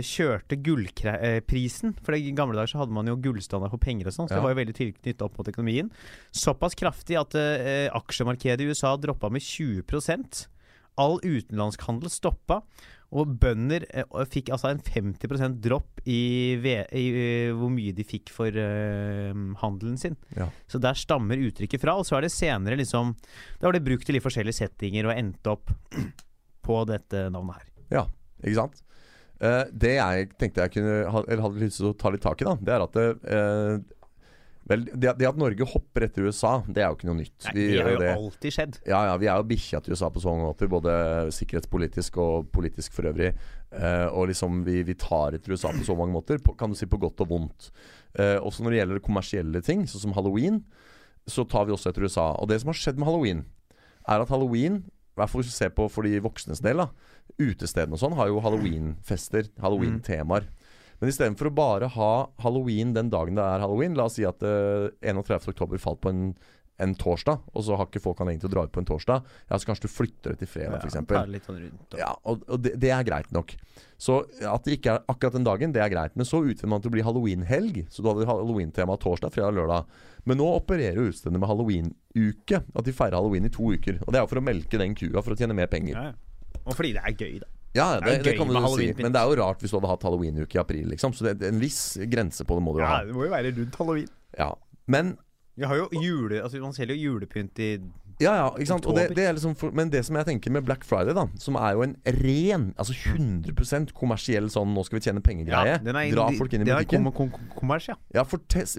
kjørte 0.03 0.57
gullprisen. 0.65 1.95
For 2.03 2.17
i 2.17 2.33
gamle 2.37 2.57
dager 2.59 2.73
så 2.75 2.81
hadde 2.83 2.97
man 2.97 3.07
jo 3.11 3.17
gullstandard 3.23 3.73
på 3.77 3.81
penger 3.87 4.11
og 4.11 4.17
sånn, 4.17 4.29
så 4.29 4.37
Ja. 4.37 4.41
det 4.41 4.47
var 4.49 4.55
jo 4.55 4.61
veldig 4.65 4.77
tilknyttet 4.81 5.23
opp 5.23 5.39
mot 5.39 5.49
økonomien. 5.53 5.91
Såpass 6.35 6.75
kraftig 6.75 7.19
at 7.21 7.35
eh, 7.39 7.87
aksjemarkedet 7.95 8.61
i 8.65 8.69
USA 8.73 8.97
droppa 8.97 9.31
med 9.31 9.43
20% 9.43 10.47
All 10.99 11.19
utenlandsk 11.21 11.83
handel 11.85 12.09
stoppa. 12.09 12.63
Og 13.13 13.29
bønder 13.39 13.85
eh, 13.93 14.05
fikk 14.33 14.49
altså 14.51 14.71
en 14.73 14.81
50% 14.81 15.61
dropp 15.61 16.01
i, 16.09 16.57
i 16.57 17.03
eh, 17.13 17.53
hvor 17.53 17.69
mye 17.71 17.93
de 17.93 18.03
fikk 18.03 18.33
for 18.33 18.49
eh, 18.49 19.35
handelen 19.61 19.99
sin. 20.01 20.17
Ja. 20.35 20.49
Så 20.67 20.81
der 20.81 20.97
stammer 20.97 21.37
uttrykket 21.37 21.85
fra. 21.85 21.99
Og 22.01 22.07
så 22.09 22.17
er 22.17 22.23
det 22.25 22.33
senere 22.33 22.81
liksom 22.81 23.13
Da 23.61 23.69
var 23.69 23.77
det 23.77 23.85
brukt 23.85 24.09
i 24.09 24.17
litt 24.17 24.25
forskjellige 24.25 24.57
settinger 24.57 25.07
og 25.11 25.15
endte 25.19 25.53
opp 25.53 25.71
på 26.67 26.81
dette 26.89 27.27
navnet 27.31 27.61
her. 27.61 27.69
Ja, 27.93 28.07
ikke 28.43 28.57
sant? 28.63 28.83
Eh, 29.41 29.65
det 29.73 29.95
jeg 29.99 30.31
tenkte 30.41 30.65
jeg 30.65 30.73
kunne 30.79 30.95
Eller 31.29 31.43
hadde 31.45 31.61
lyst 31.61 31.77
til 31.83 31.91
å 31.91 31.97
ta 32.01 32.09
litt 32.09 32.23
tak 32.25 32.41
i, 32.41 32.47
da, 32.49 32.55
det 32.57 32.73
er 32.73 32.85
at 32.87 32.95
det, 32.97 33.05
eh, 33.29 33.75
Vel, 34.67 34.83
det, 34.99 35.13
det 35.21 35.29
at 35.29 35.37
Norge 35.39 35.63
hopper 35.71 36.07
etter 36.09 36.25
USA, 36.27 36.57
det 36.67 36.83
er 36.83 36.89
jo 36.91 36.97
ikke 36.97 37.07
noe 37.07 37.21
nytt. 37.21 37.37
Nei, 37.45 37.53
Vi 37.55 37.67
det 37.71 37.83
har 37.85 37.93
jo 37.93 38.01
det. 38.01 38.09
alltid 38.17 38.55
skjedd. 38.57 38.79
Ja, 38.89 39.03
ja, 39.07 39.13
vi 39.23 39.29
er 39.31 39.39
jo 39.39 39.45
bikkja 39.47 39.79
til 39.85 39.95
USA 39.95 40.09
på 40.11 40.19
så 40.25 40.33
mange 40.33 40.49
måter, 40.49 40.67
både 40.73 40.95
sikkerhetspolitisk 41.37 42.19
og 42.19 42.49
politisk 42.51 42.97
for 42.97 43.07
øvrig. 43.13 43.29
Eh, 43.71 44.09
og 44.11 44.27
liksom 44.33 44.65
vi, 44.67 44.81
vi 44.89 44.97
tar 44.99 45.37
etter 45.39 45.55
USA 45.55 45.71
på 45.71 45.85
så 45.87 45.95
mange 45.95 46.17
måter, 46.17 46.43
på, 46.43 46.57
kan 46.59 46.75
du 46.75 46.79
si 46.81 46.89
på 46.91 46.99
godt 46.99 47.23
og 47.23 47.31
vondt. 47.31 47.69
Eh, 48.19 48.41
også 48.43 48.67
når 48.67 48.75
det 48.75 48.81
gjelder 48.81 49.05
kommersielle 49.07 49.63
ting, 49.63 49.87
sånn 49.87 50.09
som 50.09 50.17
halloween, 50.19 50.59
så 51.31 51.47
tar 51.47 51.69
vi 51.71 51.77
også 51.77 51.93
etter 51.93 52.09
USA. 52.09 52.27
Og 52.43 52.51
det 52.51 52.59
som 52.65 52.73
har 52.75 52.81
skjedd 52.83 52.99
med 52.99 53.07
halloween, 53.07 53.45
er 54.11 54.27
at 54.27 54.35
halloween, 54.35 54.81
hvert 55.17 55.33
fall 55.33 55.43
hvis 55.43 55.53
du 55.53 55.57
ser 55.57 55.73
på 55.75 55.89
for 55.93 56.07
de 56.07 56.21
voksnes 56.25 56.63
del, 56.65 56.83
da, 56.85 56.91
utestedene 57.41 57.97
og 57.97 58.03
sånn, 58.03 58.17
har 58.19 58.31
jo 58.31 58.43
halloweenfester, 58.45 59.49
halloween-temaer. 59.63 60.49
Men 61.01 61.13
istedenfor 61.13 61.51
å 61.51 61.57
bare 61.57 61.89
ha 61.93 62.13
halloween 62.41 62.95
den 62.97 63.11
dagen 63.13 63.37
det 63.37 63.45
er 63.45 63.61
halloween 63.61 63.97
La 63.99 64.07
oss 64.09 64.17
si 64.17 64.25
at 64.25 64.41
uh, 64.41 64.89
31. 65.05 65.51
oktober 65.53 65.81
falt 65.83 66.01
på 66.05 66.13
en, 66.13 66.23
en 66.83 66.95
torsdag, 66.99 67.41
og 67.55 67.65
så 67.65 67.77
har 67.79 67.89
ikke 67.89 68.03
folk 68.05 68.21
anledning 68.21 68.43
til 68.43 68.51
å 68.51 68.55
dra 68.55 68.65
ut 68.67 68.73
på 68.75 68.83
en 68.83 68.89
torsdag. 68.89 69.25
Ja, 69.49 69.59
Så 69.59 69.69
kanskje 69.71 69.89
du 69.89 69.93
flytter 69.95 70.35
det 70.35 70.43
til 70.43 70.51
fredag, 70.51 70.77
Ja, 70.77 70.91
f.eks. 70.91 70.99
tar 71.09 71.31
litt 71.33 71.49
sånn 71.49 71.61
rundt, 71.63 71.97
Ja, 71.99 72.11
og, 72.29 72.45
og 72.53 72.61
det, 72.65 72.75
det 72.83 72.91
er 72.93 73.07
greit 73.07 73.33
nok. 73.33 73.55
Så 73.97 74.19
at 74.45 74.67
det 74.69 74.77
ikke 74.77 74.97
er 74.99 75.09
akkurat 75.09 75.39
den 75.39 75.47
dagen, 75.47 75.73
det 75.73 75.81
er 75.81 75.89
greit. 75.93 76.17
Men 76.21 76.29
så 76.29 76.43
utvider 76.45 76.69
man 76.69 76.85
til 76.85 76.93
å 76.93 76.97
bli 76.99 77.05
halloween-helg. 77.07 77.87
Så 77.89 78.05
du 78.05 78.11
hadde 78.11 78.29
halloween-tema 78.29 78.99
torsdag, 79.01 79.33
fredag, 79.33 79.57
lørdag. 79.57 79.89
Men 80.29 80.41
nå 80.43 80.51
opererer 80.59 81.01
jo 81.01 81.09
utestedene 81.09 81.41
med 81.41 81.49
halloween-uke. 81.49 82.61
At 82.77 82.85
de 82.85 82.93
feirer 82.97 83.17
halloween 83.17 83.49
i 83.49 83.53
to 83.55 83.73
uker. 83.73 84.03
Og 84.05 84.13
det 84.13 84.21
er 84.21 84.27
jo 84.27 84.33
for 84.35 84.43
å 84.43 84.45
melke 84.45 84.81
den 84.83 84.97
kua 84.99 85.25
for 85.25 85.33
å 85.33 85.39
tjene 85.41 85.57
mer 85.57 85.71
penger. 85.73 85.97
Ja, 85.97 86.13
ja. 86.13 86.61
Og 86.67 86.75
fordi 86.77 86.93
det 86.97 87.05
er 87.07 87.17
gøy, 87.17 87.39
da. 87.41 87.53
Ja, 87.77 87.87
Det 88.01 88.07
det, 88.07 88.23
det 88.25 88.37
kan 88.39 88.49
du 88.49 88.57
si. 88.77 88.89
Men 89.01 89.13
det 89.13 89.21
er 89.21 89.31
jo 89.33 89.37
rart 89.43 89.61
hvis 89.61 89.73
du 89.73 89.77
hadde 89.79 89.91
hatt 89.91 90.05
halloween-uke 90.07 90.57
i 90.57 90.61
april, 90.61 90.87
liksom. 90.93 91.13
Så 91.17 91.27
det, 91.27 91.37
er 91.45 91.53
en 91.53 91.61
viss 91.61 91.97
grense 92.09 92.45
på 92.49 92.57
det 92.57 92.65
må 92.65 92.77
du 92.77 92.83
ha. 92.85 92.99
ha. 92.99 93.05
det 93.05 93.17
må 93.17 93.27
jo 93.27 93.33
være 93.33 93.53
rundt 93.57 93.77
halloween. 93.81 94.09
Ja. 94.37 94.53
Men 94.93 95.17
Vi 95.57 95.65
har 95.65 95.77
jo 95.81 95.87
jule... 96.03 96.43
Altså, 96.43 96.61
man 96.61 96.75
selger 96.77 96.97
jo 96.99 97.15
julepynt 97.15 97.59
i 97.65 97.71
Ja, 98.21 98.33
ja, 98.33 98.45
ikke 98.57 98.67
sant? 98.71 98.87
Det, 98.97 99.11
det 99.17 99.25
liksom 99.37 99.53
for, 99.61 99.73
men 99.77 99.91
det 99.93 100.01
som 100.07 100.17
jeg 100.17 100.25
tenker 100.25 100.53
med 100.53 100.65
Black 100.65 100.85
Friday, 100.89 101.13
da 101.17 101.27
som 101.41 101.57
er 101.61 101.75
jo 101.77 101.83
en 101.85 101.91
ren, 102.17 102.63
altså 102.81 102.95
100% 102.97 103.91
kommersiell 103.97 104.47
sånn 104.53 104.71
'nå 104.73 104.85
skal 104.87 104.97
vi 104.99 105.03
tjene 105.05 105.21
penger'-greie. 105.21 105.75
er 106.01 106.15
Dra 106.15 106.27
folk 106.39 106.55
inn 106.57 106.63
i 106.63 106.65
butikken. 106.79 107.05
kom- 107.05 107.13
kom- 107.13 107.31
kom- 107.35 107.51
kommers, 107.61 107.89
ja. 107.89 107.97
Ja, 108.17 108.25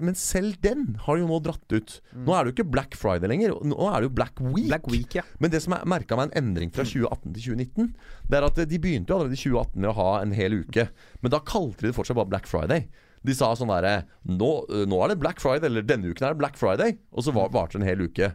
men 0.02 0.14
selv 0.18 0.58
den 0.60 0.96
har 1.06 1.18
jo 1.18 1.26
nå 1.30 1.38
dratt 1.42 1.70
ut. 1.70 2.00
Mm. 2.14 2.24
Nå 2.26 2.34
er 2.34 2.44
det 2.44 2.50
jo 2.50 2.56
ikke 2.64 2.70
Black 2.70 2.94
Friday 2.98 3.28
lenger. 3.28 3.54
Nå 3.62 3.78
er 3.94 4.00
det 4.00 4.10
jo 4.10 4.14
Black 4.14 4.40
Week. 4.40 4.66
Black 4.68 4.86
Week, 4.90 5.14
ja. 5.14 5.22
Men 5.38 5.50
det 5.50 5.62
som 5.62 5.72
jeg 5.74 5.86
merka 5.86 6.16
meg 6.16 6.32
en 6.32 6.44
endring 6.44 6.70
fra 6.74 6.82
2018 6.82 7.32
til 7.34 7.42
2019, 7.54 7.94
det 8.28 8.38
er 8.38 8.44
at 8.44 8.58
eh, 8.58 8.64
de 8.64 8.78
begynte 8.78 9.06
jo 9.10 9.18
allerede 9.20 9.38
i 9.38 9.42
2018 9.46 9.76
med 9.80 9.90
å 9.90 9.94
ha 9.94 10.20
en 10.22 10.32
hel 10.32 10.64
uke. 10.64 10.88
Men 11.22 11.30
da 11.30 11.38
kalte 11.38 11.78
de 11.82 11.92
det 11.92 11.94
fortsatt 11.94 12.16
bare 12.18 12.26
Black 12.28 12.46
Friday. 12.46 12.88
De 13.26 13.34
sa 13.34 13.52
sånn 13.58 13.70
derre 13.72 14.04
nå, 14.26 14.50
eh, 14.70 14.84
nå 14.88 14.98
er 15.04 15.08
det 15.14 15.18
Black 15.22 15.40
Friday, 15.42 15.66
eller 15.70 15.82
denne 15.82 16.10
uken 16.12 16.26
er 16.28 16.34
det 16.36 16.38
Black 16.42 16.56
Friday. 16.60 16.98
Og 17.12 17.24
så 17.24 17.32
var- 17.34 17.50
varte 17.50 17.78
det 17.78 17.82
en 17.82 17.88
hel 17.88 18.04
uke. 18.08 18.32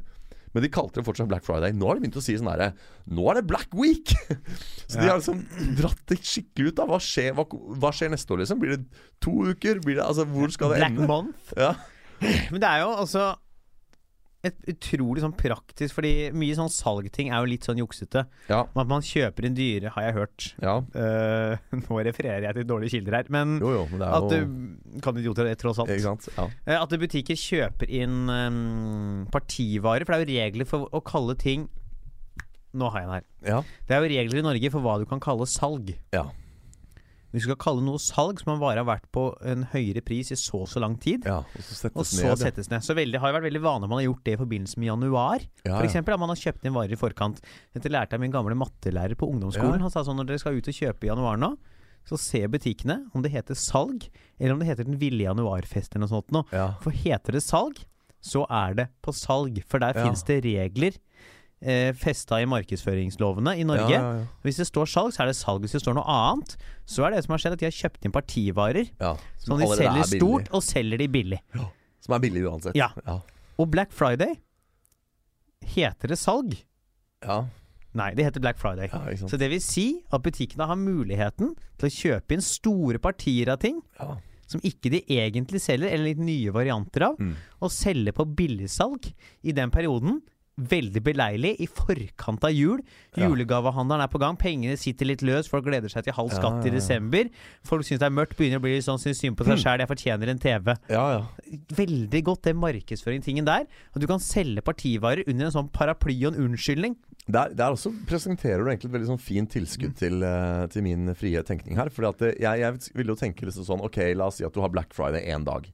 Men 0.54 0.62
de 0.62 0.70
kalte 0.70 1.00
det 1.02 1.06
fortsatt 1.08 1.28
Black 1.28 1.44
Friday. 1.44 1.72
Nå 1.74 1.88
har 1.88 1.96
de 1.98 2.02
begynt 2.04 2.20
å 2.20 2.22
si 2.22 2.36
sånn 2.38 2.52
herre 2.52 2.74
Nå 3.10 3.24
er 3.32 3.40
det 3.42 3.48
Black 3.50 3.70
Week! 3.74 4.14
så 4.88 5.00
de 5.02 5.08
har 5.10 5.18
liksom 5.18 5.40
dratt 5.80 6.04
det 6.12 6.20
skikkelig 6.22 6.68
ut. 6.68 6.76
da 6.78 6.86
Hva 6.86 7.00
skjer, 7.02 7.34
hva, 7.34 7.46
hva 7.50 7.90
skjer 7.96 8.12
neste 8.14 8.30
år, 8.36 8.44
liksom? 8.44 8.60
Blir 8.62 8.78
det 8.78 8.86
to 9.20 9.32
uker? 9.50 9.82
Blir 9.82 9.98
det, 9.98 10.06
altså, 10.06 10.28
hvor 10.30 10.52
skal 10.54 10.70
det 10.76 10.84
Black 10.84 10.92
ende? 10.94 11.08
Month. 11.10 11.54
Ja. 11.58 11.74
Men 12.52 12.62
det 12.62 12.70
er 12.70 12.84
jo 12.86 12.92
altså 13.02 13.24
et 14.44 14.66
utrolig 14.74 15.24
sånn 15.24 15.36
praktisk 15.40 15.96
Fordi 15.96 16.30
mye 16.36 16.56
sånn 16.58 16.72
salgting 16.74 17.30
er 17.32 17.40
jo 17.44 17.50
litt 17.54 17.68
sånn 17.68 17.80
juksete. 17.80 18.26
Ja. 18.50 18.64
At 18.68 18.90
man 18.90 19.06
kjøper 19.06 19.48
inn 19.48 19.56
dyre, 19.58 19.94
har 19.96 20.08
jeg 20.08 20.18
hørt. 20.18 20.48
ja. 20.62 20.76
Uh, 20.96 21.56
nå 21.86 22.02
refererer 22.10 22.50
jeg 22.50 22.58
til 22.60 22.68
dårlige 22.68 22.98
kilder 22.98 23.20
her, 23.22 23.32
men 23.34 23.56
Jo, 23.64 23.72
jo, 23.78 23.86
men 23.92 24.04
det 24.04 24.10
at 24.20 24.28
jo 24.36 24.42
du 24.44 25.00
kan 25.04 25.20
idioter 25.20 25.48
det, 25.48 25.56
tross 25.62 25.80
alt. 25.80 25.94
Ja. 25.96 26.48
Uh, 26.68 26.76
At 26.82 26.98
butikker 27.00 27.40
kjøper 27.40 27.90
inn 28.02 28.28
um, 28.28 29.24
partivarer. 29.32 30.04
For 30.06 30.16
det 30.16 30.20
er 30.20 30.28
jo 30.28 30.44
regler 30.44 30.70
for 30.70 30.92
å 30.92 31.02
kalle 31.06 31.38
ting 31.40 31.70
Nå 32.74 32.88
har 32.90 33.04
jeg 33.04 33.08
den 33.08 33.14
her. 33.14 33.26
ja. 33.46 33.58
Det 33.86 33.94
er 33.96 34.02
jo 34.02 34.10
regler 34.10 34.40
i 34.40 34.46
Norge 34.48 34.70
for 34.74 34.82
hva 34.82 34.96
du 34.98 35.04
kan 35.06 35.20
kalle 35.22 35.46
salg. 35.46 35.92
Ja. 36.16 36.24
Hvis 37.34 37.44
du 37.44 37.50
skal 37.50 37.58
kalle 37.64 37.82
noe 37.82 37.98
salg, 37.98 38.38
så 38.40 38.46
må 38.46 38.54
man 38.54 38.62
bare 38.62 38.84
ha 38.84 38.86
vært 38.86 39.08
på 39.12 39.24
en 39.50 39.64
høyere 39.74 40.04
pris 40.06 40.30
i 40.32 40.36
så 40.38 40.62
og 40.62 40.68
så 40.70 40.80
lang 40.84 41.00
tid. 41.02 41.26
ja. 41.26 41.40
Og 41.42 41.64
så 41.66 41.74
settes 41.80 41.98
Og 41.98 42.06
så 42.06 42.28
ned. 42.30 42.38
settes 42.44 42.70
ned. 42.70 42.86
Så 42.86 42.94
veldig, 42.94 43.18
har 43.20 43.32
det 43.34 43.40
vært 43.42 43.48
veldig 43.50 43.62
vanlig 43.64 43.84
om 43.90 43.90
man 43.90 44.00
har 44.04 44.06
gjort 44.14 44.24
det 44.30 44.34
i 44.38 44.42
forbindelse 44.44 44.78
med 44.78 44.88
januar. 44.92 45.40
Ja, 45.66 45.78
For 45.80 45.88
eksempel, 45.88 46.14
at 46.14 46.20
man 46.22 46.30
har 46.30 46.38
kjøpt 46.38 46.64
inn 46.70 46.74
varer 46.78 46.94
i 46.94 47.00
forkant. 47.02 47.42
Dette 47.74 47.90
lærte 47.90 48.14
jeg 48.14 48.22
min 48.22 48.32
gamle 48.32 48.54
mattelærer 48.56 49.18
på 49.18 49.28
ungdomsskolen. 49.34 49.82
Ja. 49.82 49.88
Han 49.88 49.92
sa 49.92 50.06
sånn 50.06 50.16
når 50.22 50.30
dere 50.30 50.40
skal 50.46 50.54
ut 50.62 50.68
og 50.70 50.78
kjøpe 50.78 51.04
i 51.04 51.10
januar 51.10 51.38
nå, 51.42 51.58
så 52.06 52.20
se 52.20 52.46
butikkene 52.52 53.00
om 53.16 53.22
det 53.24 53.32
heter 53.32 53.56
salg, 53.58 54.06
eller 54.38 54.54
om 54.54 54.60
det 54.60 54.68
heter 54.68 54.84
Den 54.86 55.00
ville 55.00 55.24
januarfest 55.24 55.96
eller 55.96 56.06
noe 56.06 56.14
sånt 56.14 56.30
nå. 56.36 56.46
Ja. 56.54 56.76
For 56.84 56.92
heter 56.92 57.32
det 57.34 57.42
salg, 57.42 57.82
så 58.22 58.46
er 58.52 58.74
det 58.78 58.88
på 59.02 59.12
salg. 59.12 59.64
For 59.68 59.80
der 59.80 59.94
Ja. 59.96 60.06
finnes 60.06 60.22
det 60.24 60.44
regler 60.46 60.94
eh, 61.64 61.94
festa 61.96 62.42
i 62.42 62.46
markedsføringslovene 62.52 63.56
i 63.60 63.64
Norge. 63.64 63.90
Ja, 63.96 64.02
ja. 64.20 64.26
Hvis 64.44 64.58
det 64.62 64.68
står 64.68 64.86
salg, 64.92 65.14
så 65.16 65.24
er 65.24 65.32
det 65.32 65.36
salg. 65.40 65.62
Hvis 65.64 65.72
det 65.78 65.82
står 65.82 65.96
noe 65.98 66.06
annet, 66.06 66.58
så 66.86 67.06
er 67.08 67.16
det 67.16 67.24
som 67.26 67.34
har 67.34 67.40
skjedd 67.44 67.54
at 67.58 67.60
de 67.64 67.66
har 67.70 67.78
kjøpt 67.78 68.06
inn 68.06 68.12
partivarer 68.16 68.90
Ja, 69.00 69.16
som 69.40 69.58
de 69.60 69.68
selger 69.72 70.04
er 70.04 70.12
stort, 70.12 70.50
og 70.54 70.62
selger 70.64 70.98
de 71.04 71.08
billig. 71.08 71.40
Som 72.04 72.16
er 72.18 72.20
billig 72.20 72.44
uansett. 72.46 72.76
Ja. 72.76 72.90
Og 73.58 73.70
Black 73.72 73.92
Friday 73.96 74.36
Heter 75.64 76.12
det 76.12 76.18
salg? 76.20 76.58
Ja, 77.24 77.46
Nei, 77.94 78.10
det 78.18 78.24
heter 78.26 78.42
Black 78.42 78.58
Friday. 78.58 78.90
ja. 78.92 79.28
Så 79.30 79.38
det 79.38 79.52
vil 79.52 79.62
si 79.62 80.02
at 80.12 80.24
butikkene 80.26 80.66
har 80.66 80.76
muligheten 80.76 81.52
til 81.78 81.86
å 81.88 81.94
kjøpe 81.94 82.34
inn 82.34 82.42
store 82.42 82.98
partier 83.00 83.52
av 83.54 83.60
ting 83.62 83.84
Ja. 84.00 84.16
som 84.50 84.60
ikke 84.66 84.90
de 84.90 85.02
egentlig 85.08 85.62
selger, 85.62 85.92
eller 85.94 86.06
litt 86.10 86.18
nye 86.18 86.50
varianter 86.52 87.04
av, 87.12 87.18
Mm. 87.20 87.36
og 87.62 87.70
selge 87.70 88.12
på 88.12 88.26
billigsalg 88.36 89.14
i 89.44 89.52
den 89.54 89.70
perioden. 89.70 90.22
Veldig 90.58 91.02
beleilig 91.02 91.56
i 91.60 91.66
forkant 91.66 92.44
av 92.46 92.52
jul. 92.54 92.82
Ja. 93.18 93.26
Julegavehandelen 93.26 94.04
er 94.06 94.10
på 94.14 94.20
gang. 94.22 94.36
Pengene 94.38 94.76
sitter 94.78 95.08
litt 95.10 95.24
løs. 95.26 95.48
Folk 95.50 95.66
gleder 95.66 95.90
seg 95.90 96.04
til 96.06 96.14
halv 96.14 96.30
Ja, 96.30 96.38
skatt 96.38 96.60
ja, 96.62 96.70
i 96.70 96.76
desember. 96.76 97.30
Folk 97.66 97.82
syns 97.88 98.00
det 98.04 98.06
er 98.06 98.14
mørkt. 98.14 98.36
Begynner 98.38 98.62
å 98.62 98.66
bli 98.66 98.76
litt 98.76 98.86
sånn 98.86 99.02
syns 99.02 99.18
synd 99.24 99.36
på 99.40 99.48
seg 99.48 99.58
Mm. 99.58 99.64
sjæl. 99.64 99.80
Jeg 99.82 99.90
fortjener 99.90 100.30
en 100.30 100.38
TV. 100.40 100.76
ja, 100.90 101.06
ja. 101.18 101.24
Veldig 101.74 102.24
godt 102.24 102.44
den 102.44 102.58
markedsføringstingen 102.62 103.46
der. 103.46 103.66
At 103.96 104.00
du 104.02 104.06
kan 104.06 104.20
selge 104.20 104.62
partivarer 104.62 105.24
under 105.28 105.46
en 105.46 105.52
sånn 105.52 105.72
paraply 105.72 106.20
og 106.28 106.36
en 106.36 106.46
unnskyldning. 106.52 106.96
Der, 107.28 107.50
der 107.56 107.72
også 107.72 107.90
presenterer 108.06 108.60
du 108.64 108.70
egentlig 108.70 108.92
et 108.92 109.00
veldig 109.00 109.08
sånn 109.10 109.20
fint 109.22 109.50
tilskudd 109.50 109.96
til, 109.96 110.22
eh, 110.22 110.68
til 110.68 110.84
min 110.84 111.16
frie 111.16 111.42
tenkning 111.42 111.78
her. 111.78 111.90
Fordi 111.90 112.34
jeg, 112.38 112.60
jeg 112.60 112.92
ville 112.94 113.16
jo 113.16 113.16
tenke 113.16 113.42
liksom 113.48 113.66
sånn 113.66 113.82
Ok, 113.82 113.98
la 114.14 114.28
oss 114.28 114.36
si 114.38 114.44
at 114.46 114.54
du 114.54 114.60
har 114.62 114.70
Black 114.70 114.94
Friday 114.94 115.26
én 115.34 115.44
dag. 115.46 115.66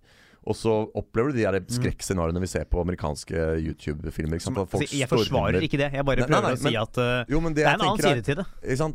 Og 0.48 0.56
så 0.56 0.72
opplever 0.96 1.34
du 1.34 1.38
de 1.38 1.44
der 1.44 1.60
skrekkscenarioene 1.68 2.40
vi 2.42 2.48
ser 2.48 2.64
på 2.66 2.80
amerikanske 2.82 3.36
YouTube-filmer. 3.60 4.40
Altså, 4.40 4.86
jeg 4.96 5.10
forsvarer 5.12 5.60
ikke 5.62 5.78
det. 5.82 5.90
Jeg 5.94 6.06
bare 6.08 6.24
prøver 6.24 6.30
nei, 6.32 6.42
nei, 6.42 6.54
å 6.56 6.62
si 6.62 6.70
men- 6.70 6.78
at 6.82 6.98
uh, 6.98 7.26
Jo, 7.30 7.42
det, 7.42 7.56
det 7.60 7.66
er 7.66 7.74
en 7.74 7.82
annen 7.82 8.00
side 8.06 8.24
til 8.24 8.36
det. 8.40 8.46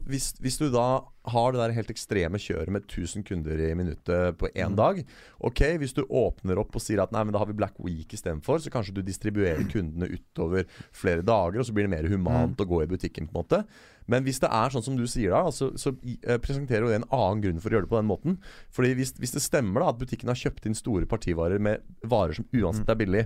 Hvis, 0.08 0.32
hvis 0.40 0.58
du 0.58 0.70
da 0.72 0.86
har 1.26 1.52
det 1.52 1.60
der 1.60 1.72
helt 1.76 1.90
ekstreme 1.92 2.36
kjøret 2.40 2.68
med 2.68 2.82
1000 2.88 3.24
kunder 3.24 3.60
i 3.60 3.70
minuttet 3.74 4.36
på 4.40 4.48
én 4.52 4.72
Mm. 4.74 4.76
dag 4.76 5.04
Ok, 5.40 5.60
hvis 5.80 5.92
du 5.94 6.02
åpner 6.08 6.58
opp 6.58 6.74
og 6.76 6.82
sier 6.82 7.00
at 7.02 7.12
nei, 7.12 7.22
men 7.24 7.32
da 7.32 7.38
har 7.38 7.46
vi 7.46 7.52
Black 7.56 7.74
Week 7.78 8.08
istedenfor, 8.12 8.58
så 8.60 8.70
kanskje 8.72 8.94
du 8.96 9.02
distribuerer 9.02 9.64
kundene 9.68 10.08
utover 10.08 10.64
flere 10.92 11.22
dager, 11.24 11.60
og 11.60 11.66
så 11.68 11.72
blir 11.76 11.84
det 11.88 11.92
mer 11.96 12.08
humant 12.08 12.56
Mm. 12.56 12.64
å 12.64 12.68
gå 12.68 12.82
i 12.82 12.86
butikken, 12.86 13.28
på 13.28 13.36
en 13.36 13.44
måte. 13.44 13.64
Men 14.06 14.24
hvis 14.26 14.40
det 14.42 14.50
er 14.52 14.68
sånn 14.74 14.84
som 14.84 14.96
du 14.98 15.06
sier 15.08 15.30
da, 15.32 15.44
altså, 15.48 15.70
så 15.80 15.94
eh, 16.04 16.36
presenterer 16.42 16.84
jo 16.84 16.90
det 16.92 16.98
en 17.02 17.08
annen 17.10 17.40
grunn 17.44 17.60
for 17.62 17.70
å 17.72 17.78
gjøre 17.78 17.86
det 17.86 17.92
på 17.94 18.00
den 18.02 18.10
måten. 18.10 18.38
Fordi 18.74 18.94
hvis, 18.98 19.14
hvis 19.16 19.32
det 19.32 19.40
stemmer 19.44 19.80
da 19.80 19.92
at 19.94 20.00
butikken 20.02 20.28
har 20.28 20.36
kjøpt 20.36 20.66
inn 20.68 20.76
store 20.76 21.06
partivarer 21.08 21.58
med 21.62 21.80
varer 22.04 22.36
som 22.36 22.44
Mm. 22.52 22.60
uansett 22.64 22.90
er 22.92 22.98
billig, 23.00 23.24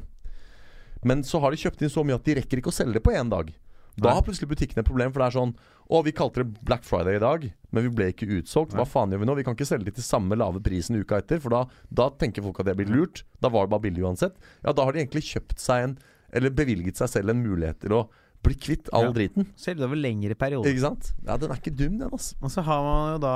men 1.04 1.22
så 1.26 1.40
har 1.42 1.50
de 1.54 1.58
kjøpt 1.60 1.82
inn 1.82 1.90
så 1.92 2.04
mye 2.06 2.18
at 2.18 2.24
de 2.26 2.34
rekker 2.38 2.58
ikke 2.60 2.70
å 2.72 2.78
selge 2.78 2.98
det 2.98 3.02
på 3.06 3.14
én 3.14 3.30
dag. 3.30 3.50
Da 3.98 4.12
har 4.14 4.22
plutselig 4.22 4.46
butikken 4.52 4.78
et 4.78 4.86
problem, 4.86 5.10
for 5.10 5.18
det 5.24 5.26
er 5.26 5.38
sånn 5.40 5.56
Å, 5.90 6.02
vi 6.04 6.12
kalte 6.12 6.44
det 6.44 6.60
Black 6.68 6.84
Friday 6.84 7.16
i 7.16 7.22
dag, 7.22 7.46
men 7.72 7.82
vi 7.86 7.88
ble 7.96 8.10
ikke 8.12 8.26
utsolgt. 8.38 8.74
Hva 8.76 8.84
faen 8.86 9.10
gjør 9.10 9.22
vi 9.22 9.26
nå? 9.26 9.34
Vi 9.38 9.44
kan 9.46 9.54
ikke 9.56 9.66
selge 9.66 9.86
de 9.88 9.94
til 9.96 10.04
samme 10.04 10.36
lave 10.36 10.60
prisen 10.60 10.98
uka 11.00 11.16
etter, 11.22 11.40
for 11.40 11.48
da, 11.50 11.62
da 11.90 12.10
tenker 12.10 12.44
folk 12.44 12.60
at 12.60 12.68
det 12.68 12.74
blir 12.76 12.90
lurt. 12.92 13.22
Da 13.40 13.48
var 13.48 13.64
det 13.64 13.72
bare 13.72 13.86
billig 13.86 14.04
uansett. 14.04 14.36
Ja, 14.62 14.74
da 14.76 14.84
har 14.84 14.92
de 14.92 15.00
egentlig 15.00 15.24
kjøpt 15.30 15.58
seg 15.58 15.82
en 15.86 15.98
Eller 16.30 16.50
bevilget 16.52 17.00
seg 17.00 17.08
selv 17.08 17.30
en 17.32 17.40
mulighet 17.42 17.80
til 17.80 17.94
å 17.96 18.02
bli 18.42 18.54
kvitt 18.54 18.88
all 18.92 19.08
Ja. 19.08 19.12
driten. 19.12 19.46
Det 19.56 19.80
over 19.80 19.96
lengre 19.96 20.34
perioder. 20.34 20.70
Ikke 20.70 20.84
sant? 20.86 21.12
Ja, 21.26 21.36
den 21.36 21.50
er 21.50 21.56
ikke 21.60 21.74
dum, 21.76 21.98
den, 21.98 22.08
altså. 22.10 22.34
Og 22.42 22.50
så 22.50 22.62
har 22.62 22.82
man 22.82 23.12
jo 23.14 23.18
da 23.24 23.34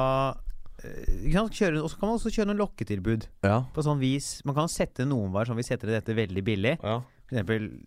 eh, 0.85 1.39
Og 1.43 1.91
så 1.91 1.99
kan 1.99 2.09
man 2.09 2.19
også 2.19 2.31
kjøre 2.33 2.47
noen 2.51 2.59
lokketilbud. 2.63 3.27
Ja. 3.45 3.65
På 3.75 3.83
sånn 3.83 4.01
vis 4.01 4.43
Man 4.45 4.55
kan 4.55 4.69
sette 4.69 5.05
noen 5.07 5.33
varer 5.33 5.47
sånn 5.53 5.57
vi 5.57 5.63
setter 5.67 5.89
dette 5.89 6.15
veldig 6.15 6.45
billig. 6.45 6.79
ja. 6.83 7.01
For 7.29 7.37
eksempel 7.39 7.83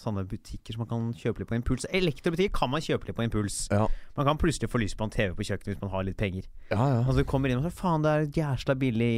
sånne 0.00 0.24
butikker 0.28 0.74
som 0.74 0.84
man 0.84 0.88
kan 0.90 1.08
kjøpe 1.14 1.42
litt 1.42 1.50
på 1.50 1.56
impuls. 1.58 1.86
Elektrobutikker 1.92 2.54
kan 2.56 2.70
man 2.72 2.82
kjøpe 2.84 3.08
litt 3.08 3.16
på 3.18 3.24
impuls. 3.26 3.68
Ja. 3.70 3.86
Man 4.16 4.26
kan 4.26 4.38
plutselig 4.40 4.70
få 4.72 4.80
lyst 4.82 4.96
på 4.96 5.06
en 5.06 5.10
TV 5.14 5.34
på 5.36 5.46
kjøkkenet 5.46 5.74
hvis 5.74 5.82
man 5.82 5.92
har 5.94 6.06
litt 6.06 6.18
penger. 6.20 6.46
Ja, 6.70 6.78
ja. 6.78 7.00
Altså 7.04 7.20
du 7.20 7.24
kommer 7.28 7.52
inn 7.52 7.60
og 7.60 7.66
så 7.68 7.72
Faen, 7.74 8.04
det 8.06 8.10
er 8.14 8.28
jæsla 8.40 8.76
billig 8.80 9.12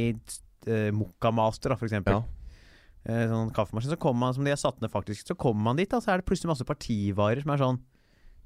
uh, 0.67 0.89
Mokka 0.95 1.31
Master, 1.31 1.73
da, 1.73 1.79
for 1.79 1.89
eksempel. 1.89 2.19
ja. 2.19 2.23
Eh, 3.05 3.25
sånn 3.27 3.51
kaffemaskin. 3.51 3.91
Så 3.91 3.99
kommer 3.99 4.19
man, 4.19 4.33
som 4.33 4.43
de 4.45 4.51
har 4.51 4.57
satt 4.61 4.79
ned 4.81 4.89
faktisk, 4.91 5.25
så 5.27 5.35
kommer 5.35 5.61
man 5.61 5.75
dit, 5.75 5.89
da, 5.89 5.97
så 5.99 6.13
er 6.13 6.17
det 6.21 6.25
plutselig 6.25 6.47
masse 6.53 6.63
partivarer 6.67 7.41
som 7.43 7.51
er 7.51 7.57
sånn 7.57 7.81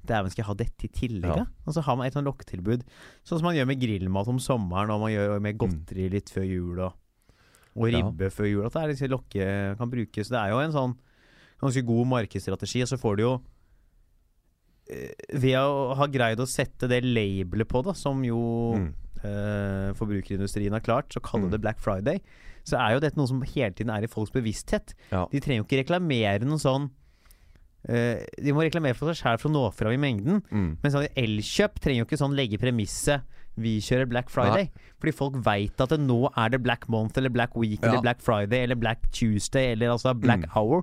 Dæven, 0.08 0.30
skal 0.30 0.42
jeg 0.44 0.46
ha 0.46 0.54
dette 0.54 0.84
i 0.84 0.88
tillegg, 0.94 1.36
Ja. 1.36 1.44
Og 1.66 1.74
så 1.74 1.82
har 1.82 1.96
man 1.96 2.06
et 2.06 2.14
sånt 2.14 2.24
lokketilbud. 2.24 2.84
Sånn 3.26 3.38
som 3.40 3.42
man 3.42 3.56
gjør 3.56 3.66
med 3.66 3.80
grillmat 3.80 4.28
om 4.28 4.38
sommeren, 4.38 4.90
og 4.94 5.00
man 5.00 5.10
gjør 5.10 5.36
Mm. 5.36 5.42
med 5.42 5.58
godteri 5.58 6.08
litt 6.10 6.30
før 6.30 6.46
jul, 6.46 6.78
og, 6.78 6.92
og 7.76 7.90
Ja. 7.90 7.98
ribbe 7.98 8.30
før 8.30 8.46
jul. 8.48 8.64
At 8.64 8.72
det 8.72 8.82
er 8.82 8.88
disse 8.94 9.08
lokke 9.10 9.76
kan 9.76 9.90
brukes. 9.90 10.28
Det 10.28 10.38
er 10.38 10.50
jo 10.50 10.58
en 10.60 10.72
sånn 10.72 10.96
ganske 11.60 11.84
god 11.84 12.06
markedsstrategi, 12.06 12.82
og 12.82 12.88
så 12.88 12.96
får 12.96 13.16
du 13.16 13.22
jo 13.22 13.42
eh, 14.88 15.12
Ved 15.34 15.56
å 15.58 15.94
ha 15.96 16.06
greid 16.06 16.38
å 16.38 16.46
sette 16.48 16.88
det 16.88 17.02
labelet 17.04 17.68
på 17.68 17.82
da, 17.84 17.92
som 17.92 18.22
jo 18.24 18.74
Mm. 18.76 18.94
eh, 19.24 19.92
forbrukerindustrien 19.94 20.70
har 20.72 20.80
klart, 20.80 21.08
så 21.10 21.20
kaller 21.20 21.46
Mm. 21.48 21.50
det 21.50 21.60
Black 21.60 21.78
Friday, 21.80 22.20
så 22.68 22.78
er 22.78 22.94
jo 22.96 23.00
dette 23.04 23.16
noe 23.20 23.26
som 23.30 23.40
hele 23.42 23.72
tiden 23.74 23.90
er 23.94 24.04
i 24.04 24.10
folks 24.12 24.30
bevissthet. 24.34 24.94
Ja. 25.10 25.24
De 25.32 25.40
trenger 25.40 25.62
jo 25.62 25.68
ikke 25.68 25.82
reklamere 25.84 26.44
noe 26.48 26.60
sånn 26.62 26.90
Uh, 27.88 28.18
De 28.42 28.50
må 28.52 28.64
reklamere 28.66 28.96
for 28.98 29.08
seg 29.14 29.20
sjæl 29.22 29.36
for 29.38 29.48
å 29.48 29.52
nå 29.54 29.60
fram 29.72 29.92
i 29.94 30.00
mengden. 30.02 30.40
Mm. 30.50 30.70
Men 30.82 30.92
sånn 30.92 31.06
Elkjøp 31.16 31.78
trenger 31.80 32.02
jo 32.02 32.06
ikke 32.08 32.18
sånn 32.20 32.34
legge 32.36 32.58
premisset 32.60 33.22
vi 33.56 33.76
kjører 33.80 34.08
Black 34.10 34.28
Friday. 34.34 34.66
Fordi 34.98 35.14
folk 35.14 35.38
veit 35.46 35.80
at 35.80 35.94
det 35.94 36.00
nå 36.02 36.18
er 36.36 36.50
det 36.52 36.60
Black 36.66 36.88
Month 36.90 37.16
eller 37.22 37.30
Black 37.32 37.54
Week 37.56 37.78
Ja. 37.80 37.92
eller 37.92 38.02
Black 38.02 38.20
Friday 38.20 38.64
eller 38.66 38.74
Black 38.76 39.06
Tuesday 39.14 39.72
eller 39.76 39.94
altså 39.94 40.12
Black 40.18 40.42
Mm. 40.42 40.50
Hour. 40.56 40.82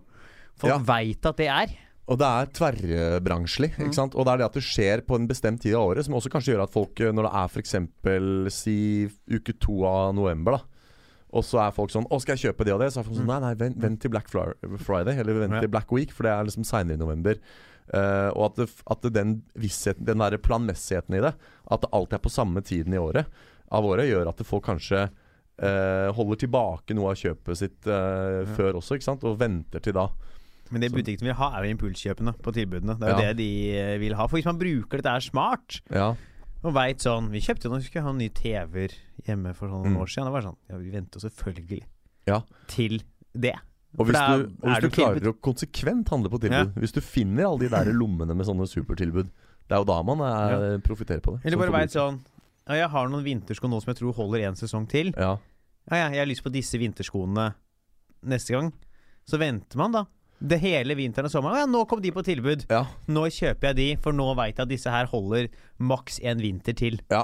Folk 0.55 0.71
Ja. 0.73 0.77
veit 0.79 1.25
at 1.25 1.37
det 1.37 1.47
er. 1.51 1.75
Og 2.07 2.17
det 2.17 2.25
er 2.31 2.45
tverrbransjelig. 2.55 3.71
Mm. 3.77 3.85
ikke 3.85 3.93
sant? 3.99 4.15
Og 4.15 4.25
det 4.25 4.31
er 4.33 4.37
det 4.37 4.45
at 4.45 4.53
det 4.53 4.63
skjer 4.63 5.01
på 5.05 5.15
en 5.19 5.27
bestemt 5.27 5.61
tid 5.61 5.75
av 5.75 5.89
året, 5.91 6.05
som 6.05 6.13
også 6.15 6.29
kanskje 6.31 6.55
gjør 6.55 6.63
at 6.63 6.71
folk, 6.71 6.99
eh, 7.01 7.11
når 7.11 7.23
det 7.27 7.33
er 7.33 7.47
f.eks. 7.49 8.53
si 8.55 9.09
uke 9.29 9.53
to 9.59 9.83
av 9.85 10.15
november, 10.15 10.51
da. 10.57 10.61
Og 11.35 11.43
så 11.43 11.59
er 11.67 11.71
folk 11.75 11.91
sånn 11.91 12.05
'Å, 12.07 12.19
skal 12.21 12.37
jeg 12.37 12.47
kjøpe 12.53 12.63
det 12.65 12.73
og 12.73 12.79
det?' 12.79 12.91
Så 12.93 12.99
er 13.01 13.03
folk 13.09 13.17
sånn 13.17 13.27
Nei, 13.27 13.39
nei, 13.43 13.53
vent, 13.59 13.77
vent 13.81 13.99
til 14.01 14.09
Black 14.13 14.29
Friday, 14.31 15.17
eller 15.19 15.33
vent 15.41 15.51
Mm. 15.51 15.55
Ja. 15.55 15.61
til 15.61 15.69
Black 15.73 15.91
Week, 15.91 16.11
for 16.11 16.23
det 16.23 16.31
er 16.31 16.43
liksom 16.47 16.63
seinere 16.63 16.93
i 16.95 17.01
november. 17.03 17.35
Uh, 17.93 18.31
og 18.33 18.45
at, 18.49 18.55
det, 18.55 18.69
at 18.89 19.01
det 19.03 19.13
den 19.13 19.43
vissheten, 19.55 20.05
den 20.05 20.17
der 20.17 20.37
planmessigheten 20.41 21.13
i 21.13 21.21
det, 21.21 21.35
at 21.69 21.81
det 21.81 21.91
alltid 21.93 22.13
er 22.17 22.23
på 22.23 22.31
samme 22.33 22.61
tiden 22.65 22.93
i 22.93 22.97
året, 22.97 23.27
av 23.71 23.83
året, 23.85 24.07
gjør 24.09 24.27
at 24.29 24.41
folk 24.45 24.63
kanskje 24.65 25.03
uh, 25.61 26.11
holder 26.15 26.35
tilbake 26.47 26.95
noe 26.95 27.11
av 27.11 27.15
kjøpet 27.19 27.55
sitt 27.57 27.85
eh, 27.87 28.43
før 28.57 28.73
også, 28.79 28.95
ikke 28.97 29.03
sant? 29.11 29.23
Og 29.23 29.37
venter 29.39 29.79
til 29.79 29.93
da. 29.93 30.07
Men 30.71 30.81
det 30.81 30.91
butikkene 30.91 31.29
vil 31.29 31.35
ha, 31.37 31.51
er 31.59 31.63
jo 31.67 31.75
impulskjøpene 31.77 32.33
på 32.41 32.51
tilbudene. 32.55 32.97
Det 32.99 33.05
er 33.07 33.11
jo 33.13 33.21
Ja. 33.21 33.33
det 33.33 33.37
de 33.37 33.97
vil 34.01 34.15
ha. 34.15 34.25
For 34.27 34.37
hvis 34.39 34.45
man 34.49 34.57
bruker 34.59 34.97
dette 34.97 35.11
her 35.13 35.19
smart, 35.21 35.79
Ja. 35.91 36.15
Og 36.65 36.73
veit 36.75 37.03
sånn 37.03 37.29
Vi 37.31 37.39
kjøpte 37.45 37.67
jo 37.67 37.71
noen, 37.71 37.83
vi 37.83 37.87
skulle 37.89 38.03
ha 38.07 38.11
en 38.15 38.17
ny 38.21 38.29
TV-er 38.33 38.93
hjemme 39.27 39.53
for 39.55 39.69
sånn 39.69 39.83
noen 39.85 39.93
Mm. 39.95 40.01
år 40.01 40.09
siden. 40.11 40.25
Det 40.29 40.33
var 40.35 40.41
sånn 40.47 40.57
Ja, 40.69 40.77
vi 40.81 40.89
venter 40.91 41.19
jo 41.19 41.29
selvfølgelig 41.29 41.81
Ja. 42.27 42.41
til 42.67 43.01
det. 43.37 43.55
Og 43.97 44.07
hvis 44.07 44.19
du, 44.19 44.43
og 44.61 44.69
hvis 44.69 44.81
du 44.81 44.89
klarer 44.89 45.27
å 45.31 45.33
konsekvent 45.39 46.09
handle 46.09 46.29
på 46.29 46.39
tilbud 46.41 46.73
Hvis 46.75 46.91
du 46.91 46.99
finner 47.01 47.45
alle 47.47 47.59
de 47.59 47.69
der 47.69 47.93
lommene 47.93 48.35
med 48.35 48.45
sånne 48.45 48.67
supertilbud, 48.67 49.29
det 49.67 49.71
er 49.71 49.77
jo 49.79 49.85
da 49.85 50.01
man 50.03 50.19
er, 50.19 50.77
profitterer 50.79 51.21
på 51.21 51.35
det. 51.37 51.45
Eller 51.45 51.57
bare 51.57 51.71
veit 51.71 51.91
sånn 51.91 52.19
Ja, 52.67 52.73
jeg 52.75 52.89
har 52.89 53.07
noen 53.07 53.23
vintersko 53.23 53.69
nå 53.69 53.79
som 53.81 53.93
jeg 53.93 53.97
tror 54.01 54.13
holder 54.15 54.47
en 54.47 54.55
sesong 54.55 54.87
til. 54.89 55.13
Ja. 55.15 55.37
Ja, 55.91 55.95
ja, 55.97 56.09
jeg 56.09 56.17
har 56.19 56.25
lyst 56.25 56.41
på 56.43 56.51
disse 56.51 56.79
vinterskoene 56.81 57.53
neste 58.25 58.49
gang. 58.57 58.73
Så 59.27 59.37
venter 59.37 59.75
man, 59.77 59.91
da. 59.91 60.05
Det 60.41 60.59
hele 60.59 60.95
vinteren 60.99 61.29
og 61.29 61.31
sommeren. 61.31 61.61
Ja, 61.63 61.65
nå 61.69 61.85
kom 61.87 62.01
de 62.03 62.11
på 62.11 62.23
tilbud. 62.27 62.65
Ja. 62.69 62.83
Nå 63.07 63.23
kjøper 63.31 63.71
jeg 63.71 63.77
de, 63.79 63.87
for 64.03 64.11
nå 64.13 64.27
veit 64.35 64.57
jeg 64.59 64.65
at 64.67 64.71
disse 64.73 64.91
her 64.91 65.07
holder 65.11 65.47
maks 65.79 66.19
en 66.23 66.41
vinter 66.43 66.75
til. 66.77 66.99
Ja. 67.13 67.23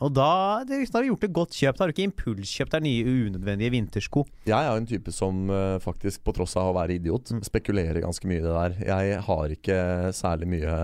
Og 0.00 0.12
da, 0.14 0.62
det, 0.68 0.76
da 0.92 1.00
har 1.00 1.02
du 1.04 1.08
gjort 1.10 1.24
et 1.26 1.32
godt 1.34 1.56
kjøp. 1.56 1.76
Da 1.76 1.82
har 1.82 1.90
du 1.90 1.94
ikke 1.96 2.06
impulskjøpt 2.08 2.76
deg 2.76 2.84
nye 2.84 3.14
unødvendige 3.26 3.72
vintersko. 3.74 4.22
Jeg 4.46 4.54
er 4.68 4.76
en 4.78 4.86
type 4.86 5.12
som 5.12 5.48
eh, 5.50 5.78
faktisk, 5.82 6.22
på 6.24 6.32
tross 6.36 6.54
av 6.60 6.70
å 6.70 6.76
være 6.78 6.94
idiot, 7.00 7.32
Mm. 7.34 7.42
spekulerer 7.48 8.00
ganske 8.04 8.28
mye 8.30 8.38
i 8.38 8.44
det 8.44 8.54
der. 8.54 8.76
Jeg 8.86 9.20
har 9.26 9.56
ikke 9.56 9.78
særlig 10.16 10.48
mye 10.54 10.76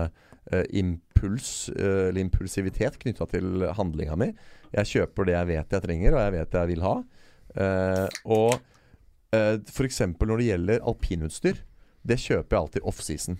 eh, 0.51 0.65
impuls 0.81 1.69
eh, 1.77 2.09
eller 2.09 2.21
impulsivitet 2.25 2.99
knytta 3.01 3.29
til 3.31 3.63
handlinga 3.79 4.17
mi. 4.19 4.31
Jeg 4.75 4.91
kjøper 4.91 5.29
det 5.29 5.37
jeg 5.37 5.49
vet 5.53 5.77
jeg 5.77 5.85
trenger, 5.87 6.17
og 6.17 6.25
jeg 6.25 6.35
vet 6.41 6.59
jeg 6.59 6.71
vil 6.73 6.83
ha. 6.83 6.95
Og 8.27 8.57
uh, 9.35 9.57
f.eks. 9.67 10.01
når 10.19 10.37
det 10.37 10.49
gjelder 10.51 10.87
alpinutstyr, 10.87 11.61
det 12.07 12.19
kjøper 12.23 12.55
jeg 12.55 12.61
alltid 12.61 12.87
offseason. 12.87 13.39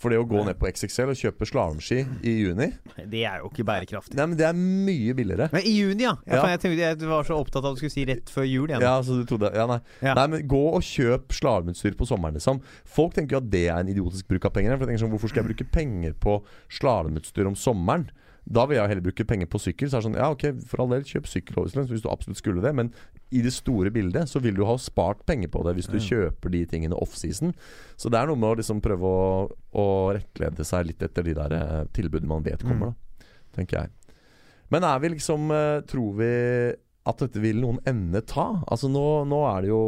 For 0.00 0.10
det 0.10 0.18
å 0.18 0.24
gå 0.26 0.40
ned 0.44 0.58
på 0.58 0.66
XXL 0.66 1.12
og 1.12 1.18
kjøpe 1.18 1.46
slalåmski 1.46 2.00
i 2.26 2.32
juni 2.42 2.66
Det 3.06 3.20
er 3.28 3.38
jo 3.40 3.50
ikke 3.52 3.64
bærekraftig. 3.68 4.16
Nei, 4.18 4.26
men 4.26 4.40
Det 4.40 4.46
er 4.48 4.56
mye 4.58 5.14
billigere. 5.16 5.46
Men 5.54 5.68
i 5.70 5.74
juni, 5.76 6.02
ja. 6.02 6.16
ja. 6.26 6.40
Ja. 6.40 6.48
Jeg, 6.54 6.62
tenkte, 6.64 6.80
jeg 6.82 7.10
var 7.12 7.28
så 7.28 7.38
opptatt 7.38 7.62
av 7.62 7.70
at 7.70 7.78
du 7.78 7.82
skulle 7.84 7.94
si 7.94 8.06
rett 8.08 8.32
før 8.32 8.48
jul 8.48 8.72
igjen. 8.72 8.82
Ja, 8.84 8.96
så 9.06 9.20
du 9.20 9.22
trodde 9.28 9.52
Ja, 9.54 9.68
nei. 9.70 9.78
Ja. 10.02 10.16
nei 10.18 10.26
men 10.32 10.48
Gå 10.50 10.64
og 10.74 10.82
kjøp 10.84 11.32
slalåmutstyr 11.38 11.94
på 12.00 12.08
sommeren, 12.10 12.36
liksom. 12.40 12.60
Folk 12.96 13.14
tenker 13.16 13.38
jo 13.38 13.44
at 13.44 13.48
det 13.54 13.64
er 13.68 13.78
en 13.78 13.94
idiotisk 13.94 14.28
bruk 14.34 14.50
av 14.50 14.56
penger. 14.58 14.74
For 14.74 14.84
jeg 14.84 14.92
tenker 14.92 15.04
sånn, 15.06 15.14
Hvorfor 15.14 15.32
skal 15.32 15.44
jeg 15.44 15.52
bruke 15.52 15.70
penger 15.78 16.18
på 16.26 16.36
slalåmutstyr 16.80 17.48
om 17.48 17.58
sommeren? 17.58 18.10
Da 18.44 18.66
vil 18.68 18.76
jeg 18.76 18.90
heller 18.90 19.06
bruke 19.06 19.24
penger 19.24 19.48
på 19.48 19.62
sykkel. 19.62 19.88
Så 19.88 19.96
er 19.96 20.02
det 20.02 20.08
sånn, 20.10 20.20
ja 20.20 20.28
ok, 20.34 20.48
For 20.68 20.82
all 20.84 20.90
del, 20.92 21.06
kjøp 21.08 21.30
sykkel 21.30 21.70
hvis 21.70 22.04
du 22.04 22.10
absolutt 22.12 22.42
skulle 22.42 22.64
det. 22.66 22.74
Men 22.76 22.90
i 23.34 23.42
det 23.44 23.52
store 23.54 23.90
bildet 23.94 24.30
så 24.30 24.40
vil 24.42 24.56
du 24.56 24.62
ha 24.68 24.76
spart 24.80 25.24
penger 25.26 25.50
på 25.52 25.64
det 25.66 25.74
hvis 25.78 25.90
du 25.90 25.98
kjøper 26.02 26.52
de 26.54 26.62
tingene 26.70 26.98
offseason. 27.02 27.54
Så 27.98 28.12
det 28.12 28.20
er 28.20 28.30
noe 28.30 28.38
med 28.38 28.52
å 28.52 28.58
liksom 28.60 28.82
prøve 28.84 29.10
å, 29.10 29.26
å 29.74 29.86
rettlede 30.14 30.66
seg 30.66 30.88
litt 30.90 31.02
etter 31.02 31.26
de 31.26 31.34
der 31.36 31.56
eh, 31.58 31.80
tilbudene 31.96 32.30
man 32.30 32.46
vet 32.46 32.62
kommer, 32.62 32.92
da. 32.92 33.28
Tenker 33.54 33.82
jeg. 33.82 34.14
Men 34.72 34.86
er 34.86 35.02
vi 35.02 35.12
liksom 35.12 35.50
eh, 35.54 35.82
Tror 35.86 36.16
vi 36.18 36.30
at 37.04 37.20
dette 37.20 37.40
vil 37.42 37.58
noen 37.60 37.82
ende 37.88 38.22
ta? 38.24 38.46
Altså 38.64 38.88
nå, 38.88 39.04
nå 39.28 39.42
er 39.50 39.64
det 39.64 39.72
jo 39.74 39.80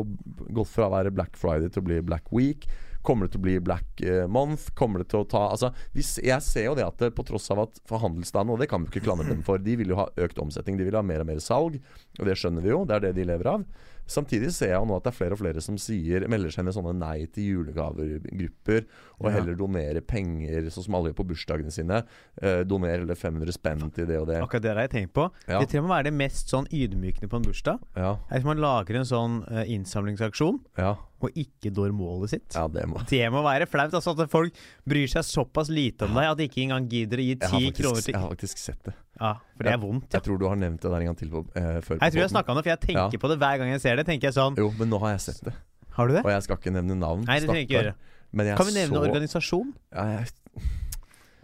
gått 0.53 0.69
fra 0.69 0.91
å 0.91 0.93
være 0.93 1.15
Black 1.17 1.39
Friday 1.41 1.71
til 1.73 1.81
å 1.81 1.87
bli 1.87 2.03
Black 2.05 2.29
Week. 2.35 2.67
Kommer 3.07 3.27
det 3.27 3.37
til 3.37 3.43
å 3.43 3.47
bli 3.47 3.57
Black 3.63 4.03
eh, 4.03 4.25
Month? 4.31 4.71
Kommer 4.79 5.03
det 5.03 5.11
til 5.13 5.23
å 5.23 5.29
ta 5.31 5.47
Altså, 5.53 5.73
hvis, 5.95 6.17
Jeg 6.25 6.43
ser 6.45 6.69
jo 6.69 6.77
det 6.79 6.87
at 6.87 6.99
det, 7.03 7.13
på 7.17 7.25
tross 7.27 7.49
av 7.55 7.65
at 7.67 7.83
forhandelsstanden, 7.89 8.55
og 8.57 8.63
det 8.63 8.71
kan 8.71 8.83
vi 8.83 8.91
ikke 8.91 9.07
klandre 9.07 9.29
dem 9.31 9.45
for, 9.47 9.63
de 9.63 9.77
vil 9.79 9.95
jo 9.95 10.01
ha 10.01 10.09
økt 10.27 10.41
omsetning. 10.43 10.81
De 10.81 10.89
vil 10.89 10.99
ha 10.99 11.05
mer 11.07 11.23
og 11.23 11.31
mer 11.31 11.43
salg, 11.43 11.79
og 12.19 12.25
det 12.27 12.39
skjønner 12.41 12.65
vi 12.65 12.75
jo. 12.75 12.85
Det 12.89 12.99
er 12.99 13.07
det 13.09 13.17
de 13.21 13.29
lever 13.31 13.55
av. 13.57 13.69
Samtidig 14.07 14.53
ser 14.55 14.71
jeg 14.71 14.79
jo 14.79 14.87
nå 14.87 14.97
at 15.01 15.07
det 15.07 15.11
er 15.11 15.17
flere 15.17 15.35
og 15.35 15.41
flere 15.41 15.63
som 15.65 15.79
sier 15.83 16.29
melder 16.31 16.53
seg 16.55 16.69
i 16.71 16.75
sånne 16.77 16.93
nei 16.95 17.27
til 17.35 17.49
julegaver-grupper, 17.51 18.85
og 19.19 19.31
heller 19.35 19.59
donerer 19.59 20.05
penger, 20.07 20.69
sånn 20.71 20.87
som 20.87 20.99
alle 20.99 21.11
gjør 21.11 21.19
på 21.19 21.27
bursdagene 21.33 21.75
sine. 21.75 22.03
Eh, 22.39 22.61
doner 22.69 23.03
eller 23.03 23.19
500 23.19 23.57
spenn 23.57 23.83
til 23.97 24.07
det 24.07 24.21
og 24.23 24.29
det. 24.31 24.39
Akkurat 24.45 24.63
det 24.63 24.73
har 24.73 24.83
jeg 24.87 24.95
tenkt 24.95 25.15
på. 25.19 25.27
Ja. 25.49 25.59
Det 25.59 25.73
trenger 25.73 25.89
å 25.89 25.95
være 25.97 26.09
det 26.11 26.15
mest 26.21 26.55
sånn 26.55 26.71
ydmykende 26.71 27.31
på 27.33 27.41
en 27.41 27.49
bursdag. 27.49 27.83
Ja, 27.99 28.15
Er 28.31 28.39
Hvis 28.39 28.47
man 28.47 28.63
lager 28.63 29.01
en 29.01 29.09
sånn 29.09 29.41
uh, 29.51 29.65
innsamlingsaksjon 29.67 30.63
ja, 30.79 30.95
og 31.25 31.31
ikke 31.41 31.71
når 31.73 31.93
målet 31.97 32.31
sitt. 32.35 32.55
ja 32.55 32.67
det 32.69 32.83
må 32.91 33.01
Det 33.09 33.23
må 33.33 33.41
være 33.47 33.67
flaut. 33.67 33.95
Altså 33.97 34.13
At 34.13 34.31
folk 34.31 34.53
bryr 34.85 35.07
seg 35.09 35.25
såpass 35.25 35.71
lite 35.73 36.05
om 36.05 36.15
deg 36.15 36.29
at 36.31 36.37
de 36.39 36.45
ikke 36.49 36.63
engang 36.67 36.89
gidder 36.93 37.23
å 37.23 37.25
gi 37.25 37.37
ti 37.41 37.71
kroner 37.79 38.03
til 38.05 38.13
jeg 38.15 38.21
har 38.21 38.29
faktisk 38.35 38.59
sett 38.61 38.83
det. 38.85 38.95
Ja, 39.21 39.31
For 39.57 39.65
det 39.65 39.73
er 39.73 39.79
vondt. 39.81 40.11
Ja. 40.11 40.19
Jeg 40.19 40.27
tror 40.27 40.39
du 40.39 40.47
har 40.49 40.57
nevnt 40.61 40.83
det 40.83 40.91
der 40.93 41.01
en 41.01 41.07
gang 41.09 41.17
til 41.17 41.31
på, 41.33 41.41
eh, 41.57 41.81
før. 41.81 41.97
Jeg 42.03 42.13
tror 42.13 42.21
jeg 42.21 42.31
snakka 42.35 42.53
om 42.53 42.57
det, 42.61 42.65
for 42.67 42.73
jeg 42.75 42.81
tenker 42.85 43.17
Ja. 43.17 43.23
på 43.25 43.29
det 43.33 43.39
hver 43.41 43.57
gang 43.63 43.69
jeg 43.73 43.81
ser 43.81 43.97
det. 43.97 44.05
Tenker 44.07 44.29
jeg 44.29 44.35
sånn 44.37 44.57
Jo, 44.61 44.69
men 44.79 44.91
nå 44.93 45.01
har 45.01 45.17
jeg 45.17 45.21
sett 45.31 45.41
det. 45.49 45.55
Har 45.97 46.07
du 46.09 46.13
det? 46.19 46.25
Og 46.27 46.31
jeg 46.31 46.43
skal 46.45 46.57
ikke 46.61 46.73
nevne 46.77 46.99
navn. 47.01 47.25
Nei, 47.25 47.41
det 47.41 47.49
trenger 47.49 47.65
jeg 47.65 47.69
ikke 47.71 47.81
gjøre. 47.81 48.57
Kan 48.59 48.67
vi 48.67 48.73
nevne 48.77 48.93
så 49.01 49.07
organisasjon? 49.09 49.73
ja, 49.97 50.05
jeg, 50.21 50.29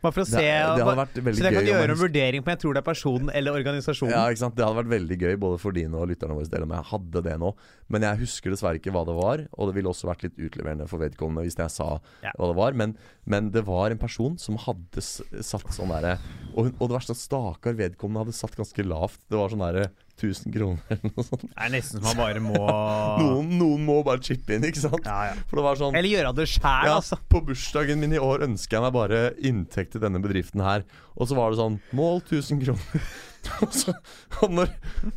Bare 0.03 0.13
for 0.17 0.25
å 0.25 0.27
det, 0.27 0.33
se 0.35 0.43
det 0.43 0.53
hadde 0.83 0.95
vært 0.99 1.15
veldig 1.23 1.39
Så 1.39 1.45
jeg 1.47 1.55
kan 1.55 1.63
gøy. 1.63 1.71
gjøre 1.73 1.95
en 1.95 2.01
vurdering 2.01 2.43
på 2.43 2.49
om 2.51 2.53
jeg 2.57 2.61
tror 2.65 2.75
det 2.75 2.81
er 2.83 2.87
personen 2.89 3.31
eller 3.39 3.59
organisasjonen. 3.61 4.13
Ja, 4.17 4.23
ikke 4.33 4.43
sant? 4.43 4.57
Det 4.59 4.65
hadde 4.67 4.79
vært 4.81 4.91
veldig 4.93 5.19
gøy 5.23 5.37
både 5.45 5.61
for 5.63 5.77
dine 5.77 5.95
og 6.03 6.09
lytterne 6.11 6.35
våre 6.35 6.51
del 6.51 6.67
om 6.67 6.75
jeg 6.75 6.89
hadde 6.91 7.23
det 7.29 7.37
nå. 7.39 7.53
Men 7.95 8.07
jeg 8.09 8.21
husker 8.25 8.51
dessverre 8.57 8.81
ikke 8.83 8.91
hva 8.97 9.05
det 9.07 9.15
var, 9.15 9.45
og 9.55 9.71
det 9.71 9.77
ville 9.79 9.93
også 9.93 10.11
vært 10.11 10.25
litt 10.27 10.41
utleverende 10.43 10.89
for 10.91 10.99
vedkommende 11.05 11.47
hvis 11.47 11.59
jeg 11.61 11.71
sa 11.71 11.89
Ja. 12.27 12.33
hva 12.39 12.51
det 12.51 12.59
var. 12.59 12.73
Men, 12.83 12.97
men 13.25 13.51
det 13.55 13.63
var 13.69 13.95
en 13.95 14.03
person 14.03 14.35
som 14.43 14.59
hadde 14.59 15.01
satt 15.07 15.71
sånn 15.73 15.95
derre 15.95 16.19
og, 16.57 16.73
og 16.79 16.89
det 16.91 16.97
verste, 16.99 17.15
stakkar 17.17 17.79
vedkommende 17.79 18.27
hadde 18.27 18.35
satt 18.37 18.57
ganske 18.59 18.83
lavt. 18.85 19.21
Det 19.31 19.39
var 19.39 19.49
sånn 19.55 19.63
derre 19.65 19.87
1000 20.23 20.55
kroner 20.55 20.95
eller 20.95 21.13
noe 21.13 21.25
sånt. 21.27 21.45
Det 21.49 21.65
er 21.67 21.73
nesten 21.75 21.99
som 21.99 22.07
man 22.09 22.21
bare 22.21 22.43
må 22.45 22.55
Noen, 23.23 23.51
noen 23.59 23.87
må 23.89 23.99
bare 24.07 24.23
chippe 24.25 24.57
inn, 24.57 24.67
ikke 24.69 24.83
sant? 24.85 25.07
ja, 25.09 25.33
ja. 25.33 25.37
For 25.51 25.61
det 25.61 25.67
var 25.67 25.81
sånn 25.81 25.99
Eller 25.99 26.15
gjøre 26.15 26.35
det 26.39 26.49
sjæl, 26.53 26.89
ja, 26.89 26.97
altså. 27.01 27.19
På 27.33 27.43
bursdagen 27.47 28.03
min 28.03 28.15
i 28.17 28.23
år 28.23 28.47
ønsker 28.49 28.79
jeg 28.79 28.87
meg 28.87 28.95
bare 28.97 29.23
inntekt 29.43 29.97
til 29.97 30.05
denne 30.05 30.23
bedriften 30.23 30.63
her. 30.65 30.87
Og 31.19 31.29
så 31.31 31.39
var 31.39 31.53
det 31.53 31.61
sånn 31.61 31.81
Mål 31.97 32.23
1000 32.23 32.63
kroner. 32.65 33.11
og 33.67 33.75
så, 33.75 33.97
og 34.41 34.55
når, 34.55 34.73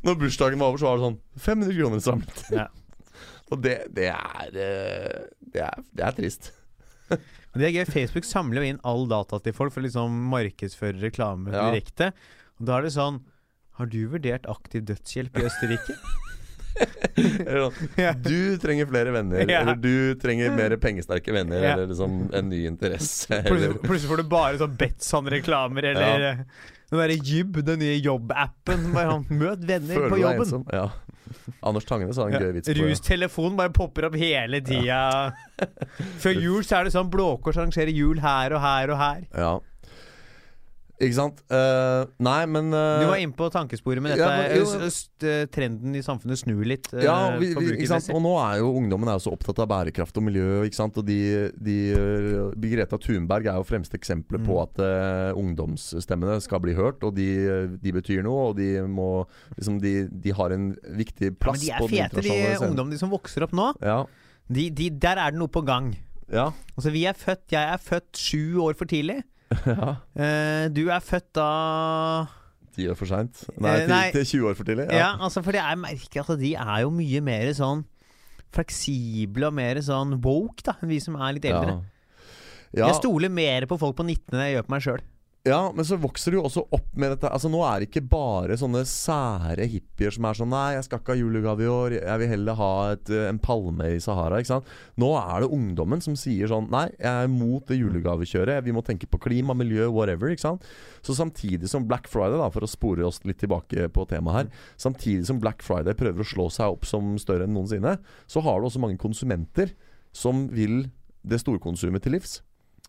når 0.05 0.19
bursdagen 0.25 0.61
var 0.61 0.73
over, 0.73 0.81
så 0.81 0.89
var 0.89 0.99
det 0.99 1.07
sånn 1.09 1.21
500 1.45 1.79
kroner 1.79 2.03
samlet. 2.09 2.43
Ja. 2.55 2.67
Og 3.53 3.59
det, 3.61 3.75
det, 3.93 4.07
er, 4.09 4.55
eh, 4.57 5.25
det 5.53 5.61
er 5.61 5.83
Det 5.93 6.01
er 6.01 6.15
trist. 6.17 6.47
Det 7.55 7.67
er 7.67 7.75
gøy. 7.75 7.85
Facebook 7.87 8.25
samler 8.27 8.63
jo 8.63 8.71
inn 8.73 8.81
all 8.87 9.05
data 9.07 9.37
til 9.43 9.53
folk 9.55 9.71
for 9.71 9.83
å 9.83 9.85
liksom 9.85 10.15
markedsføre 10.31 10.97
reklame 11.03 11.53
direkte. 11.53 12.09
Og 12.59 12.67
da 12.67 12.79
er 12.79 12.87
det 12.87 12.95
sånn 12.95 13.21
Har 13.77 13.85
du 13.91 13.99
vurdert 14.07 14.45
aktiv 14.47 14.85
dødshjelp 14.87 15.37
i 15.41 15.45
Østerrike? 15.49 15.95
Du 17.15 18.57
trenger 18.59 18.85
flere 18.89 19.11
venner, 19.15 19.45
Ja. 19.47 19.61
eller 19.61 19.75
du 19.79 20.15
trenger 20.19 20.51
mer 20.55 20.75
pengesterke 20.81 21.31
venner, 21.31 21.61
Ja. 21.63 21.73
eller 21.73 21.87
liksom 21.87 22.33
en 22.35 22.49
ny 22.49 22.65
interesse. 22.67 23.29
Plutselig, 23.47 23.79
plutselig 23.81 24.09
får 24.11 24.17
du 24.17 24.23
bare 24.23 24.57
sånn 24.59 24.75
Betson-reklamer, 24.77 25.83
eller 25.93 26.19
Ja. 26.19 26.29
eh, 26.31 26.37
den 26.91 26.99
derre 26.99 27.15
Jyb, 27.23 27.63
den 27.63 27.79
nye 27.79 27.95
jobb-appen. 28.01 28.91
Sånn, 28.93 29.25
Møt 29.29 29.63
venner 29.65 29.95
føler 29.95 30.09
på 30.09 30.19
jobben. 30.19 30.41
ensom? 30.43 30.65
Ja. 30.73 30.89
Anders 31.63 31.85
Tangene 31.85 32.13
sa 32.13 32.27
en 32.27 32.33
gøy 32.33 32.51
vits 32.53 32.67
på. 32.69 32.75
Rustelefon 32.83 33.55
bare 33.55 33.69
popper 33.73 34.05
opp 34.05 34.15
hele 34.15 34.59
tida. 34.61 35.33
Før 36.19 36.35
jul 36.41 36.61
så 36.63 36.79
er 36.81 36.83
det 36.85 36.93
sånn 36.93 37.09
Blå 37.09 37.37
Kors 37.41 37.55
arrangerer 37.57 37.91
jul 37.95 38.19
her 38.19 38.51
og 38.53 38.61
her 38.61 38.91
og 38.91 38.97
her. 38.97 39.23
Ja. 39.33 39.59
Ikke 40.95 41.15
sant? 41.17 41.41
Uh, 41.51 42.05
nei, 42.23 42.45
men 42.47 42.69
uh, 42.71 43.01
Du 43.01 43.09
var 43.09 43.19
inne 43.19 43.35
på 43.35 43.49
tankesporet 43.51 43.99
med 43.99 44.13
dette. 44.15 44.23
Ja, 44.23 44.47
men- 44.47 44.55
jo, 44.61 45.27
eh, 45.27 45.45
trenden 45.51 45.95
i 45.99 46.03
samfunnet 46.05 46.39
snur 46.39 46.61
litt. 46.63 46.87
Uh, 46.93 47.01
Ja, 47.03 47.15
vi, 47.37 47.49
vi, 47.51 47.87
og 48.13 48.21
nå 48.23 48.31
er 48.39 48.61
jo 48.61 48.69
ungdommen 48.79 49.09
er 49.11 49.17
jo 49.19 49.25
så 49.25 49.33
opptatt 49.35 49.59
av 49.59 49.67
bærekraft 49.73 50.15
og 50.21 50.23
miljø. 50.29 50.63
Ikke 50.63 50.79
sant? 50.79 50.95
Og 51.01 51.03
de, 51.05 51.51
de, 51.59 51.75
Greta 52.75 52.95
Thunberg 52.97 53.49
er 53.51 53.59
jo 53.59 53.67
fremste 53.67 53.99
eksempelet 53.99 54.39
Mm. 54.39 54.47
på 54.47 54.55
at 54.63 54.79
ungdomsstemmene 55.39 56.39
skal 56.43 56.61
bli 56.63 56.73
hørt. 56.77 57.03
Og 57.03 57.15
de, 57.17 57.27
de 57.81 57.93
betyr 57.95 58.23
noe, 58.25 58.49
og 58.51 58.57
de 58.59 58.69
må 58.87 59.09
liksom 59.57 59.79
De, 59.83 59.93
de 60.07 60.31
har 60.35 60.53
en 60.55 60.69
viktig 60.95 61.29
Ja, 61.29 61.35
men 61.35 61.39
plass 61.43 61.61
de 61.61 61.71
er 61.75 62.09
fete, 62.09 62.23
de 62.25 62.67
ungdommene 62.69 62.99
som 62.99 63.11
vokser 63.11 63.43
opp 63.45 63.55
nå. 63.55 63.71
Ja, 63.83 64.03
De, 64.47 64.69
de, 64.69 64.89
der 64.91 65.17
er 65.19 65.31
det 65.35 65.39
noe 65.41 65.51
på 65.51 65.63
gang. 65.65 65.93
ja, 66.31 66.51
Altså, 66.77 66.91
vi 66.93 67.05
er 67.09 67.13
født 67.17 67.51
Jeg 67.51 67.73
er 67.73 67.77
født 67.81 68.15
sju 68.17 68.61
år 68.63 68.75
for 68.77 68.85
tidlig. 68.89 69.23
Ja. 69.51 69.95
Eh, 70.25 70.67
du 70.73 70.85
er 70.89 70.99
født 71.05 71.29
da 71.37 71.49
Ti 72.75 72.87
år 72.91 72.97
for 72.99 73.07
seint. 73.07 73.45
Nei, 73.61 73.73
Eh, 73.81 73.87
nei. 73.87 74.11
til, 74.11 74.25
til 74.25 74.41
20 74.41 74.49
år 74.49 74.55
for 74.59 74.67
tidlig. 74.67 74.85
Ja, 74.91 75.13
altså, 75.23 75.39
for 75.45 75.55
det 75.55 75.61
er 75.63 75.77
merker 75.79 76.25
at 76.27 76.39
de 76.41 76.49
er 76.59 76.79
jo 76.83 76.89
mye 76.91 77.21
mer 77.23 77.51
sånn 77.55 77.85
fleksible 78.55 79.47
og 79.47 79.55
mer 79.55 79.79
sånn 79.83 80.17
woke 80.23 80.63
da 80.65 80.73
enn 80.81 80.91
vi 80.91 80.99
som 81.03 81.15
er 81.19 81.37
litt 81.37 81.47
eldre. 81.47 81.77
Ja. 81.77 81.91
Ja, 82.75 82.87
Jeg 82.89 82.97
stoler 82.99 83.31
mer 83.31 83.63
på 83.71 83.77
folk 83.79 83.95
på 83.95 84.03
19 84.03 84.33
enn 84.35 84.41
jeg 84.43 84.55
gjør 84.57 84.65
på 84.67 84.73
meg 84.75 84.83
sjøl. 84.83 85.03
Ja, 85.45 85.69
men 85.75 85.85
så 85.85 85.93
vokser 86.01 86.33
det 86.33 86.39
jo 86.39 86.45
også 86.47 86.63
opp 86.73 86.87
med 86.97 87.11
dette 87.13 87.29
Altså 87.29 87.51
Nå 87.53 87.59
er 87.67 87.83
det 87.83 87.91
ikke 87.91 88.01
bare 88.09 88.55
sånne 88.57 88.79
sære 88.89 89.67
hippier 89.69 90.13
som 90.15 90.25
er 90.25 90.37
sånn 90.39 90.49
Nei, 90.49 90.71
jeg 90.73 90.87
skal 90.87 91.01
ikke 91.03 91.13
ha 91.13 91.19
julegave 91.19 91.61
i 91.61 91.69
år, 91.69 91.95
jeg 91.99 92.21
vil 92.21 92.31
heller 92.31 92.57
ha 92.57 92.69
et, 92.95 93.11
eh, 93.13 93.27
en 93.29 93.37
palme 93.41 93.91
i 93.93 93.99
Sahara. 94.01 94.39
Ikke 94.41 94.55
sant? 94.55 94.71
Nå 95.01 95.11
er 95.19 95.43
det 95.43 95.51
ungdommen 95.53 96.01
som 96.01 96.17
sier 96.17 96.49
sånn 96.49 96.71
Nei, 96.73 96.87
jeg 96.97 97.27
er 97.27 97.29
mot 97.29 97.61
det 97.69 97.77
julegavekjøret. 97.77 98.65
Vi 98.65 98.73
må 98.73 98.81
tenke 98.85 99.09
på 99.11 99.19
klima, 99.21 99.53
miljø, 99.57 99.85
whatever. 99.93 100.33
Ikke 100.33 100.47
sant? 100.47 100.65
Så 101.05 101.13
samtidig 101.17 101.69
som 101.69 101.85
Black 101.85 102.09
Friday, 102.09 102.39
da 102.41 102.49
for 102.49 102.65
å 102.65 102.71
spore 102.71 103.05
oss 103.05 103.21
litt 103.29 103.43
tilbake 103.43 103.85
på 103.93 104.07
temaet 104.09 104.39
her 104.39 104.65
Samtidig 104.81 105.29
som 105.29 105.37
Black 105.43 105.61
Friday 105.65 105.93
prøver 105.97 106.25
å 106.25 106.29
slå 106.31 106.49
seg 106.53 106.73
opp 106.73 106.89
som 106.89 107.13
større 107.21 107.45
enn 107.45 107.53
noensinne, 107.53 107.99
så 108.25 108.41
har 108.41 108.57
du 108.57 108.71
også 108.71 108.81
mange 108.81 108.97
konsumenter 109.01 109.77
som 110.15 110.47
vil 110.49 110.87
det 111.21 111.43
storkonsumet 111.43 112.01
til 112.01 112.17
livs. 112.17 112.39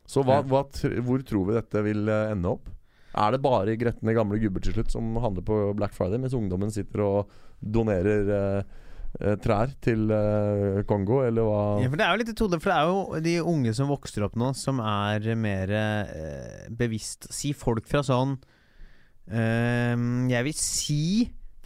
Så 0.06 0.22
hva, 0.26 0.40
hva, 0.46 0.64
hvor 1.02 1.22
tror 1.26 1.48
vi 1.50 1.56
dette 1.58 1.82
vil 1.86 2.08
eh, 2.08 2.32
ende 2.32 2.52
opp? 2.56 2.68
Er 3.16 3.32
det 3.32 3.40
bare 3.42 3.76
gretne 3.80 4.12
gamle 4.14 4.38
gubber 4.42 4.60
til 4.62 4.74
slutt 4.76 4.90
som 4.92 5.14
handler 5.22 5.42
på 5.46 5.60
Black 5.78 5.94
Friday, 5.96 6.20
mens 6.20 6.34
ungdommen 6.36 6.70
sitter 6.74 7.00
og 7.04 7.30
donerer 7.64 8.28
eh, 8.36 8.74
eh, 9.22 9.36
trær 9.40 9.72
til 9.82 10.10
eh, 10.12 10.82
Kongo, 10.86 11.22
eller 11.24 11.46
hva? 11.48 11.62
Ja, 11.80 11.88
for 11.88 11.96
det 11.96 12.04
er 12.06 12.12
jo 12.12 12.20
litt 12.20 12.32
i 12.34 12.36
tode, 12.36 12.60
for 12.60 12.70
det 12.70 12.76
er 12.76 12.90
jo 12.92 13.22
de 13.24 13.34
unge 13.54 13.72
som 13.78 13.88
vokser 13.88 14.26
opp 14.28 14.36
nå, 14.36 14.50
som 14.58 14.82
er 14.84 15.30
mer 15.40 15.72
eh, 15.72 16.68
bevisst 16.76 17.30
Si 17.32 17.54
folk 17.56 17.88
fra 17.88 18.04
sånn 18.06 18.36
eh, 19.32 19.96
Jeg 20.30 20.46
vil 20.50 20.60
si 20.60 21.00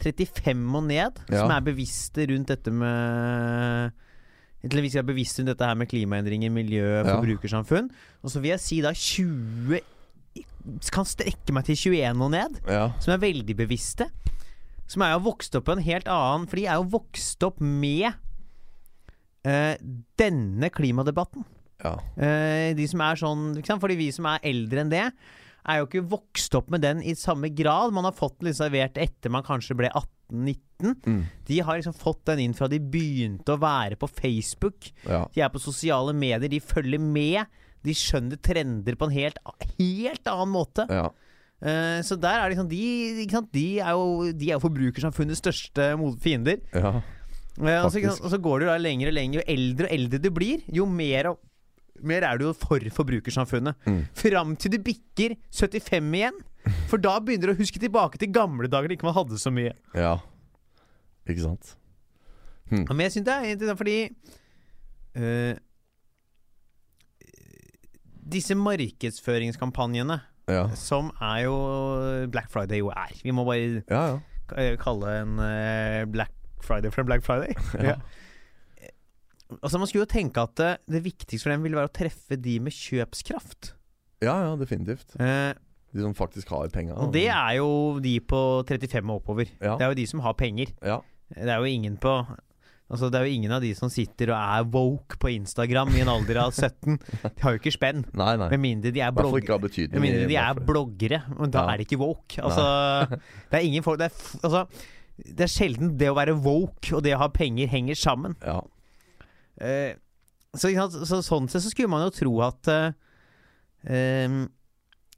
35 0.01 0.63
og 0.79 0.87
ned, 0.87 1.19
Ja. 1.29 1.43
som 1.43 1.51
er 1.53 1.61
bevisste 1.67 2.25
rundt 2.31 2.49
dette 2.49 2.71
med 2.73 3.91
til 4.69 4.77
en 4.77 4.85
viss 4.85 4.93
grad 4.97 5.07
bevisst 5.09 5.39
rundt 5.41 5.49
dette 5.53 5.65
her 5.65 5.77
med 5.79 5.89
klimaendringer, 5.89 6.51
miljø, 6.53 6.83
forbrukersamfunn. 7.07 7.87
Og 8.21 8.29
så 8.33 8.41
vil 8.43 8.53
jeg 8.53 8.61
si 8.61 8.81
da 8.85 8.91
20 8.93 9.79
Kan 10.93 11.07
strekke 11.09 11.51
meg 11.51 11.65
til 11.67 11.75
21 11.75 12.21
og 12.23 12.29
ned 12.31 12.59
Ja. 12.69 12.91
som 13.01 13.11
er 13.15 13.23
veldig 13.23 13.55
bevisste. 13.57 14.05
Som 14.87 15.01
er 15.01 15.15
jo 15.15 15.23
vokst 15.25 15.55
opp 15.57 15.65
på 15.65 15.73
en 15.73 15.81
helt 15.83 16.07
annen 16.07 16.45
For 16.47 16.55
de 16.59 16.65
er 16.67 16.77
jo 16.77 16.85
vokst 16.93 17.41
opp 17.43 17.59
med 17.59 18.13
uh, 19.47 19.75
denne 20.21 20.69
klimadebatten. 20.69 21.43
ja. 21.83 21.95
Uh, 22.15 22.71
de 22.77 22.85
som 22.87 23.01
er 23.01 23.15
sånn 23.19 23.45
sant? 23.65 23.81
Fordi 23.81 23.97
vi 23.97 24.11
som 24.13 24.27
er 24.29 24.39
eldre 24.45 24.83
enn 24.85 24.93
det, 24.93 25.07
er 25.67 25.77
jo 25.81 25.87
ikke 25.89 26.05
vokst 26.09 26.55
opp 26.57 26.69
med 26.73 26.81
den 26.85 27.01
i 27.01 27.13
samme 27.17 27.49
grad. 27.53 27.91
Man 27.93 28.05
har 28.07 28.13
fått 28.17 28.37
den 28.39 28.49
litt 28.51 28.57
servert 28.61 28.97
etter 29.01 29.29
man 29.33 29.43
kanskje 29.45 29.75
ble 29.77 29.89
18-19. 30.31 30.95
Mm. 31.05 31.23
De 31.47 31.59
har 31.59 31.77
liksom 31.77 31.93
fått 31.93 32.23
den 32.25 32.39
inn 32.45 32.55
fra 32.57 32.69
de 32.71 32.79
begynte 32.81 33.53
å 33.53 33.61
være 33.61 33.97
på 33.99 34.09
Facebook. 34.09 34.91
ja. 35.05 35.25
De 35.33 35.43
er 35.43 35.51
på 35.53 35.61
sosiale 35.61 36.13
medier, 36.13 36.49
de 36.49 36.61
følger 36.63 37.01
med. 37.01 37.45
De 37.85 37.93
skjønner 37.97 38.37
trender 38.37 38.97
på 38.97 39.09
en 39.09 39.15
helt, 39.15 39.37
helt 39.77 40.31
annen 40.31 40.55
måte. 40.55 40.87
ja. 40.89 41.09
Uh, 41.61 42.01
så 42.01 42.15
der 42.17 42.39
er 42.41 42.49
liksom 42.49 42.65
de? 42.71 43.27
De 43.53 43.65
er 43.77 43.93
jo, 43.93 44.31
de 44.33 44.47
er 44.49 44.55
jo 44.55 44.63
forbrukersamfunnets 44.63 45.43
største 45.43 45.91
fiender. 46.23 46.57
ja. 46.73 46.95
uh, 46.97 47.83
og, 47.83 47.91
så, 47.93 48.01
og 48.01 48.31
så 48.33 48.39
går 48.41 48.59
det 48.59 48.65
jo 48.65 48.71
da 48.71 48.77
lenger 48.81 49.11
og 49.11 49.13
lenger. 49.13 49.37
Jo 49.37 49.43
eldre 49.53 49.85
og 49.85 49.93
eldre 49.93 50.21
du 50.23 50.29
blir, 50.33 50.63
jo 50.73 50.87
mer, 50.89 51.29
mer 52.01 52.25
er 52.25 52.41
du 52.41 52.47
for 52.57 52.81
forbrukersamfunnet. 52.97 53.77
Mm. 53.85 54.01
Fram 54.17 54.55
til 54.57 54.73
du 54.73 54.79
bikker 54.81 55.37
75 55.53 56.09
igjen. 56.17 56.41
For 56.91 56.97
da 57.01 57.15
begynner 57.23 57.51
du 57.51 57.53
å 57.55 57.59
huske 57.61 57.79
tilbake 57.81 58.19
til 58.21 58.31
gamle 58.35 58.67
dager 58.69 58.87
da 58.91 58.95
ikke 58.97 59.07
man 59.07 59.15
hadde 59.17 59.39
så 59.41 59.51
mye. 59.53 59.73
ja. 59.97 60.17
Ikke 61.29 61.43
sant? 61.45 61.75
Men 62.71 63.03
jeg 63.05 63.11
syns 63.13 63.25
det 63.27 63.33
er 63.35 63.49
interessant 63.51 63.77
fordi 63.81 63.97
eh, 65.19 65.57
Disse 68.31 68.55
markedsføringskampanjene, 68.55 70.19
Ja. 70.49 70.63
som 70.75 71.11
er 71.21 71.43
jo 71.45 71.55
Black 72.31 72.49
Friday 72.51 72.79
jo 72.81 72.89
er 72.89 73.11
Vi 73.23 73.31
må 73.31 73.43
bare 73.45 73.83
Ja, 73.89 74.01
ja. 74.07 74.19
eh, 74.57 74.77
kalle 74.81 75.13
en 75.21 75.37
eh, 75.39 76.05
Black 76.05 76.31
Friday 76.61 76.89
for 76.91 77.01
en 77.01 77.07
Black 77.07 77.23
Friday. 77.23 77.53
Ja. 77.89 77.95
Altså 79.61 79.77
Man 79.79 79.87
skulle 79.87 80.05
jo 80.07 80.11
tenke 80.13 80.41
at 80.41 80.55
det, 80.55 80.77
det 80.87 81.03
viktigste 81.03 81.43
for 81.43 81.51
dem 81.53 81.63
ville 81.63 81.75
være 81.75 81.89
å 81.91 81.93
treffe 81.93 82.37
de 82.39 82.59
med 82.63 82.71
kjøpskraft. 82.71 83.73
Ja, 84.23 84.37
ja, 84.47 84.55
definitivt. 84.55 85.11
Eh, 85.19 85.53
De 85.93 86.01
som 86.05 86.13
faktisk 86.15 86.49
har 86.53 86.69
penga. 86.71 86.93
og 86.95 87.11
det 87.13 87.27
er 87.27 87.57
jo 87.57 87.99
de 87.99 88.19
på 88.23 88.39
35 88.67 89.09
og 89.09 89.17
oppover. 89.21 89.49
Ja. 89.61 89.75
Det 89.77 89.83
er 89.85 89.91
jo 89.91 89.99
de 89.99 90.07
som 90.07 90.19
har 90.23 90.33
penger. 90.39 90.71
Ja. 90.81 90.99
Det 91.35 91.49
er 91.49 91.57
jo 91.59 91.63
ingen 91.67 91.97
på 91.97 92.13
Altså 92.91 93.07
Det 93.07 93.15
er 93.21 93.23
jo 93.23 93.31
ingen 93.31 93.51
av 93.55 93.61
de 93.63 93.69
som 93.73 93.87
sitter 93.87 94.33
og 94.33 94.35
er 94.35 94.65
woke 94.67 95.15
på 95.17 95.29
Instagram 95.31 95.93
i 95.95 96.01
en 96.03 96.09
alder 96.11 96.41
av 96.41 96.51
17. 96.51 96.97
De 97.23 97.29
har 97.45 97.53
jo 97.55 97.59
ikke 97.61 97.71
spenn. 97.71 98.01
Nei, 98.19 98.33
nei. 98.35 98.49
Med 98.51 98.59
mindre 98.59 98.91
de 98.91 98.99
er 98.99 99.13
blogg... 99.15 99.47
Med 99.47 99.95
mindre 100.03 100.25
de 100.27 100.35
er 100.35 100.59
bloggere, 100.59 101.21
men 101.39 101.53
da 101.53 101.61
Ja. 101.63 101.71
er 101.71 101.77
de 101.79 101.85
ikke 101.87 101.99
woke. 102.01 102.41
Altså, 102.43 102.65
det 103.47 103.55
er 103.61 103.63
ingen 103.63 103.83
folk 103.85 104.01
det 104.01 104.09
er, 104.09 104.17
altså, 104.43 104.65
det 105.23 105.45
er 105.47 105.53
sjelden 105.53 105.93
det 106.01 106.09
å 106.11 106.17
være 106.19 106.35
woke 106.43 106.91
og 106.97 107.05
det 107.07 107.15
å 107.15 107.21
ha 107.23 107.29
penger 107.31 107.71
henger 107.71 107.95
sammen. 107.95 108.35
Ja. 108.43 108.59
Eh, 109.63 109.95
så, 110.51 110.67
så 111.07 111.21
sånn 111.23 111.47
sett 111.47 111.63
så 111.63 111.71
skulle 111.71 111.87
man 111.95 112.03
jo 112.09 112.11
tro 112.11 112.33
at 112.43 112.67
eh, 112.75 112.91
em, 113.87 114.49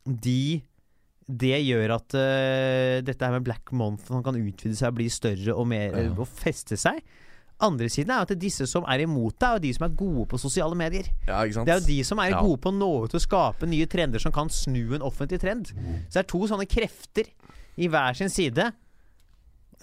de 0.05 0.61
Det 1.25 1.55
gjør 1.63 1.93
at 1.95 2.15
uh, 2.19 3.01
dette 3.07 3.23
her 3.23 3.31
med 3.37 3.45
Black 3.47 3.71
Month 3.71 4.11
man 4.11 4.23
kan 4.25 4.35
utvide 4.35 4.75
seg 4.75 4.89
og 4.91 4.97
bli 4.97 5.05
større 5.09 5.53
og 5.55 5.67
mer 5.71 5.93
Ja. 5.95 6.09
og 6.11 6.27
feste 6.27 6.75
seg. 6.77 6.99
Andre 7.63 7.87
siden 7.87 8.11
er 8.11 8.25
at 8.25 8.33
disse 8.41 8.65
som 8.67 8.83
er 8.91 9.05
imot 9.05 9.37
det, 9.39 9.47
er 9.47 9.59
de 9.63 9.71
som 9.77 9.85
er 9.87 9.93
gode 9.95 10.25
på 10.27 10.37
sosiale 10.41 10.75
medier. 10.75 11.07
ja? 11.27 11.45
Det 11.45 11.69
er 11.69 11.79
jo 11.79 11.85
de 11.87 12.03
som 12.03 12.19
er 12.19 12.31
Ja. 12.33 12.41
gode 12.41 12.59
på 12.59 12.73
å 12.73 12.75
nå 12.75 12.89
ut 13.05 13.13
og 13.15 13.21
skape 13.23 13.65
nye 13.65 13.85
trender 13.87 14.19
som 14.19 14.33
kan 14.35 14.49
snu 14.49 14.93
en 14.95 15.01
offentlig 15.01 15.39
trend. 15.39 15.67
Så 16.09 16.17
det 16.19 16.25
er 16.25 16.31
to 16.33 16.39
sånne 16.49 16.67
krefter 16.67 17.23
i 17.77 17.87
hver 17.87 18.13
sin 18.19 18.27
side. 18.29 18.73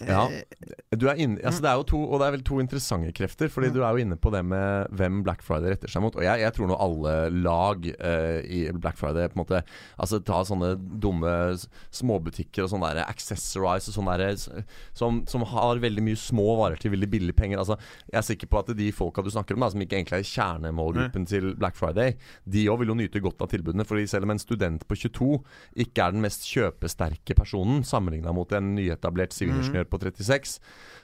Ja. 0.06 0.26
Eh, 0.30 0.96
Du 0.96 1.06
er 1.08 1.14
inne, 1.22 1.38
altså 1.46 1.60
det 1.62 1.68
er 1.70 1.76
jo 1.78 1.84
to, 1.86 1.98
og 2.10 2.18
det 2.20 2.26
er 2.26 2.32
vel 2.34 2.42
to 2.42 2.56
interessante 2.60 3.12
krefter. 3.14 3.48
Fordi 3.48 3.68
Mm. 3.70 3.74
du 3.74 3.80
er 3.84 3.90
jo 3.94 4.00
inne 4.04 4.16
på 4.18 4.30
det 4.32 4.44
med 4.44 4.88
hvem 4.90 5.22
Black 5.22 5.42
Friday 5.42 5.70
retter 5.70 5.88
seg 5.88 6.02
mot. 6.02 6.16
Og 6.16 6.22
jeg, 6.22 6.40
jeg 6.40 6.52
tror 6.56 6.66
nå 6.68 6.76
alle 6.80 7.14
lag 7.30 7.84
uh, 8.00 8.40
i 8.42 8.70
Black 8.72 8.96
Friday 8.98 9.28
på 9.28 9.38
en 9.38 9.44
måte 9.44 9.60
Altså 10.00 10.18
ta 10.24 10.40
sånne 10.44 10.74
dumme 11.00 11.54
småbutikker 11.94 12.64
og 12.66 12.70
sånn 12.72 12.84
der 12.84 13.02
accessorize 13.06 13.90
og 13.90 13.96
sånn 13.96 14.10
der 14.10 14.34
som, 14.96 15.20
som 15.30 15.44
har 15.52 15.80
veldig 15.82 16.02
mye 16.04 16.18
små 16.18 16.56
varer 16.60 16.80
til 16.80 16.92
veldig 16.94 17.10
billige 17.12 17.36
penger. 17.38 17.58
Altså 17.62 17.76
Jeg 18.10 18.18
er 18.20 18.26
sikker 18.26 18.50
på 18.50 18.60
at 18.62 18.72
de 18.76 18.90
folka 18.94 19.22
du 19.24 19.30
snakker 19.30 19.54
om, 19.56 19.64
da 19.64 19.70
som 19.72 19.80
ikke 19.84 19.98
egentlig 20.00 20.20
er 20.20 20.30
kjernemålgruppen 20.30 21.26
til 21.30 21.52
Black 21.60 21.76
Friday, 21.78 22.16
de 22.48 22.66
òg 22.70 22.80
vil 22.82 22.92
jo 22.92 22.98
nyte 22.98 23.22
godt 23.22 23.42
av 23.44 23.50
tilbudene. 23.52 23.86
Fordi 23.86 24.06
selv 24.10 24.26
om 24.28 24.34
en 24.34 24.42
student 24.42 24.86
på 24.88 24.98
22 24.98 25.30
ikke 25.86 26.04
er 26.08 26.16
den 26.16 26.24
mest 26.24 26.46
kjøpesterke 26.50 27.36
personen 27.38 27.84
sammenligna 27.86 28.34
mot 28.36 28.50
en 28.56 28.74
nyetablert 28.76 29.34
sivilingeniør 29.36 29.88
på 29.90 29.98
36, 30.00 30.56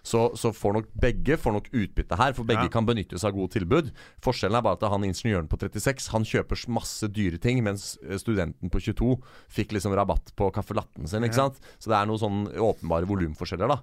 så, 0.07 0.20
så 0.39 0.53
får 0.55 0.76
nok 0.78 0.89
begge 1.03 1.37
får 1.43 1.57
nok 1.57 1.68
utbytte 1.74 2.18
her. 2.20 2.32
For 2.37 2.47
begge 2.47 2.68
Ja. 2.68 2.72
kan 2.72 2.87
benytte 2.87 3.18
seg 3.18 3.32
av 3.32 3.39
gode 3.41 3.53
tilbud. 3.57 3.93
Forskjellen 4.22 4.57
er 4.59 4.62
bare 4.62 4.78
at 4.78 4.87
han 4.93 5.05
ingeniøren 5.09 5.49
på 5.51 5.59
36 5.59 6.09
Han 6.14 6.24
kjøper 6.24 6.62
masse 6.70 7.09
dyre 7.11 7.39
ting, 7.43 7.62
mens 7.66 7.97
eh, 8.07 8.16
studenten 8.22 8.70
på 8.70 8.80
22 8.80 9.16
fikk 9.53 9.74
liksom 9.76 9.95
rabatt 9.99 10.30
på 10.39 10.51
caffè 10.55 10.76
latten 10.78 11.07
sin. 11.11 11.26
Ikke 11.26 11.41
sant? 11.43 11.59
Så 11.82 11.91
det 11.91 11.99
er 11.99 12.07
noen 12.07 12.22
sånn 12.22 12.45
åpenbare 12.55 13.09
volumforskjeller, 13.11 13.68
da. 13.74 13.80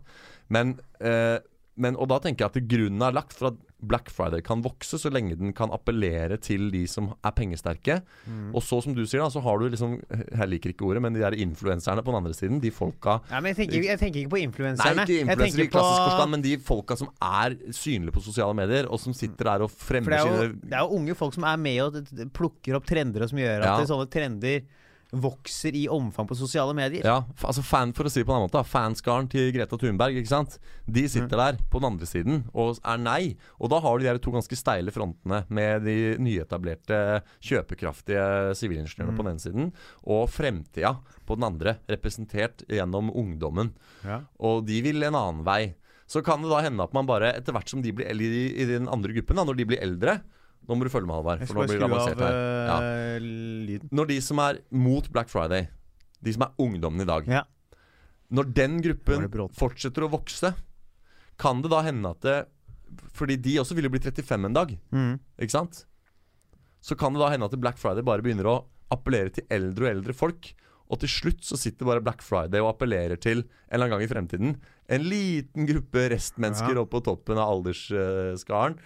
Men, 0.49 0.78
eh, 1.04 1.39
men 1.76 1.96
Og 1.98 2.10
da 2.12 2.20
tenker 2.22 2.46
jeg 2.46 2.52
at 2.54 2.68
grunnen 2.70 3.02
er 3.02 3.16
lagt 3.16 3.34
for 3.34 3.50
at 3.50 3.62
Black 3.84 4.08
Friday 4.14 4.40
kan 4.46 4.62
vokse 4.64 4.96
så 5.02 5.10
lenge 5.12 5.36
den 5.36 5.52
kan 5.56 5.72
appellere 5.76 6.38
til 6.40 6.70
de 6.72 6.86
som 6.88 7.10
er 7.20 7.34
pengesterke. 7.36 7.98
Mm. 8.30 8.54
Og 8.56 8.64
så, 8.64 8.78
som 8.86 8.94
du 8.96 9.02
sier, 9.04 9.20
da, 9.20 9.28
så 9.34 9.42
har 9.44 9.60
du 9.60 9.66
liksom 9.74 9.98
Jeg 10.14 10.48
liker 10.48 10.72
ikke 10.72 10.86
ordet, 10.88 11.02
men 11.04 11.18
de 11.18 11.20
der 11.24 11.36
influenserne 11.36 12.04
på 12.06 12.14
den 12.14 12.20
andre 12.22 12.34
siden, 12.38 12.62
de 12.64 12.72
folka 12.72 13.18
Ja, 13.32 13.42
men 13.42 13.52
jeg 13.52 13.60
tenker, 13.64 13.88
jeg 13.90 14.00
tenker 14.00 14.22
ikke 14.22 14.34
på 14.36 14.42
influenserne. 14.44 14.96
Nei, 15.02 15.04
ikke 15.04 15.26
influenser 15.26 15.44
influensere 15.44 15.66
i 15.66 15.74
klassisk 15.74 16.06
forstand, 16.06 16.32
men 16.36 16.46
de 16.46 16.54
folka 16.70 17.00
som 17.02 17.12
er 17.20 17.58
synlige 17.76 18.16
på 18.16 18.24
sosiale 18.24 18.56
medier, 18.62 18.88
og 18.88 19.02
som 19.04 19.18
sitter 19.18 19.52
der 19.52 19.66
og 19.68 19.74
fremmer 19.74 20.16
er, 20.20 20.24
sine 20.30 20.54
det 20.64 20.78
er 20.78 20.86
jo 20.86 21.02
unge 21.02 21.18
folk 21.20 21.36
som 21.36 21.50
er 21.50 21.60
med 21.60 21.82
og 21.84 22.30
plukker 22.38 22.80
opp 22.80 22.88
trender, 22.88 23.26
og 23.26 23.34
som 23.34 23.42
gjør 23.44 23.58
at 23.60 23.68
Ja. 23.68 23.76
det, 23.82 23.90
sånne 23.92 24.08
trender 24.14 24.64
vokser 25.14 25.76
i 25.78 25.84
omfang 25.91 26.28
på 26.30 26.38
sosiale 26.38 26.74
medier. 26.78 27.05
Ja, 27.05 27.20
altså 27.45 27.64
fan, 27.66 27.93
for 27.95 28.07
å 28.07 28.11
si 28.11 28.22
det 28.22 28.28
på 28.28 28.34
en 28.34 28.39
annen 28.41 28.49
måte 28.49 28.59
da, 28.59 28.66
Fanskaren 28.68 29.30
til 29.32 29.51
Greta 29.55 29.78
Thunberg, 29.80 30.18
ikke 30.20 30.32
sant 30.32 30.57
De 30.88 31.05
sitter 31.09 31.39
der 31.39 31.59
på 31.70 31.82
den 31.82 31.91
andre 31.91 32.09
siden 32.09 32.41
og 32.51 32.80
er 32.82 33.01
nei. 33.01 33.22
Og 33.59 33.72
da 33.74 33.80
har 33.84 33.99
du 33.99 34.07
de 34.07 34.16
to 34.24 34.34
ganske 34.34 34.57
steile 34.57 34.93
frontene 34.93 35.43
med 35.53 35.86
de 35.88 35.97
nyetablerte, 36.24 36.99
kjøpekraftige 37.43 38.26
sivilingeniørene 38.57 39.16
på 39.16 39.26
den 39.26 39.34
ene 39.34 39.43
siden, 39.43 39.72
og 40.03 40.28
fremtida 40.32 40.95
på 41.28 41.38
den 41.38 41.47
andre, 41.47 41.78
representert 41.91 42.66
gjennom 42.72 43.11
ungdommen. 43.14 43.74
Ja. 44.05 44.24
Og 44.43 44.66
de 44.68 44.82
vil 44.86 45.05
en 45.05 45.18
annen 45.18 45.43
vei. 45.47 45.76
Så 46.09 46.22
kan 46.26 46.43
det 46.43 46.51
da 46.51 46.61
hende 46.66 46.84
at 46.84 46.93
man 46.95 47.07
bare, 47.09 47.32
etter 47.38 47.55
hvert 47.55 47.72
som 47.72 47.82
de 47.84 47.93
blir 47.95 48.09
eldre 48.11 48.28
i, 48.28 48.47
i 48.61 48.68
den 48.70 48.89
andre 48.91 49.16
gruppen, 49.16 49.39
da, 49.39 49.45
når 49.47 49.59
de 49.59 49.70
blir 49.72 49.84
eldre 49.84 50.20
Nå 50.68 50.76
må 50.80 50.84
du 50.86 50.89
følge 50.93 51.07
med, 51.09 51.16
Halvard, 51.18 51.41
for 51.47 51.53
nå 51.59 51.66
blir 51.68 51.80
det 51.82 51.88
avansert 51.89 52.22
her. 52.24 52.36
Ja. 52.68 52.78
eh. 52.82 53.88
Når 53.91 54.07
de 54.07 54.18
som 54.24 54.39
er 54.39 54.59
mot 54.72 55.09
Black 55.11 55.28
Friday, 55.30 55.68
de 56.24 56.34
som 56.34 56.45
er 56.47 56.53
ungdommen 56.64 57.01
i 57.03 57.05
dag 57.09 57.28
Ja. 57.28 57.43
Når 58.34 58.53
den 58.55 58.80
gruppen 58.82 59.28
fortsetter 59.53 60.05
å 60.07 60.09
vokse, 60.09 60.53
kan 61.38 61.61
det 61.61 61.70
da 61.74 61.82
hende 61.86 62.09
at 62.09 62.22
det 62.22 62.38
Fordi 63.14 63.36
de 63.41 63.55
også 63.59 63.74
vil 63.76 63.86
jo 63.86 63.89
bli 63.89 63.99
35 63.99 64.45
en 64.45 64.53
dag, 64.53 64.78
Mm. 64.93 65.20
ikke 65.41 65.49
sant? 65.51 65.86
Så 66.82 66.95
kan 66.97 67.11
det 67.14 67.20
da 67.20 67.30
hende 67.30 67.45
at 67.45 67.59
Black 67.59 67.78
Friday 67.78 68.03
bare 68.03 68.22
begynner 68.22 68.45
å 68.45 68.66
appellere 68.91 69.32
til 69.34 69.43
eldre 69.49 69.86
og 69.88 69.95
eldre 69.95 70.14
folk. 70.14 70.53
Og 70.91 70.99
til 70.99 71.09
slutt 71.09 71.41
så 71.41 71.57
sitter 71.57 71.86
bare 71.86 72.03
Black 72.03 72.22
Friday 72.22 72.59
og 72.61 72.76
appellerer 72.78 73.18
til 73.20 73.39
en 73.39 73.47
eller 73.72 73.88
annen 73.88 73.97
gang 73.97 74.03
i 74.03 74.11
fremtiden 74.14 74.55
en 74.89 75.01
liten 75.09 75.66
gruppe 75.66 76.09
restmennesker 76.11 76.76
Ja. 76.76 76.82
oppe 76.84 76.99
på 76.99 77.03
toppen 77.03 77.38
av 77.38 77.49
aldersskaren. 77.64 78.78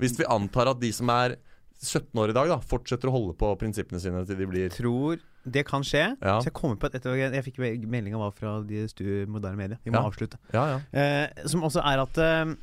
Hvis 0.00 0.16
vi 0.18 0.26
antar 0.28 0.70
at 0.72 0.80
de 0.82 0.90
som 0.96 1.10
er 1.14 1.36
17 1.80 2.12
år 2.20 2.32
i 2.32 2.36
dag, 2.36 2.48
da 2.52 2.58
fortsetter 2.60 3.08
å 3.08 3.14
holde 3.14 3.34
på 3.40 3.52
prinsippene 3.60 4.00
sine 4.02 4.24
til 4.28 4.36
de 4.40 4.48
blir 4.48 4.72
Tror 4.74 5.20
det 5.48 5.62
kan 5.64 5.80
skje. 5.86 6.02
Ja. 6.20 6.34
Så 6.42 6.50
jeg 6.50 6.56
kommer 6.58 6.76
på 6.76 6.90
et, 6.90 6.98
etter, 6.98 7.14
Jeg 7.16 7.44
fikk 7.46 7.56
meldinga 7.88 8.18
var 8.20 8.34
fra 8.36 8.58
de 8.66 8.82
stu 8.92 9.24
moderne 9.26 9.56
media. 9.56 9.78
Vi 9.84 9.90
må 9.90 10.02
Ja. 10.02 10.10
avslutte. 10.10 10.36
Ja, 10.52 10.64
ja. 10.74 10.80
Eh, 10.92 11.46
som 11.48 11.62
også 11.64 11.80
er 11.80 12.02
at 12.02 12.18
eh, 12.20 12.54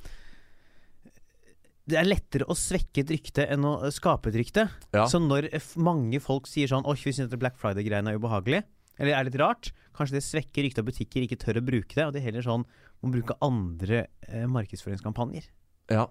det 1.87 1.97
er 1.97 2.05
lettere 2.05 2.45
å 2.45 2.53
svekke 2.53 3.01
et 3.01 3.09
rykte 3.15 3.47
enn 3.49 3.63
å 3.65 3.89
skape 3.95 4.27
et 4.29 4.35
rykte. 4.35 4.67
Så 5.07 5.21
når 5.23 5.47
mange 5.79 6.19
folk 6.21 6.45
sier 6.45 6.67
sånn 6.67 6.85
Åh, 6.85 6.99
vi 6.99 7.13
syns 7.15 7.33
Black 7.39 7.57
Friday-greiene 7.57 8.11
er 8.11 8.19
ubehagelig, 8.19 8.63
eller 8.99 9.13
er 9.15 9.23
litt 9.29 9.39
rart, 9.39 9.71
kanskje 9.95 10.17
det 10.19 10.23
svekker 10.27 10.65
ryktet 10.67 10.83
av 10.83 10.85
butikker 10.89 11.23
ikke 11.25 11.39
tør 11.39 11.61
å 11.61 11.65
bruke 11.65 11.95
det, 11.95 12.05
og 12.05 12.13
de 12.13 12.19
heller 12.19 12.43
sånn 12.45 12.65
må 13.01 13.11
bruke 13.13 13.37
andre 13.41 14.07
eh, 14.27 14.45
markedsføringskampanjer. 14.45 15.47
ja. 15.89 16.07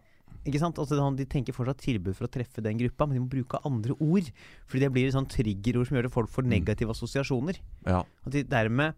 Ikke 0.47 0.61
sant? 0.63 0.79
Altså, 0.79 0.95
de 1.17 1.25
tenker 1.27 1.53
fortsatt 1.53 1.79
tilbud 1.83 2.15
for 2.15 2.27
å 2.29 2.31
treffe 2.31 2.63
den 2.63 2.79
gruppa, 2.79 3.07
men 3.09 3.17
de 3.17 3.21
må 3.25 3.29
bruke 3.29 3.59
andre 3.67 3.97
ord. 3.99 4.29
Fordi 4.71 4.81
det 4.85 4.93
blir 4.95 5.09
et 5.09 5.15
sånn 5.17 5.27
triggerord 5.29 5.89
som 5.89 5.97
gjør 5.99 6.07
at 6.07 6.13
folk 6.15 6.31
får 6.31 6.47
negative 6.47 6.91
assosiasjoner. 6.95 7.59
ja. 7.87 8.05
At 8.25 8.33
de 8.33 8.43
dermed 8.45 8.95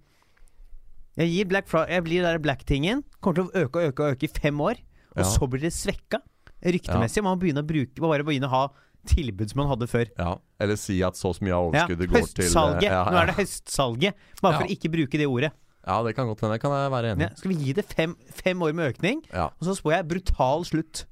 Jeg 1.19 1.31
gir 1.33 1.45
Black 1.51 1.67
Jeg 1.89 2.05
blir 2.05 2.23
der 2.23 2.39
Black-tingen. 2.39 3.03
Kommer 3.21 3.35
til 3.35 3.49
å 3.49 3.65
øke 3.65 3.77
og 3.81 3.89
øke 3.93 4.01
og 4.05 4.13
øke 4.15 4.25
i 4.25 4.29
fem 4.41 4.61
år. 4.61 4.77
Og 5.17 5.25
Ja. 5.25 5.25
så 5.25 5.49
blir 5.51 5.61
det 5.61 5.73
svekka 5.73 6.21
ryktemessig. 6.63 7.23
Man 7.25 7.39
må 7.39 7.41
begynne 7.43 7.63
å 7.65 7.67
bruke 7.67 7.99
Bare 8.01 8.23
begynne 8.23 8.47
å 8.47 8.51
ha 8.51 8.69
tilbud 9.07 9.49
som 9.51 9.59
man 9.63 9.69
hadde 9.69 9.89
før. 9.89 10.07
ja. 10.19 10.37
Eller 10.61 10.77
si 10.77 11.03
at 11.03 11.15
så 11.15 11.33
mye 11.41 11.53
av 11.55 11.73
Ja, 11.75 11.87
overskuddet 11.87 12.09
går 12.11 12.35
til 12.35 12.45
høstsalget. 12.45 12.83
ja, 12.83 13.05
Nå 13.11 13.17
er 13.23 13.27
det 13.27 13.35
høstsalget. 13.37 14.15
Bare 14.43 14.53
for 14.59 14.63
Ja. 14.63 14.69
å 14.69 14.71
ikke 14.77 14.91
bruke 14.93 15.11
det 15.19 15.27
ordet. 15.27 15.53
ja, 15.87 16.03
det 16.03 16.15
kan 16.15 16.27
godt 16.27 16.41
hende. 16.41 16.53
Det 16.55 16.61
kan 16.61 16.71
jeg 16.71 16.91
være 16.93 17.15
enig 17.17 17.21
Ja, 17.21 17.29
i. 17.29 17.35
skal 17.37 17.49
vi 17.51 17.57
gi 17.65 17.73
det 17.73 17.85
fem, 17.87 18.15
fem 18.31 18.59
år 18.61 18.73
med 18.75 18.95
økning, 18.95 19.25
Ja. 19.33 19.47
og 19.47 19.61
så 19.63 19.75
spår 19.75 19.93
jeg 19.97 20.09
brutal 20.09 20.63
slutt. 20.65 21.05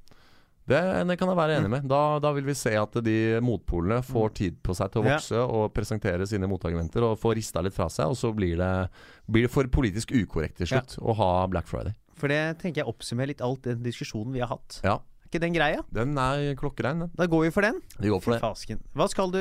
Det, 0.67 0.79
det 1.07 1.15
kan 1.17 1.29
jeg 1.31 1.37
være 1.39 1.53
Mm. 1.57 1.63
enig 1.63 1.69
med. 1.71 1.87
Da, 1.87 2.19
da 2.19 2.31
vil 2.35 2.43
vi 2.43 2.53
se 2.53 2.73
at 2.75 2.91
de 3.03 3.39
motpolene 3.41 4.01
får 4.03 4.33
tid 4.35 4.57
på 4.61 4.75
seg 4.75 4.91
til 4.91 5.01
å 5.01 5.05
Ja. 5.07 5.15
vokse 5.15 5.37
og 5.47 5.73
presentere 5.73 6.27
sine 6.27 6.47
motargumenter 6.51 7.03
og 7.07 7.17
få 7.21 7.33
rista 7.35 7.61
litt 7.63 7.73
fra 7.73 7.87
seg, 7.87 8.07
og 8.11 8.15
så 8.19 8.33
blir 8.35 8.57
det, 8.59 8.89
blir 9.31 9.47
det 9.47 9.51
for 9.51 9.63
politisk 9.71 10.11
ukorrekt 10.11 10.57
til 10.57 10.67
slutt 10.67 10.97
å 10.99 11.15
ha 11.15 11.47
Black 11.47 11.67
Friday. 11.67 11.93
For 12.17 12.27
det 12.27 12.57
tenker 12.59 12.83
jeg 12.83 12.87
oppsummerer 12.91 13.27
litt 13.31 13.41
alt 13.41 13.61
den 13.63 13.81
diskusjonen 13.83 14.33
vi 14.33 14.39
har 14.43 14.49
hatt. 14.49 14.81
Ja, 14.83 14.95
Er 14.97 15.27
ikke 15.29 15.39
den 15.39 15.53
greia? 15.53 15.83
den 15.93 16.17
er 16.17 16.55
klokkerein, 16.55 16.99
den. 16.99 17.11
Da 17.15 17.27
går 17.27 17.43
vi 17.45 17.49
for 17.51 17.61
den. 17.61 17.79
Vi 17.99 18.09
går 18.09 18.21
for 18.21 18.31
det. 18.33 18.41
Fasken. 18.41 18.79
Hva 18.95 19.07
skal 19.09 19.31
du 19.31 19.39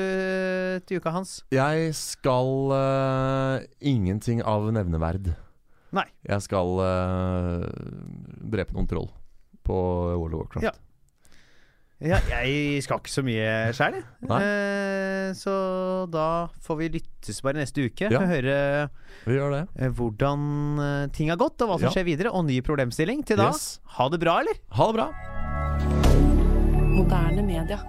til 0.86 0.98
uka, 1.00 1.10
Hans? 1.10 1.42
Jeg 1.50 1.92
skal 1.94 2.70
uh, 2.70 3.60
ingenting 3.80 4.42
av 4.44 4.70
nevneverd. 4.70 5.34
Nei. 5.92 6.06
Jeg 6.28 6.42
skal 6.42 6.66
uh, 6.78 7.66
drepe 8.50 8.74
noen 8.74 8.86
troll 8.90 9.08
på 9.66 9.74
World 10.18 10.34
of 10.34 10.40
Warcraft. 10.46 10.64
Ja. 10.68 10.72
Ja, 12.04 12.18
jeg 12.28 12.82
skal 12.84 12.98
ikke 13.00 13.08
så 13.08 13.22
mye 13.24 13.72
sjæl, 13.72 13.94
jeg. 13.96 14.04
Eh, 14.28 15.30
så 15.32 15.54
da 16.12 16.26
får 16.66 16.76
vi 16.82 16.88
lyttes 16.98 17.40
bare 17.40 17.56
neste 17.56 17.86
uke. 17.88 18.10
Ja. 18.12 18.20
Høre 18.20 18.90
Vi 19.24 19.32
gjør 19.38 19.54
det. 19.54 19.62
eh, 19.80 19.88
hvordan 19.96 20.42
eh, 20.84 21.06
ting 21.16 21.30
har 21.32 21.38
gått, 21.40 21.56
og 21.64 21.70
hva 21.72 21.78
som 21.80 21.88
Ja. 21.88 21.94
skjer 21.96 22.04
videre. 22.04 22.34
Og 22.36 22.44
ny 22.44 22.60
problemstilling. 22.60 23.24
Til 23.24 23.36
da, 23.40 23.48
Yes. 23.48 23.80
ha 23.96 24.08
det 24.12 24.20
bra, 24.20 24.40
eller? 24.44 24.60
Ha 24.76 24.86
det 24.92 24.94
bra. 25.00 25.08
Moderne 26.96 27.42
media. 27.46 27.80